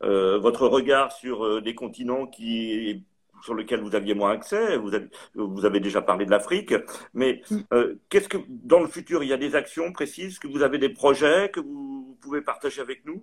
votre 0.00 0.66
regard 0.68 1.12
sur 1.12 1.62
des 1.62 1.74
continents 1.74 2.26
qui 2.26 3.04
sur 3.44 3.54
lequel 3.54 3.80
vous 3.80 3.94
aviez 3.94 4.14
moins 4.14 4.32
accès. 4.32 4.76
Vous 4.78 4.94
avez, 4.94 5.08
vous 5.34 5.64
avez 5.64 5.80
déjà 5.80 6.00
parlé 6.00 6.24
de 6.24 6.30
l'Afrique, 6.30 6.74
mais 7.12 7.42
mm. 7.50 7.58
euh, 7.72 8.00
qu'est-ce 8.08 8.28
que 8.28 8.38
dans 8.48 8.80
le 8.80 8.88
futur 8.88 9.22
il 9.22 9.28
y 9.28 9.32
a 9.32 9.36
des 9.36 9.54
actions 9.54 9.92
précises, 9.92 10.38
que 10.38 10.48
vous 10.48 10.62
avez 10.62 10.78
des 10.78 10.88
projets 10.88 11.50
que 11.52 11.60
vous 11.60 12.16
pouvez 12.20 12.40
partager 12.40 12.80
avec 12.80 13.04
nous? 13.04 13.22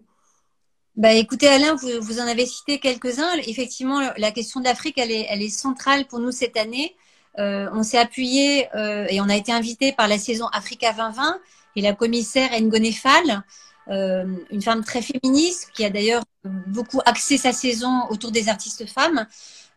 Bah, 0.95 1.13
écoutez 1.13 1.47
Alain, 1.47 1.75
vous, 1.75 1.89
vous 2.01 2.19
en 2.19 2.27
avez 2.27 2.45
cité 2.45 2.79
quelques-uns. 2.79 3.33
Effectivement, 3.47 3.99
la 4.17 4.31
question 4.31 4.59
de 4.59 4.65
l'Afrique, 4.65 4.97
elle 4.97 5.11
est, 5.11 5.25
elle 5.29 5.41
est 5.41 5.49
centrale 5.49 6.05
pour 6.05 6.19
nous 6.19 6.31
cette 6.31 6.57
année. 6.57 6.95
Euh, 7.39 7.69
on 7.73 7.81
s'est 7.81 7.97
appuyé 7.97 8.67
euh, 8.75 9.07
et 9.09 9.21
on 9.21 9.29
a 9.29 9.35
été 9.35 9.53
invité 9.53 9.93
par 9.93 10.07
la 10.07 10.17
saison 10.17 10.47
Africa 10.47 10.91
2020 10.91 11.39
et 11.77 11.81
la 11.81 11.93
commissaire 11.93 12.49
Ngone 12.61 12.91
Fall, 12.91 13.43
euh, 13.91 14.25
une 14.49 14.61
femme 14.61 14.83
très 14.83 15.01
féministe 15.01 15.69
qui 15.73 15.85
a 15.85 15.89
d'ailleurs 15.89 16.23
beaucoup 16.67 17.01
axé 17.05 17.37
sa 17.37 17.53
saison 17.53 18.07
autour 18.09 18.31
des 18.31 18.49
artistes 18.49 18.85
femmes. 18.87 19.27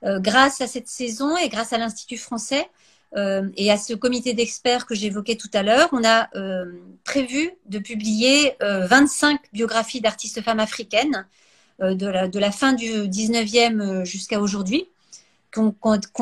Euh, 0.05 0.21
grâce 0.21 0.61
à 0.61 0.67
cette 0.67 0.89
saison 0.89 1.37
et 1.37 1.49
grâce 1.49 1.73
à 1.73 1.79
l'Institut 1.79 2.19
français 2.19 2.69
euh, 3.17 3.49
et 3.57 3.71
à 3.71 3.79
ce 3.79 3.95
comité 3.95 4.35
d'experts 4.35 4.87
que 4.87 4.95
j'évoquais 4.95 5.37
tout 5.37 5.49
à 5.55 5.63
l'heure, 5.63 5.89
on 5.93 6.05
a 6.05 6.29
euh, 6.37 6.67
prévu 7.05 7.53
de 7.67 7.79
publier 7.79 8.57
25 8.61 9.41
biographies 9.53 10.01
d'artistes 10.01 10.43
femmes 10.43 10.61
africaines 10.61 11.27
de 11.81 12.07
la, 12.07 12.29
de, 12.29 12.39
la, 12.39 12.53
fin 12.53 12.73
du 12.73 12.87
19e 12.87 14.05
jusqu'à 14.05 14.41
aujourd'hui, 14.41 14.89
qui 15.55 15.61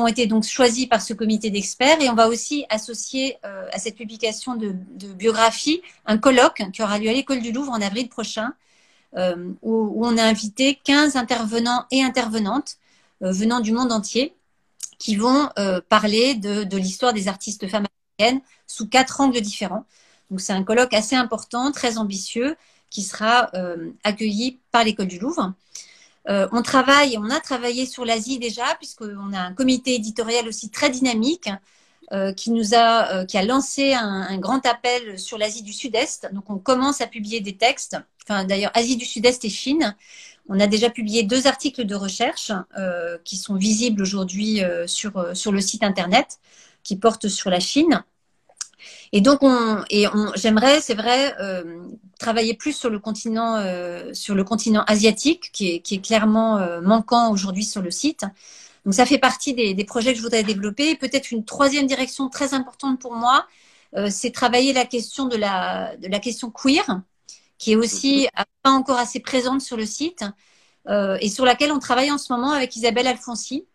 ont, 0.01 0.07
été 0.07 0.27
donc 0.27 0.43
choisies 0.43 0.85
par 0.85 1.01
ce 1.01 1.13
comité 1.13 1.49
d'experts. 1.49 1.99
Et 2.01 2.09
on 2.09 2.13
va 2.13 2.27
aussi 2.27 2.65
associer 2.69 3.37
à 3.43 3.79
cette 3.79 3.95
publication 3.95 4.55
de, 4.55 4.75
de 4.91 5.11
biographies 5.11 5.81
un 6.05 6.19
colloque 6.19 6.61
qui 6.71 6.83
aura 6.83 6.99
lieu 6.99 7.09
à 7.09 7.13
l'École 7.13 7.41
du 7.41 7.51
Louvre 7.51 7.71
en 7.71 7.81
avril 7.81 8.09
prochain, 8.09 8.53
où, 9.17 9.57
où, 9.63 10.05
on 10.05 10.17
a 10.17 10.23
invité 10.23 10.79
15 10.83 11.15
intervenants 11.15 11.85
et 11.89 12.03
intervenantes 12.03 12.77
euh, 13.23 13.31
venant 13.31 13.59
du 13.59 13.71
monde 13.71 13.91
entier 13.91 14.35
qui 14.99 15.15
vont 15.15 15.49
euh, 15.59 15.81
parler 15.87 16.35
de, 16.35 16.77
l'histoire 16.77 17.13
des 17.13 17.27
artistes 17.27 17.67
femmes 17.67 17.85
africaines 18.19 18.41
sous 18.67 18.87
quatre 18.87 19.21
angles 19.21 19.41
différents. 19.41 19.85
Donc 20.29 20.41
c'est 20.41 20.53
un 20.53 20.63
colloque 20.63 20.93
assez 20.93 21.15
important, 21.15 21.71
très 21.71 21.97
ambitieux, 21.97 22.55
qui 22.89 23.01
sera 23.01 23.49
euh, 23.53 23.91
accueilli 24.03 24.59
par 24.71 24.83
l'école 24.83 25.07
du 25.07 25.19
Louvre. 25.19 25.53
Euh, 26.29 26.47
on 26.51 26.61
travaille, 26.61 27.17
on 27.17 27.29
a 27.29 27.39
travaillé 27.39 27.85
sur 27.85 28.05
l'Asie 28.05 28.39
déjà, 28.39 28.65
puisqu'on 28.79 29.33
a 29.33 29.39
un 29.39 29.53
comité 29.53 29.95
éditorial 29.95 30.47
aussi 30.47 30.69
très 30.69 30.89
dynamique 30.89 31.49
euh, 32.11 32.33
qui 32.33 32.51
nous 32.51 32.75
a, 32.75 33.25
qui 33.25 33.37
a 33.37 33.43
lancé 33.43 33.93
un, 33.93 34.27
un 34.29 34.37
grand 34.37 34.65
appel 34.65 35.19
sur 35.19 35.37
l'Asie 35.37 35.63
du 35.63 35.73
Sud-Est. 35.73 36.29
Donc 36.33 36.49
on 36.49 36.57
commence 36.57 37.01
à 37.01 37.07
publier 37.07 37.41
des 37.41 37.57
textes, 37.57 37.97
enfin 38.23 38.45
d'ailleurs 38.45 38.71
Asie 38.73 38.95
du 38.95 39.05
Sud-Est 39.05 39.43
et 39.45 39.49
Chine, 39.49 39.95
on 40.49 40.59
a 40.59 40.67
déjà 40.67 40.89
publié 40.89 41.23
deux 41.23 41.47
articles 41.47 41.85
de 41.85 41.95
recherche 41.95 42.51
euh, 42.77 43.17
qui 43.23 43.37
sont 43.37 43.55
visibles 43.55 44.01
aujourd'hui 44.01 44.63
euh, 44.63 44.87
sur, 44.87 45.17
euh, 45.17 45.33
sur 45.33 45.51
le 45.51 45.61
site 45.61 45.83
internet, 45.83 46.39
qui 46.83 46.97
portent 46.97 47.29
sur 47.29 47.49
la 47.49 47.59
Chine. 47.59 48.03
Et 49.13 49.21
donc, 49.21 49.43
on, 49.43 49.83
et 49.89 50.07
on, 50.07 50.31
j'aimerais, 50.35 50.81
c'est 50.81 50.95
vrai, 50.95 51.33
travailler 52.19 52.55
plus 52.55 52.73
sur 52.73 52.89
le 52.89 52.99
continent, 52.99 53.63
sur 54.13 54.35
le 54.35 54.43
continent 54.43 54.83
asiatique, 54.87 55.51
qui 55.53 55.75
est, 55.75 55.79
qui 55.79 55.95
est 55.95 56.05
clairement 56.05 56.59
manquant 56.81 57.31
aujourd'hui 57.31 57.63
sur 57.63 57.81
le 57.81 57.91
site. 57.91 58.25
Donc, 58.85 58.95
ça 58.95 59.05
fait 59.05 59.19
partie 59.19 59.53
des, 59.53 59.73
des 59.75 59.83
projets 59.85 60.13
que 60.13 60.17
je 60.17 60.23
voudrais 60.23 60.43
développer. 60.43 60.95
peut-être 60.95 61.31
une 61.31 61.45
troisième 61.45 61.85
direction 61.85 62.27
très 62.27 62.53
importante 62.53 62.99
pour 62.99 63.13
moi, 63.13 63.45
c'est 64.09 64.31
travailler 64.31 64.73
la 64.73 64.85
question 64.85 65.27
de 65.27 65.37
la, 65.37 65.95
de 65.97 66.07
la 66.07 66.19
question 66.19 66.49
queer, 66.49 66.83
qui 67.63 67.71
est 67.71 67.75
aussi 67.75 68.27
mhm. 68.35 68.43
pas 68.61 68.71
encore 68.71 68.97
assez 68.97 69.19
présente 69.19 69.61
sur 69.61 69.77
le 69.77 69.85
site 69.85 70.25
euh, 70.89 71.17
et 71.21 71.29
sur 71.29 71.45
laquelle 71.45 71.71
on 71.71 71.79
travaille 71.79 72.11
en 72.11 72.17
ce 72.17 72.33
moment 72.33 72.51
avec 72.51 72.75
Isabelle 72.75 73.07
Alfonsi, 73.07 73.65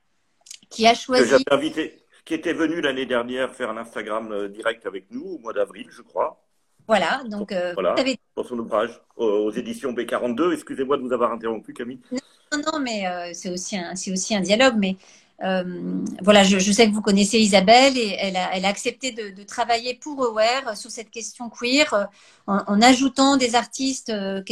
qui 0.68 0.86
a 0.86 0.94
choisi. 0.94 1.42
Que 1.44 1.54
invité, 1.54 1.97
qui 2.28 2.34
était 2.34 2.52
venue 2.52 2.82
l'année 2.82 3.06
dernière 3.06 3.54
faire 3.54 3.70
un 3.70 3.78
Instagram 3.78 4.30
euh, 4.32 4.48
direct 4.48 4.84
avec 4.84 5.06
nous 5.10 5.24
au 5.24 5.38
mois 5.38 5.54
d'avril, 5.54 5.86
je 5.90 6.02
crois. 6.02 6.44
Voilà, 6.86 7.22
donc 7.24 7.52
euh, 7.52 7.72
voilà, 7.72 7.94
pour 8.34 8.46
son 8.46 8.58
ouvrage 8.58 9.00
aux, 9.16 9.50
éditions 9.50 9.92
B42. 9.92 10.52
Excusez-moi 10.52 10.98
de 10.98 11.02
vous 11.02 11.12
avoir 11.12 11.32
interrompu, 11.32 11.72
Camille. 11.72 12.00
Non, 12.12 12.60
non, 12.72 12.80
mais 12.80 13.04
c'est 13.34 13.50
aussi 13.50 13.76
un, 13.76 13.94
c'est 13.94 14.10
aussi 14.10 14.34
un 14.34 14.40
dialogue, 14.40 14.76
mais 14.78 14.96
euh, 15.44 16.04
voilà, 16.22 16.42
je, 16.42 16.58
je, 16.58 16.72
sais 16.72 16.88
que 16.88 16.92
vous 16.92 17.02
connaissez 17.02 17.38
Isabelle 17.38 17.96
et 17.96 18.16
elle 18.18 18.36
a, 18.36 18.56
elle 18.56 18.64
a 18.64 18.68
accepté 18.68 19.12
de, 19.12 19.30
de, 19.30 19.42
travailler 19.44 19.94
pour 19.94 20.20
Aware 20.24 20.76
sur 20.76 20.90
cette 20.90 21.10
question 21.10 21.48
queer 21.48 21.94
euh, 21.94 22.04
en, 22.48 22.58
en 22.66 22.82
ajoutant 22.82 23.36
des 23.36 23.54
artistes 23.54 24.10
euh, 24.10 24.42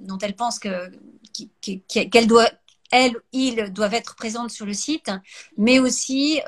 dont 0.00 0.18
elle 0.18 0.36
pense 0.36 0.58
que 0.58 0.90
qu'elle 1.86 2.26
doit 2.26 2.48
elles, 2.94 3.16
ils 3.32 3.72
doivent 3.72 3.94
être 3.94 4.14
présentes 4.14 4.50
sur 4.50 4.66
le 4.66 4.72
site, 4.72 5.10
mais 5.56 5.78
aussi 5.78 6.40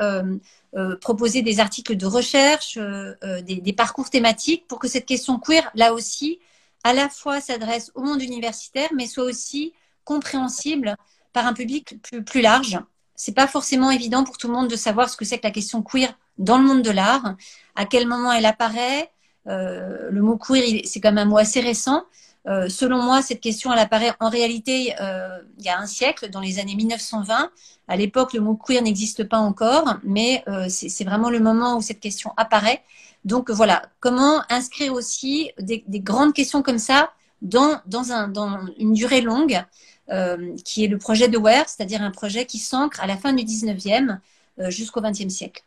proposer 1.00 1.42
des 1.42 1.58
articles 1.60 1.96
de 1.96 2.06
recherche, 2.06 2.78
des, 2.78 3.60
des, 3.60 3.72
parcours 3.72 4.10
thématiques 4.10 4.66
pour 4.68 4.78
que 4.78 4.88
cette 4.88 5.06
question 5.06 5.38
queer, 5.38 5.70
là 5.74 5.92
aussi, 5.92 6.38
à 6.84 6.92
la 6.92 7.08
fois 7.08 7.40
s'adresse 7.40 7.90
au 7.96 8.02
monde 8.02 8.22
universitaire, 8.22 8.90
mais 8.94 9.06
soit 9.06 9.24
aussi 9.24 9.72
compréhensible 10.04 10.96
par 11.32 11.46
un 11.46 11.52
public 11.52 11.96
plus, 12.24 12.40
large. 12.40 12.78
C'est 13.14 13.34
pas 13.34 13.48
forcément 13.48 13.90
évident 13.90 14.24
pour 14.24 14.38
tout 14.38 14.46
le 14.46 14.54
monde 14.54 14.68
de 14.68 14.76
savoir 14.76 15.10
ce 15.10 15.16
que 15.16 15.24
c'est 15.24 15.38
que 15.38 15.46
la 15.46 15.50
question 15.50 15.82
queer 15.82 16.16
dans 16.38 16.58
le 16.58 16.64
monde 16.64 16.82
de 16.82 16.90
l'art, 16.90 17.34
à 17.74 17.86
quel 17.86 18.06
moment 18.06 18.32
elle 18.32 18.46
apparaît. 18.46 19.10
Euh, 19.48 20.08
le 20.10 20.22
mot 20.22 20.36
queer, 20.36 20.82
c'est 20.84 21.00
quand 21.00 21.12
même 21.12 21.26
un 21.26 21.30
mot 21.30 21.38
assez 21.38 21.60
récent. 21.60 22.04
Euh, 22.46 22.68
selon 22.68 23.02
moi, 23.02 23.22
cette 23.22 23.40
question, 23.40 23.72
elle 23.72 23.78
apparaît 23.78 24.12
en 24.20 24.28
réalité 24.28 24.94
euh, 25.00 25.38
il 25.58 25.64
y 25.64 25.68
a 25.68 25.78
un 25.78 25.86
siècle, 25.86 26.30
dans 26.30 26.40
les 26.40 26.58
années 26.58 26.74
1920. 26.74 27.50
À 27.88 27.96
l'époque, 27.96 28.32
le 28.32 28.40
mot 28.40 28.56
queer 28.56 28.82
n'existe 28.82 29.24
pas 29.24 29.38
encore, 29.38 29.96
mais 30.04 30.44
euh, 30.48 30.66
c'est 30.68 31.04
vraiment 31.04 31.30
le 31.30 31.40
moment 31.40 31.76
où 31.76 31.82
cette 31.82 32.00
question 32.00 32.32
apparaît. 32.36 32.82
Donc 33.24 33.50
voilà, 33.50 33.82
comment 34.00 34.42
inscrire 34.50 34.92
aussi 34.92 35.50
des, 35.58 35.84
des 35.88 36.00
grandes 36.00 36.32
questions 36.32 36.62
comme 36.62 36.78
ça 36.78 37.12
dans, 37.42 37.80
dans, 37.86 38.12
un, 38.12 38.28
dans 38.28 38.60
une 38.78 38.92
durée 38.92 39.20
longue, 39.20 39.62
qui 40.64 40.84
est 40.84 40.86
le 40.86 40.98
projet 40.98 41.26
de 41.26 41.36
Ware, 41.36 41.68
c'est-à-dire 41.68 42.00
un 42.00 42.12
projet 42.12 42.46
qui 42.46 42.58
s'ancre 42.58 43.00
à 43.00 43.08
la 43.08 43.16
fin 43.16 43.32
du 43.32 43.42
19e 43.42 44.20
euh, 44.58 44.70
jusqu'au 44.70 45.02
20e 45.02 45.28
siècle. 45.28 45.62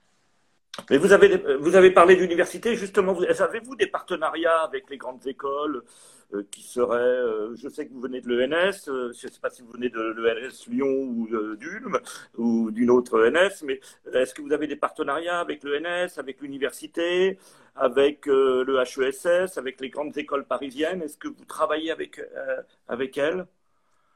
Mais 0.89 0.97
vous 0.97 1.11
avez, 1.11 1.43
vous 1.59 1.75
avez 1.75 1.91
parlé 1.91 2.15
d'université, 2.15 2.75
justement, 2.75 3.15
avez-vous 3.19 3.75
des 3.75 3.85
partenariats 3.85 4.63
avec 4.63 4.89
les 4.89 4.97
grandes 4.97 5.27
écoles? 5.27 5.83
Qui 6.51 6.61
seraient, 6.61 6.97
euh, 6.97 7.55
je 7.55 7.69
sais 7.69 7.87
que 7.87 7.93
vous 7.93 8.01
venez 8.01 8.21
de 8.21 8.27
l'ENS, 8.27 8.87
euh, 8.87 9.11
je 9.19 9.27
ne 9.27 9.31
sais 9.31 9.39
pas 9.41 9.49
si 9.49 9.61
vous 9.61 9.71
venez 9.71 9.89
de 9.89 9.99
l'ENS 9.99 10.67
Lyon 10.67 10.87
ou 10.87 11.27
d'Ulm 11.55 11.99
ou 12.37 12.71
d'une 12.71 12.89
autre 12.89 13.19
ENS, 13.19 13.63
mais 13.63 13.79
est-ce 14.13 14.33
que 14.33 14.41
vous 14.41 14.53
avez 14.53 14.67
des 14.67 14.75
partenariats 14.75 15.39
avec 15.39 15.63
l'ENS, 15.63 16.17
avec 16.17 16.41
l'université, 16.41 17.37
avec 17.75 18.25
le 18.25 18.81
HESS, 18.81 19.57
avec 19.57 19.79
les 19.81 19.89
grandes 19.89 20.17
écoles 20.17 20.45
parisiennes? 20.45 21.01
Est-ce 21.01 21.17
que 21.17 21.27
vous 21.27 21.45
travaillez 21.45 21.91
avec, 21.91 22.21
avec 22.87 23.17
elles? 23.17 23.45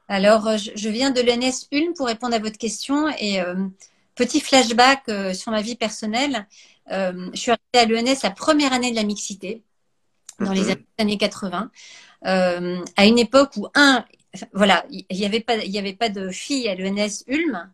Alors, 0.10 0.50
je 0.58 0.90
viens 0.90 1.12
de 1.12 1.22
l'ENS 1.22 1.68
Ulm 1.72 1.94
pour 1.94 2.08
répondre 2.08 2.36
à 2.36 2.40
votre 2.40 2.58
question 2.58 3.08
et 3.20 3.42
Petit 4.16 4.42
flashback 4.42 5.10
euh, 5.10 5.34
sur 5.34 5.52
ma 5.52 5.62
vie 5.62 5.76
personnelle. 5.76 6.48
Euh, 6.92 7.30
je 7.34 7.40
suis 7.40 7.52
arrivée 7.52 7.98
à 8.00 8.02
l'ENS 8.02 8.22
la 8.22 8.30
première 8.30 8.72
année 8.72 8.92
de 8.92 8.96
la 8.96 9.04
mixité, 9.04 9.64
dans 10.40 10.52
les 10.52 10.64
mhm. 10.64 10.84
années 10.98 11.18
80, 11.18 11.70
euh, 12.26 12.84
à 12.96 13.06
une 13.06 13.20
époque 13.20 13.52
où, 13.58 13.68
un, 13.76 14.06
voilà, 14.54 14.86
il 14.90 15.06
n'y 15.12 15.26
avait, 15.26 15.40
pas, 15.40 15.58
y 15.58 15.78
avait 15.78 15.94
pas 15.94 16.10
de 16.10 16.30
filles 16.30 16.68
à 16.68 16.76
l'ENS 16.76 17.24
Ulm. 17.28 17.70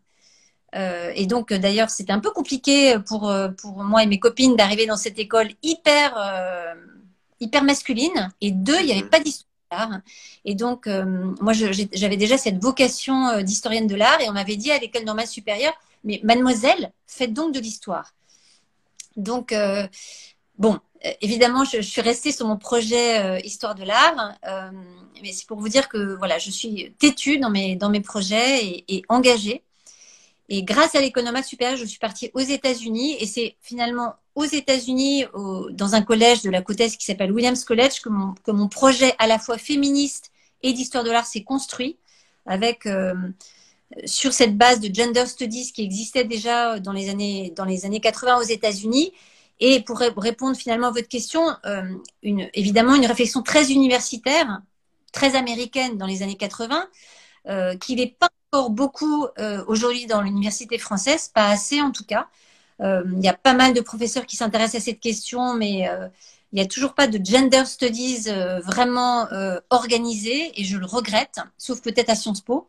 et 0.74 1.26
donc, 1.26 1.52
d'ailleurs, 1.52 1.90
c'était 1.90 2.12
un 2.12 2.20
peu 2.20 2.30
compliqué 2.30 2.98
pour, 3.06 3.32
pour 3.58 3.82
moi 3.82 4.02
et 4.02 4.06
mes 4.06 4.18
copines 4.18 4.56
d'arriver 4.56 4.86
dans 4.86 4.96
cette 4.96 5.18
école 5.18 5.48
hyper, 5.62 6.14
hyper 7.40 7.64
masculine. 7.64 8.30
Et 8.40 8.50
deux, 8.50 8.78
il 8.80 8.86
n'y 8.86 8.92
avait 8.92 9.02
mhm. 9.02 9.10
pas 9.10 9.20
d'histoire. 9.20 10.00
Et 10.44 10.54
donc, 10.54 10.86
moi, 11.40 11.54
j'avais 11.54 12.16
déjà 12.16 12.36
cette 12.36 12.60
vocation 12.62 13.40
d'historienne 13.42 13.86
de 13.86 13.96
l'art 13.96 14.20
et 14.20 14.28
on 14.28 14.32
m'avait 14.32 14.56
dit 14.56 14.70
à 14.70 14.78
l'école 14.78 15.04
normale 15.04 15.26
supérieure, 15.26 15.74
mais 16.04 16.20
mademoiselle, 16.22 16.92
faites 17.06 17.32
donc 17.32 17.54
de 17.54 17.60
l'histoire. 17.60 18.12
Donc, 19.16 19.52
euh, 19.52 19.86
bon, 20.58 20.74
euh, 20.74 20.78
évidemment, 21.20 21.64
je, 21.64 21.80
suis 21.80 22.00
restée 22.00 22.32
sur 22.32 22.46
mon 22.46 22.56
projet 22.56 23.18
euh, 23.20 23.40
Histoire 23.40 23.74
de 23.74 23.84
l'art, 23.84 24.36
mais 25.22 25.32
c'est 25.32 25.46
pour 25.46 25.58
vous 25.58 25.68
dire 25.68 25.88
que 25.88 26.16
voilà, 26.16 26.38
je 26.38 26.50
suis 26.50 26.92
têtue 26.98 27.38
dans 27.38 27.50
mes, 27.50 27.76
dans 27.76 27.90
mes 27.90 28.00
projets 28.00 28.84
et, 28.88 29.02
engagée. 29.08 29.62
Et 30.48 30.62
grâce 30.64 30.94
à 30.94 31.00
l'économie 31.00 31.44
supérieure, 31.44 31.76
je 31.76 31.84
suis 31.84 31.98
partie 31.98 32.30
aux 32.34 32.40
États-Unis 32.40 33.16
et 33.20 33.26
c'est 33.26 33.56
finalement 33.60 34.14
aux 34.34 34.44
États-Unis, 34.44 35.26
dans 35.72 35.94
un 35.94 36.02
collège 36.02 36.42
de 36.42 36.50
la 36.50 36.62
côte 36.62 36.80
Est 36.80 36.96
qui 36.96 37.04
s'appelle 37.04 37.32
Williams 37.32 37.64
College, 37.64 38.00
que 38.00 38.08
mon, 38.08 38.34
que 38.44 38.50
mon 38.50 38.68
projet 38.68 39.14
à 39.18 39.26
la 39.26 39.38
fois 39.38 39.58
féministe 39.58 40.30
et 40.62 40.72
d'histoire 40.72 41.04
de 41.04 41.10
l'art 41.10 41.26
s'est 41.26 41.44
construit 41.44 41.98
avec 42.46 42.86
sur 44.04 44.32
cette 44.32 44.56
base 44.56 44.80
de 44.80 44.92
gender 44.94 45.26
studies 45.26 45.72
qui 45.72 45.82
existait 45.82 46.24
déjà 46.24 46.78
dans 46.78 46.92
les 46.92 47.08
années, 47.08 47.52
dans 47.56 47.64
les 47.64 47.86
années 47.86 48.00
80 48.00 48.38
aux 48.38 48.42
États-Unis. 48.42 49.12
Et 49.60 49.80
pour 49.80 49.98
répondre 49.98 50.56
finalement 50.56 50.88
à 50.88 50.90
votre 50.90 51.08
question, 51.08 51.42
euh, 51.66 51.82
évidemment 52.22 52.94
une 52.94 53.04
réflexion 53.04 53.42
très 53.42 53.70
universitaire, 53.70 54.62
très 55.12 55.36
américaine 55.36 55.98
dans 55.98 56.06
les 56.06 56.22
années 56.22 56.36
80, 56.36 56.88
euh, 57.48 57.76
qui 57.76 57.94
n'est 57.94 58.16
pas 58.18 58.30
encore 58.50 58.70
beaucoup 58.70 59.26
euh, 59.38 59.62
aujourd'hui 59.66 60.06
dans 60.06 60.22
l'université 60.22 60.78
française, 60.78 61.30
pas 61.34 61.48
assez 61.48 61.80
en 61.80 61.92
tout 61.92 62.04
cas. 62.04 62.28
Il 62.82 63.22
y 63.22 63.28
a 63.28 63.34
pas 63.34 63.52
mal 63.52 63.74
de 63.74 63.82
professeurs 63.82 64.24
qui 64.24 64.36
s'intéressent 64.36 64.80
à 64.80 64.84
cette 64.86 65.00
question, 65.00 65.52
mais 65.52 65.80
il 65.80 66.54
n'y 66.54 66.62
a 66.62 66.66
toujours 66.66 66.94
pas 66.94 67.08
de 67.08 67.22
gender 67.22 67.66
studies 67.66 68.30
vraiment 68.64 69.28
organisé, 69.68 70.58
et 70.58 70.64
je 70.64 70.78
le 70.78 70.86
regrette, 70.86 71.40
sauf 71.58 71.82
peut-être 71.82 72.08
à 72.08 72.14
Sciences 72.14 72.40
Po. 72.40 72.68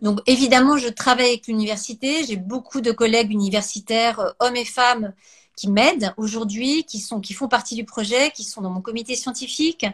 Donc 0.00 0.18
évidemment, 0.26 0.78
je 0.78 0.88
travaille 0.88 1.28
avec 1.28 1.46
l'université. 1.46 2.24
J'ai 2.24 2.34
beaucoup 2.34 2.80
de 2.80 2.90
collègues 2.90 3.30
universitaires, 3.30 4.34
hommes 4.40 4.56
et 4.56 4.64
femmes, 4.64 5.12
qui 5.56 5.68
m'aident 5.68 6.12
aujourd'hui, 6.16 6.84
qui 6.84 7.04
qui 7.22 7.32
font 7.34 7.48
partie 7.48 7.74
du 7.74 7.84
projet, 7.84 8.30
qui 8.30 8.44
sont 8.44 8.60
dans 8.60 8.70
mon 8.70 8.80
comité 8.80 9.16
scientifique, 9.16 9.86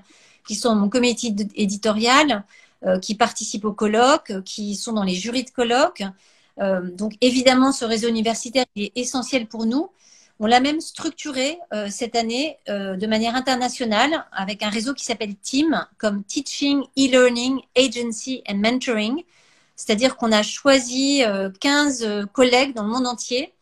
qui 0.46 0.54
sont 0.54 0.70
dans 0.70 0.80
mon 0.80 0.88
comité 0.88 1.34
éditorial, 1.54 2.44
euh, 2.84 2.98
qui 2.98 3.14
participent 3.14 3.66
aux 3.66 3.72
colloques, 3.72 4.42
qui 4.44 4.74
sont 4.74 4.92
dans 4.92 5.04
les 5.04 5.14
jurys 5.14 5.44
de 5.44 5.50
colloques. 5.50 6.02
Euh, 6.60 6.90
donc 6.90 7.14
évidemment, 7.20 7.72
ce 7.72 7.84
réseau 7.84 8.08
universitaire 8.08 8.64
est 8.76 8.92
essentiel 8.96 9.46
pour 9.46 9.66
nous. 9.66 9.90
On 10.42 10.46
l'a 10.46 10.60
même 10.60 10.80
structuré 10.80 11.58
cette 11.90 12.16
année 12.16 12.56
de 12.66 13.06
manière 13.06 13.34
internationale 13.34 14.24
avec 14.32 14.62
un 14.62 14.70
réseau 14.70 14.94
qui 14.94 15.04
s'appelle 15.04 15.34
TEAM, 15.36 15.86
comme 15.98 16.24
Teaching, 16.24 16.80
E-Learning, 16.96 17.60
Agency 17.76 18.42
and 18.48 18.56
Mentoring, 18.56 19.22
c'est-à-dire 19.80 20.18
qu'on 20.18 20.30
a 20.30 20.42
choisi 20.42 21.22
15 21.60 22.02
euh, 22.02 22.06
euh, 22.06 22.26
collègues 22.26 22.74
dans 22.74 22.82
le 22.82 22.90
monde 22.90 23.06
entier, 23.06 23.44
euh, 23.46 23.59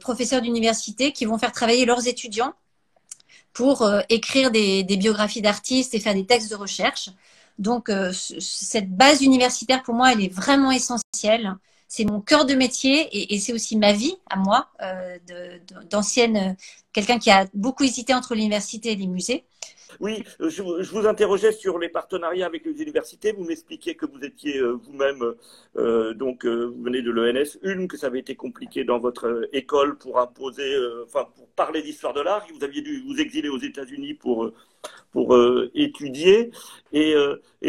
professeurs 0.00 0.42
d'université, 0.42 1.12
qui 1.12 1.24
vont 1.24 1.38
faire 1.38 1.52
travailler 1.52 1.84
leurs 1.84 2.06
étudiants 2.06 2.54
pour 3.52 3.88
écrire 4.08 4.50
des, 4.50 4.84
biographies 4.84 5.42
d'artistes 5.42 5.94
et 5.94 6.00
faire 6.00 6.14
des 6.14 6.26
textes 6.26 6.50
de 6.50 6.56
recherche. 6.56 7.10
Donc, 7.58 7.90
cette 8.12 8.90
base 8.94 9.22
universitaire, 9.22 9.82
pour 9.82 9.94
moi, 9.94 10.12
elle 10.12 10.22
est 10.22 10.32
vraiment 10.32 10.70
essentielle. 10.70 11.54
C'est 11.88 12.04
mon 12.04 12.20
cœur 12.20 12.44
de 12.44 12.54
métier 12.54 13.34
et, 13.34 13.38
c'est 13.40 13.52
aussi 13.52 13.76
ma 13.76 13.92
vie 13.92 14.16
à 14.28 14.36
moi, 14.36 14.70
d'ancienne, 15.90 16.56
quelqu'un 16.92 17.18
qui 17.18 17.30
a 17.30 17.46
beaucoup 17.54 17.84
hésité 17.84 18.14
entre 18.14 18.34
l'université 18.34 18.92
et 18.92 18.96
les 18.96 19.06
musées. 19.06 19.44
Oui, 19.98 20.22
je, 20.38 20.62
vous 20.62 21.06
interrogeais 21.06 21.52
sur 21.52 21.78
les 21.78 21.88
partenariats 21.88 22.46
avec 22.46 22.64
les 22.64 22.80
universités. 22.82 23.32
Vous 23.32 23.44
m'expliquiez 23.44 23.94
que 23.94 24.06
vous 24.06 24.24
étiez 24.24 24.58
euh, 24.58 24.72
vous-même, 24.72 25.34
euh, 25.76 26.14
donc 26.14 26.44
euh, 26.44 26.66
vous 26.66 26.82
venez 26.82 27.02
de 27.02 27.10
l'ENS, 27.10 27.58
une, 27.62 27.88
que 27.88 27.96
ça 27.96 28.06
avait 28.06 28.20
été 28.20 28.36
compliqué 28.36 28.84
dans 28.84 28.98
votre 28.98 29.48
école 29.52 29.98
pour 29.98 30.18
imposer, 30.18 30.76
enfin 31.04 31.26
pour 31.34 31.48
parler 31.48 31.82
d'histoire 31.82 32.12
de 32.12 32.20
l'art. 32.20 32.46
Vous 32.54 32.64
aviez 32.64 32.82
dû 32.82 33.02
vous 33.02 33.20
exiler 33.20 33.48
aux 33.48 33.58
États-Unis 33.58 34.14
pour 34.14 34.50
pour 35.12 35.36
étudier. 35.74 36.50
Et 36.92 37.14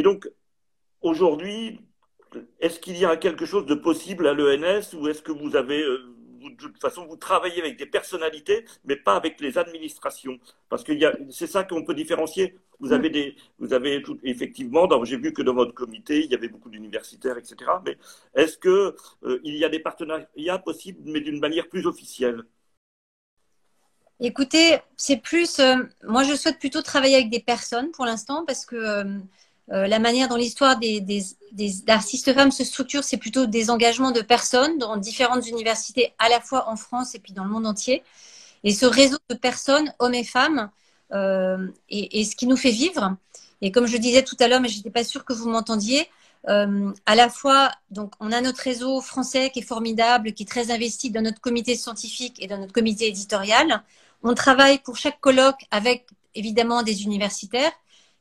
donc 0.04 0.30
aujourd'hui, 1.02 1.82
est-ce 2.60 2.80
qu'il 2.80 2.98
y 2.98 3.06
a 3.06 3.18
quelque 3.18 3.46
chose 3.46 3.66
de 3.66 3.76
possible 3.76 4.28
à 4.28 4.34
l'ENS 4.34 4.94
ou 4.94 5.08
est-ce 5.08 5.22
que 5.22 5.32
vous 5.32 5.56
avez 5.56 5.84
de 6.50 6.56
toute 6.56 6.82
façon, 6.82 7.06
vous 7.06 7.16
travaillez 7.16 7.62
avec 7.62 7.78
des 7.78 7.86
personnalités, 7.86 8.66
mais 8.86 8.96
pas 8.96 9.16
avec 9.16 9.40
les 9.40 9.58
administrations. 9.58 10.40
Parce 10.70 10.84
que 10.84 10.94
c'est 11.30 11.48
ça 11.48 11.64
qu'on 11.64 11.84
peut 11.84 11.94
différencier. 11.94 12.56
Vous 12.80 12.94
avez 12.94 13.10
des, 13.10 13.36
vous 13.60 13.74
avez 13.74 14.02
tout, 14.02 14.20
effectivement, 14.24 14.88
j'ai 15.04 15.18
vu 15.18 15.34
que 15.34 15.42
dans 15.42 15.54
votre 15.54 15.74
comité, 15.74 16.24
il 16.24 16.32
y 16.32 16.36
avait 16.36 16.48
beaucoup 16.48 16.70
d'universitaires, 16.70 17.38
etc. 17.38 17.56
Mais 17.86 17.98
est-ce 18.34 18.58
que 18.58 18.96
euh, 19.24 19.40
il 19.44 19.56
y 19.58 19.66
a 19.66 19.70
des 19.70 19.80
partenariats 19.80 20.60
possibles, 20.60 21.00
mais 21.06 21.22
d'une 21.22 21.40
manière 21.40 21.70
plus 21.70 21.86
officielle? 21.86 22.44
Écoutez, 24.24 24.80
c'est 24.98 25.18
plus, 25.18 25.60
euh, 25.60 25.78
moi 26.04 26.24
je 26.24 26.36
souhaite 26.36 26.60
plutôt 26.60 26.84
travailler 26.84 27.16
avec 27.16 27.32
des 27.32 27.40
personnes 27.40 27.90
pour 27.92 28.06
l'instant 28.06 28.46
parce 28.46 28.68
que 28.68 28.76
euh, 28.76 29.18
euh, 29.72 29.88
la 29.88 30.00
manière 30.00 30.28
dont 30.28 30.36
l'histoire 30.36 30.78
des, 30.78 31.00
des, 31.00 31.84
artistes 31.88 32.34
femmes 32.34 32.52
se 32.52 32.64
structure, 32.64 33.04
c'est 33.04 33.18
plutôt 33.18 33.46
des 33.46 33.70
engagements 33.70 34.12
de 34.12 34.22
personnes 34.22 34.78
dans 34.78 34.98
différentes 34.98 35.48
universités, 35.48 36.14
à 36.20 36.28
la 36.30 36.42
fois 36.42 36.70
en 36.70 36.76
France 36.76 37.16
et 37.16 37.20
puis 37.20 37.32
dans 37.32 37.46
le 37.46 37.50
monde 37.50 37.66
entier. 37.66 38.04
Et 38.64 38.74
ce 38.74 38.86
réseau 38.86 39.18
de 39.30 39.36
personnes, 39.36 39.94
hommes 40.00 40.14
et 40.14 40.24
femmes, 40.24 40.70
euh, 41.14 41.68
est, 41.90 42.24
ce 42.24 42.36
qui 42.36 42.48
nous 42.48 42.58
fait 42.58 42.72
vivre. 42.72 43.16
Et 43.62 43.72
comme 43.72 43.86
je 43.86 43.98
disais 43.98 44.24
tout 44.24 44.36
à 44.40 44.48
l'heure, 44.48 44.60
mais 44.60 44.70
je 44.70 44.78
n'étais 44.78 44.90
pas 44.90 45.04
sûre 45.04 45.24
que 45.24 45.34
vous 45.34 45.50
m'entendiez, 45.50 46.08
euh, 46.50 46.92
à 47.06 47.16
la 47.16 47.30
fois, 47.30 47.72
donc, 47.92 48.14
on 48.20 48.32
a 48.32 48.42
notre 48.42 48.62
réseau 48.62 49.00
français 49.02 49.52
qui 49.52 49.60
est 49.60 49.64
formidable, 49.64 50.34
qui 50.34 50.44
est 50.44 50.48
très 50.48 50.72
investi 50.72 51.12
dans 51.12 51.22
notre 51.22 51.40
comité 51.40 51.76
scientifique 51.76 52.42
et 52.44 52.48
dans 52.48 52.58
notre 52.58 52.74
comité 52.74 53.08
éditorial. 53.08 53.84
On 54.24 54.34
travaille 54.34 54.80
pour 54.80 54.98
chaque 54.98 55.20
colloque 55.20 55.66
avec 55.72 56.08
évidemment 56.36 56.84
des 56.84 57.04
universitaires 57.04 57.72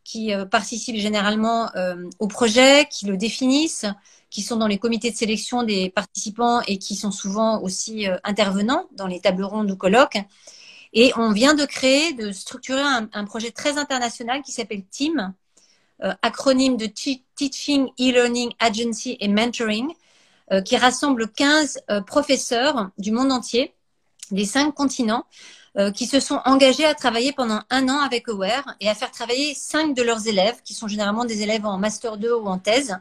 qui 0.04 0.32
participent 0.50 0.96
généralement 0.96 1.70
au 2.18 2.26
projet, 2.26 2.86
qui 2.90 3.06
le 3.06 3.16
définissent, 3.16 3.86
qui 4.30 4.42
sont 4.42 4.56
dans 4.56 4.66
les 4.66 4.78
comités 4.78 5.10
de 5.10 5.16
sélection 5.16 5.62
des 5.62 5.90
participants 5.90 6.62
et 6.62 6.78
qui 6.78 6.96
sont 6.96 7.10
souvent 7.10 7.60
aussi 7.62 8.06
intervenants 8.24 8.86
dans 8.92 9.06
les 9.06 9.20
tables 9.20 9.44
rondes 9.44 9.70
ou 9.70 9.76
colloques. 9.76 10.18
Et 10.92 11.12
on 11.16 11.30
vient 11.32 11.54
de 11.54 11.64
créer, 11.64 12.12
de 12.12 12.32
structurer 12.32 12.82
un, 12.82 13.24
projet 13.24 13.52
très 13.52 13.78
international 13.78 14.42
qui 14.42 14.52
s'appelle 14.52 14.82
TEAM, 14.84 15.34
euh, 16.02 16.14
acronyme 16.22 16.76
de 16.76 16.86
Teaching, 16.86 17.88
E-Learning, 18.00 18.52
Agency 18.58 19.16
et 19.20 19.28
Mentoring, 19.28 19.92
euh, 20.52 20.62
qui 20.62 20.76
rassemble 20.76 21.30
15 21.30 21.80
euh, 21.90 22.00
professeurs 22.00 22.90
du 22.98 23.12
monde 23.12 23.30
entier, 23.30 23.74
des 24.32 24.44
cinq 24.44 24.72
continents, 24.72 25.26
qui 25.94 26.06
se 26.06 26.18
sont 26.18 26.40
engagés 26.44 26.84
à 26.84 26.94
travailler 26.94 27.32
pendant 27.32 27.60
un 27.70 27.88
an 27.88 28.00
avec 28.00 28.28
Aware 28.28 28.74
et 28.80 28.88
à 28.88 28.94
faire 28.94 29.12
travailler 29.12 29.54
cinq 29.54 29.94
de 29.94 30.02
leurs 30.02 30.26
élèves, 30.26 30.56
qui 30.64 30.74
sont 30.74 30.88
généralement 30.88 31.24
des 31.24 31.42
élèves 31.42 31.64
en 31.64 31.78
Master 31.78 32.16
2 32.16 32.34
ou 32.34 32.46
en 32.46 32.58
thèse. 32.58 32.96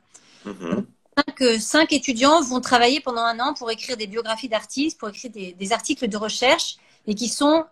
Mm-hmm. 0.45 1.59
cinq, 1.59 1.91
étudiants 1.91 2.41
vont 2.41 2.61
travailler 2.61 3.01
pendant 3.01 3.23
un 3.23 3.39
an 3.39 3.55
pour 3.55 3.71
écrire 3.71 3.97
des 3.97 4.05
biographies 4.05 4.49
d'artistes, 4.49 4.99
pour 4.99 5.09
écrire 5.09 5.31
des, 5.31 5.73
articles 5.73 6.07
de 6.07 6.15
recherche 6.15 6.77
et 7.07 7.15
qui 7.15 7.27
sont 7.27 7.65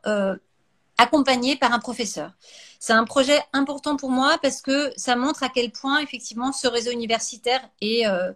accompagnés 0.98 1.56
par 1.56 1.74
un 1.74 1.80
professeur. 1.80 2.32
C'est 2.80 2.94
un 2.94 3.06
projet 3.06 3.40
important 3.54 3.96
pour 3.96 4.10
moi 4.10 4.38
parce 4.42 4.62
que 4.62 4.92
ça 4.98 5.16
montre 5.16 5.44
à 5.44 5.50
quel 5.50 5.72
point 5.72 6.00
effectivement 6.00 6.52
ce 6.52 6.68
réseau 6.68 6.92
universitaire 6.92 7.62
est, 7.82 8.08
euh, 8.08 8.32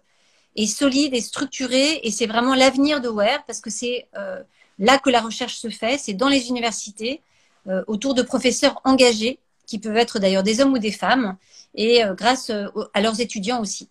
est 0.56 0.66
solide 0.66 1.14
et 1.14 1.20
structuré 1.20 2.00
et 2.02 2.10
c'est 2.10 2.26
vraiment 2.26 2.54
l'avenir 2.54 3.00
de 3.00 3.08
WARE 3.08 3.44
parce 3.46 3.60
que 3.60 3.70
c'est 3.70 4.08
euh, 4.16 4.42
là 4.82 4.98
que 4.98 5.08
la 5.08 5.20
recherche 5.20 5.56
se 5.56 5.70
fait, 5.70 5.96
c'est 5.98 6.12
dans 6.12 6.28
les 6.28 6.48
universités 6.48 7.22
euh, 7.66 7.82
autour 7.86 8.14
de 8.14 8.22
professeurs 8.22 8.80
engagés 8.84 9.38
qui 9.66 9.78
peuvent 9.78 9.96
être 9.96 10.18
d'ailleurs 10.18 10.42
des 10.42 10.60
hommes 10.60 10.74
ou 10.74 10.78
des 10.78 10.92
femmes 10.92 11.36
et 11.74 12.02
grâce 12.12 12.50
à 12.92 13.00
leurs 13.00 13.18
étudiants 13.20 13.62
aussi. 13.62 13.88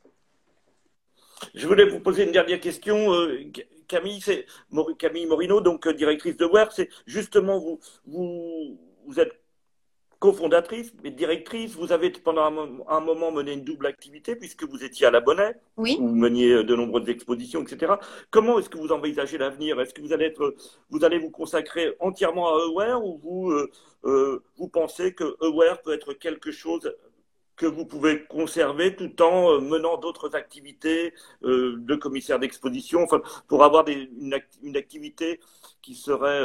Je 1.55 1.65
voulais 1.65 1.85
vous 1.85 1.99
poser 1.99 2.25
une 2.25 2.31
dernière 2.31 2.59
question. 2.59 3.07
Camille, 3.91 4.23
Camille 4.97 5.25
Morino, 5.25 5.59
donc 5.59 5.85
euh, 5.85 5.93
directrice 5.93 6.37
de 6.37 6.45
WARE, 6.45 6.71
c'est 6.71 6.89
justement 7.05 7.59
vous, 7.59 7.79
vous, 8.05 8.79
vous 9.05 9.19
êtes 9.19 9.40
cofondatrice 10.21 10.93
et 11.03 11.09
directrice. 11.09 11.75
Vous 11.75 11.91
avez 11.91 12.11
pendant 12.11 12.43
un, 12.87 12.99
moment 13.01 13.31
mené 13.31 13.53
une 13.53 13.63
double 13.63 13.87
activité 13.87 14.35
puisque 14.35 14.63
vous 14.63 14.83
étiez 14.83 15.07
à 15.07 15.11
la 15.11 15.19
Bonnet, 15.19 15.55
oui. 15.77 15.97
vous 15.99 16.15
meniez 16.15 16.51
euh, 16.51 16.63
de 16.63 16.75
nombreuses 16.75 17.09
expositions, 17.09 17.63
etc. 17.63 17.93
Comment 18.29 18.59
est-ce 18.59 18.69
que 18.69 18.77
vous 18.77 18.91
envisagez 18.91 19.39
l'avenir? 19.39 19.81
Est-ce 19.81 19.93
que 19.95 20.01
vous 20.01 20.13
allez 20.13 20.25
être, 20.25 20.55
vous 20.91 21.03
allez 21.03 21.17
vous 21.17 21.31
consacrer 21.31 21.95
entièrement 21.99 22.55
à 22.55 22.63
Aware 22.63 23.03
ou 23.03 23.17
vous, 23.17 23.51
euh, 24.05 24.43
vous 24.57 24.67
pensez 24.67 25.13
que 25.13 25.35
Aware 25.41 25.81
peut 25.81 25.93
être 25.93 26.13
quelque 26.13 26.51
chose 26.51 26.93
que 27.61 27.65
vous 27.65 27.85
pouvez 27.85 28.23
conserver 28.25 28.95
tout 28.95 29.21
en 29.21 29.51
euh, 29.51 29.59
menant 29.59 29.97
d'autres 29.97 30.35
activités 30.35 31.13
euh, 31.43 31.75
de 31.77 31.95
commissaire 31.95 32.39
d'exposition, 32.39 33.03
enfin, 33.03 33.21
pour 33.47 33.63
avoir 33.63 33.85
une, 33.87 34.33
activité 34.75 35.39
qui 35.81 35.95
serait 35.95 36.43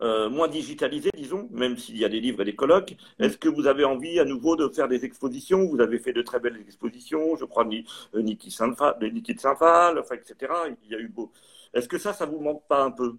euh, 0.00 0.30
moins 0.30 0.48
digitalisée, 0.48 1.10
disons, 1.16 1.48
même 1.50 1.76
s'il 1.76 1.98
y 1.98 2.04
a 2.04 2.08
des 2.08 2.20
livres 2.20 2.42
et 2.42 2.44
des 2.44 2.54
colloques. 2.54 2.96
Est-ce 3.18 3.36
que 3.36 3.48
vous 3.48 3.66
avez 3.66 3.84
envie 3.84 4.18
à 4.20 4.24
nouveau 4.24 4.56
de 4.56 4.68
faire 4.68 4.88
des 4.88 5.04
expositions? 5.04 5.66
Vous 5.66 5.80
avez 5.80 5.98
fait 5.98 6.12
de 6.12 6.22
très 6.22 6.40
belles 6.40 6.60
expositions, 6.60 7.36
je 7.36 7.44
crois, 7.44 7.64
Niki 7.64 8.48
de 8.48 8.52
Saint-Phal, 8.52 10.02
etc. 10.12 10.52
Il 10.84 10.92
y 10.92 10.94
a 10.94 10.98
eu 10.98 11.08
beau. 11.08 11.32
Est-ce 11.74 11.88
que 11.88 11.98
ça, 11.98 12.12
ça 12.12 12.26
vous 12.26 12.40
manque 12.40 12.62
pas 12.68 12.82
un 12.82 12.90
peu? 12.90 13.16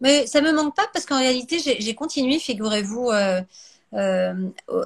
Mais 0.00 0.26
ça 0.26 0.40
me 0.40 0.52
manque 0.52 0.74
pas 0.76 0.88
parce 0.92 1.06
qu'en 1.06 1.18
réalité, 1.18 1.58
j'ai 1.58 1.94
continué, 1.94 2.38
figurez-vous. 2.38 3.10
Euh, 3.94 4.34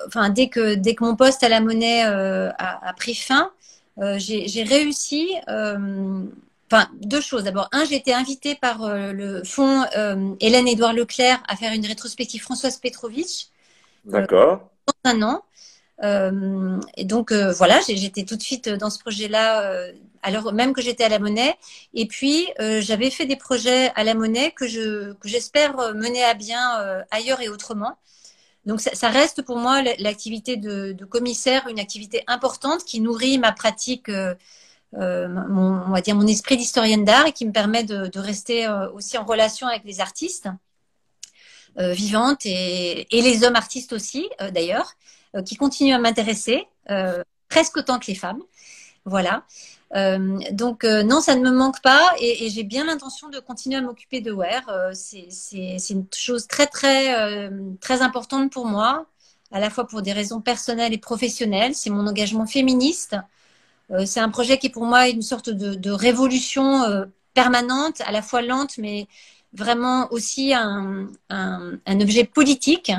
enfin 0.07 0.28
dès 0.28 0.49
que 0.49 0.74
dès 0.74 0.95
que 0.95 1.05
mon 1.05 1.16
poste 1.16 1.43
à 1.43 1.49
la 1.49 1.61
monnaie 1.61 2.05
euh, 2.07 2.51
a, 2.59 2.93
pris 2.95 3.14
fin, 3.14 3.51
euh, 3.99 4.16
j'ai 4.18 4.62
réussi. 4.62 5.31
Enfin, 6.70 6.88
deux 7.00 7.20
choses. 7.20 7.44
D'abord, 7.44 7.68
un, 7.72 7.84
j'ai 7.84 7.96
été 7.96 8.14
invitée 8.14 8.54
par 8.54 8.88
le 8.88 9.42
fonds 9.44 9.84
Hélène 10.40 10.68
Édouard 10.68 10.92
Leclerc 10.92 11.42
à 11.48 11.56
faire 11.56 11.72
une 11.72 11.84
rétrospective 11.84 12.40
Françoise 12.40 12.78
Petrovitch. 12.78 13.48
D'accord. 14.04 14.70
un 15.04 15.22
an. 15.22 15.42
et 16.96 17.04
donc 17.04 17.32
voilà, 17.32 17.80
j'étais 17.88 18.24
tout 18.24 18.36
de 18.36 18.42
suite 18.42 18.68
dans 18.68 18.88
ce 18.88 19.00
projet-là, 19.00 19.90
alors 20.22 20.52
même 20.52 20.72
que 20.72 20.80
j'étais 20.80 21.04
à 21.04 21.08
la 21.08 21.18
Monnaie. 21.18 21.56
Et 21.92 22.06
puis 22.06 22.46
j'avais 22.58 23.10
fait 23.10 23.26
des 23.26 23.36
projets 23.36 23.90
à 23.96 24.04
la 24.04 24.14
Monnaie 24.14 24.52
que 24.52 24.68
je 24.68 25.14
que 25.14 25.28
j'espère 25.28 25.76
mener 25.94 26.22
à 26.22 26.34
bien 26.34 27.04
ailleurs 27.10 27.40
et 27.40 27.48
autrement. 27.48 27.96
Donc 28.66 28.80
ça, 28.80 29.08
reste 29.08 29.42
pour 29.42 29.56
moi 29.56 29.82
l'activité 29.98 30.56
de, 30.56 30.94
commissaire 31.08 31.66
une 31.68 31.80
activité 31.80 32.22
importante 32.26 32.84
qui 32.84 33.00
nourrit 33.00 33.38
ma 33.38 33.52
pratique, 33.52 34.08
euh, 34.08 34.34
euh, 34.99 35.28
mon, 35.28 35.82
on 35.86 35.91
va 35.91 36.01
dire 36.01 36.16
mon 36.16 36.26
esprit 36.26 36.57
d'historienne 36.57 37.05
d'art 37.05 37.26
et 37.26 37.32
qui 37.32 37.47
me 37.47 37.53
permet 37.53 37.84
de, 37.84 38.18
rester 38.18 38.66
euh, 38.66 38.91
aussi 38.93 39.16
en 39.18 39.24
relation 39.24 39.66
avec 39.66 39.84
les 39.84 40.01
artistes 40.01 40.49
vivantes 41.76 42.45
et, 42.47 43.07
les 43.12 43.45
hommes 43.45 43.55
artistes 43.55 43.93
aussi 43.93 44.28
d'ailleurs, 44.53 44.97
qui 45.47 45.55
continuent 45.55 45.95
à 45.95 45.99
m'intéresser 45.99 46.66
presque 47.49 47.76
autant 47.76 48.01
que 48.01 48.07
les 48.09 48.16
femmes. 48.16 48.43
Voilà. 49.05 49.45
Euh, 49.97 50.38
donc 50.53 50.84
euh, 50.84 51.03
non, 51.03 51.20
ça 51.20 51.34
ne 51.34 51.43
me 51.43 51.51
manque 51.51 51.82
pas 51.82 52.14
et, 52.20 52.49
j'ai 52.49 52.62
bien 52.62 52.84
l'intention 52.84 53.28
de 53.28 53.41
continuer 53.41 53.76
à 53.76 53.80
m'occuper 53.80 54.20
de 54.20 54.30
wear. 54.32 54.68
Euh, 54.68 54.93
c'est 54.95 55.91
une 55.91 56.07
chose 56.14 56.47
très 56.47 56.66
très 56.66 57.51
très 57.80 58.03
importante 58.03 58.53
pour 58.53 58.66
moi, 58.66 59.07
à 59.53 59.61
la 59.61 59.70
fois 59.70 59.86
pour 59.86 60.03
des 60.03 60.12
raisons 60.12 60.41
personnelles 60.41 60.93
et 60.93 60.99
professionnelles. 60.99 61.74
C'est 61.74 61.91
mon 61.91 62.07
engagement 62.07 62.47
féministe. 62.47 63.16
C'est 64.07 64.20
un 64.20 64.28
projet 64.28 64.59
qui 64.59 64.68
est 64.68 64.70
pour 64.70 64.84
moi 64.84 65.09
une 65.09 65.22
sorte 65.22 65.51
de, 65.51 65.91
révolution 65.91 67.07
permanente, 67.34 68.01
à 68.03 68.12
la 68.12 68.22
fois 68.22 68.43
lente 68.43 68.78
mais 68.78 69.09
vraiment 69.53 70.07
aussi 70.12 70.55
un, 70.55 71.09
objet 71.86 72.24
politique. 72.24 72.93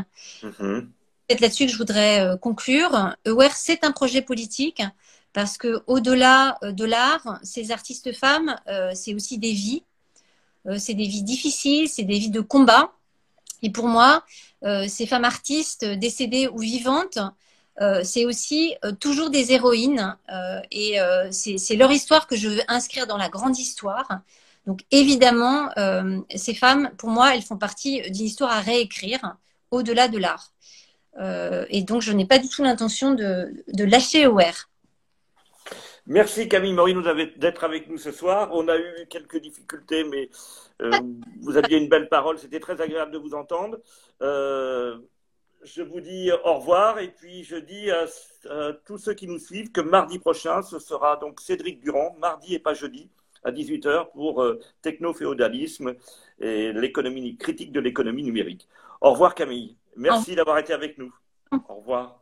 Mm-hmm. 0.43 0.87
C'est 1.29 1.39
là-dessus 1.39 1.65
que 1.65 1.71
je 1.71 1.77
voudrais 1.77 2.37
conclure. 2.41 3.15
Aware, 3.25 3.55
c'est 3.55 3.83
un 3.83 3.91
projet 3.91 4.21
politique 4.21 4.81
parce 5.33 5.57
que 5.57 5.83
au-delà 5.87 6.57
euh, 6.63 6.71
de 6.71 6.85
l'art, 6.85 7.39
ces 7.43 7.71
artistes 7.71 8.13
femmes, 8.13 8.55
euh, 8.67 8.91
c'est 8.93 9.13
aussi 9.13 9.37
des 9.37 9.53
vies. 9.53 9.83
Euh, 10.67 10.77
c'est 10.77 10.93
des 10.93 11.07
vies 11.07 11.23
difficiles, 11.23 11.89
c'est 11.89 12.03
des 12.03 12.19
vies 12.19 12.29
de 12.29 12.41
combat. 12.41 12.91
Et 13.63 13.69
pour 13.69 13.87
moi, 13.87 14.25
ces 14.87 15.05
femmes 15.05 15.23
artistes 15.23 15.85
décédées 15.85 16.47
ou 16.47 16.57
vivantes, 16.57 17.19
c'est 18.03 18.25
aussi 18.25 18.75
toujours 18.99 19.29
des 19.29 19.53
héroïnes. 19.53 20.15
et 20.71 20.97
c'est 21.31 21.75
leur 21.75 21.91
histoire 21.91 22.27
que 22.27 22.35
je 22.35 22.49
veux 22.49 22.61
inscrire 22.67 23.07
dans 23.07 23.17
la 23.17 23.29
grande 23.29 23.57
histoire. 23.57 24.21
Donc 24.67 24.81
évidemment, 24.91 25.69
ces 26.35 26.53
femmes, 26.53 26.91
pour 26.97 27.09
moi, 27.09 27.33
elles 27.33 27.41
font 27.41 27.57
partie 27.57 28.01
d'une 28.11 28.25
histoire 28.25 28.51
à 28.51 28.59
réécrire 28.59 29.37
au-delà 29.71 30.07
de 30.07 30.17
l'art. 30.17 30.53
et 31.69 31.81
donc, 31.83 32.01
je 32.01 32.11
n'ai 32.11 32.25
pas 32.25 32.37
du 32.37 32.49
tout 32.49 32.61
l'intention 32.63 33.13
de, 33.13 33.51
de 33.73 33.83
lâcher 33.83 34.25
Aware. 34.25 34.69
Merci 36.07 36.49
Camille 36.49 36.73
Morino 36.73 37.01
d'être 37.37 37.63
avec 37.63 37.87
nous 37.87 37.97
ce 37.97 38.11
soir. 38.11 38.49
On 38.53 38.67
a 38.67 38.77
eu 38.77 39.07
quelques 39.09 39.39
difficultés, 39.39 40.03
mais 40.03 40.29
euh, 40.81 40.89
vous 41.41 41.57
aviez 41.57 41.77
une 41.77 41.89
belle 41.89 42.09
parole. 42.09 42.39
C'était 42.39 42.59
très 42.59 42.81
agréable 42.81 43.11
de 43.11 43.19
vous 43.19 43.35
entendre. 43.35 43.77
Euh, 44.21 44.97
je 45.63 45.81
vous 45.81 46.01
dis 46.01 46.31
au 46.31 46.53
revoir 46.55 46.99
et 46.99 47.09
puis 47.09 47.43
je 47.43 47.55
dis 47.55 47.91
à, 47.91 48.05
tous 48.85 48.97
ceux 48.97 49.13
qui 49.13 49.27
nous 49.27 49.39
suivent 49.39 49.71
que 49.71 49.81
mardi 49.81 50.19
prochain, 50.19 50.61
ce 50.61 50.79
sera 50.79 51.17
donc 51.17 51.39
Cédric 51.39 51.79
Durand, 51.81 52.15
mardi 52.19 52.55
et 52.55 52.59
pas 52.59 52.73
jeudi, 52.73 53.09
à 53.43 53.51
18h 53.51 54.11
pour 54.11 54.41
euh, 54.41 54.59
techno-féodalisme 54.81 55.95
et 56.39 56.73
l'économie 56.73 57.37
critique 57.37 57.71
de 57.71 57.79
l'économie 57.79 58.23
numérique. 58.23 58.67
Au 59.01 59.11
revoir 59.11 59.35
Camille. 59.35 59.75
Merci 59.95 60.35
d'avoir 60.35 60.57
été 60.57 60.73
avec 60.73 60.97
nous. 60.97 61.13
Au 61.67 61.75
revoir. 61.75 62.20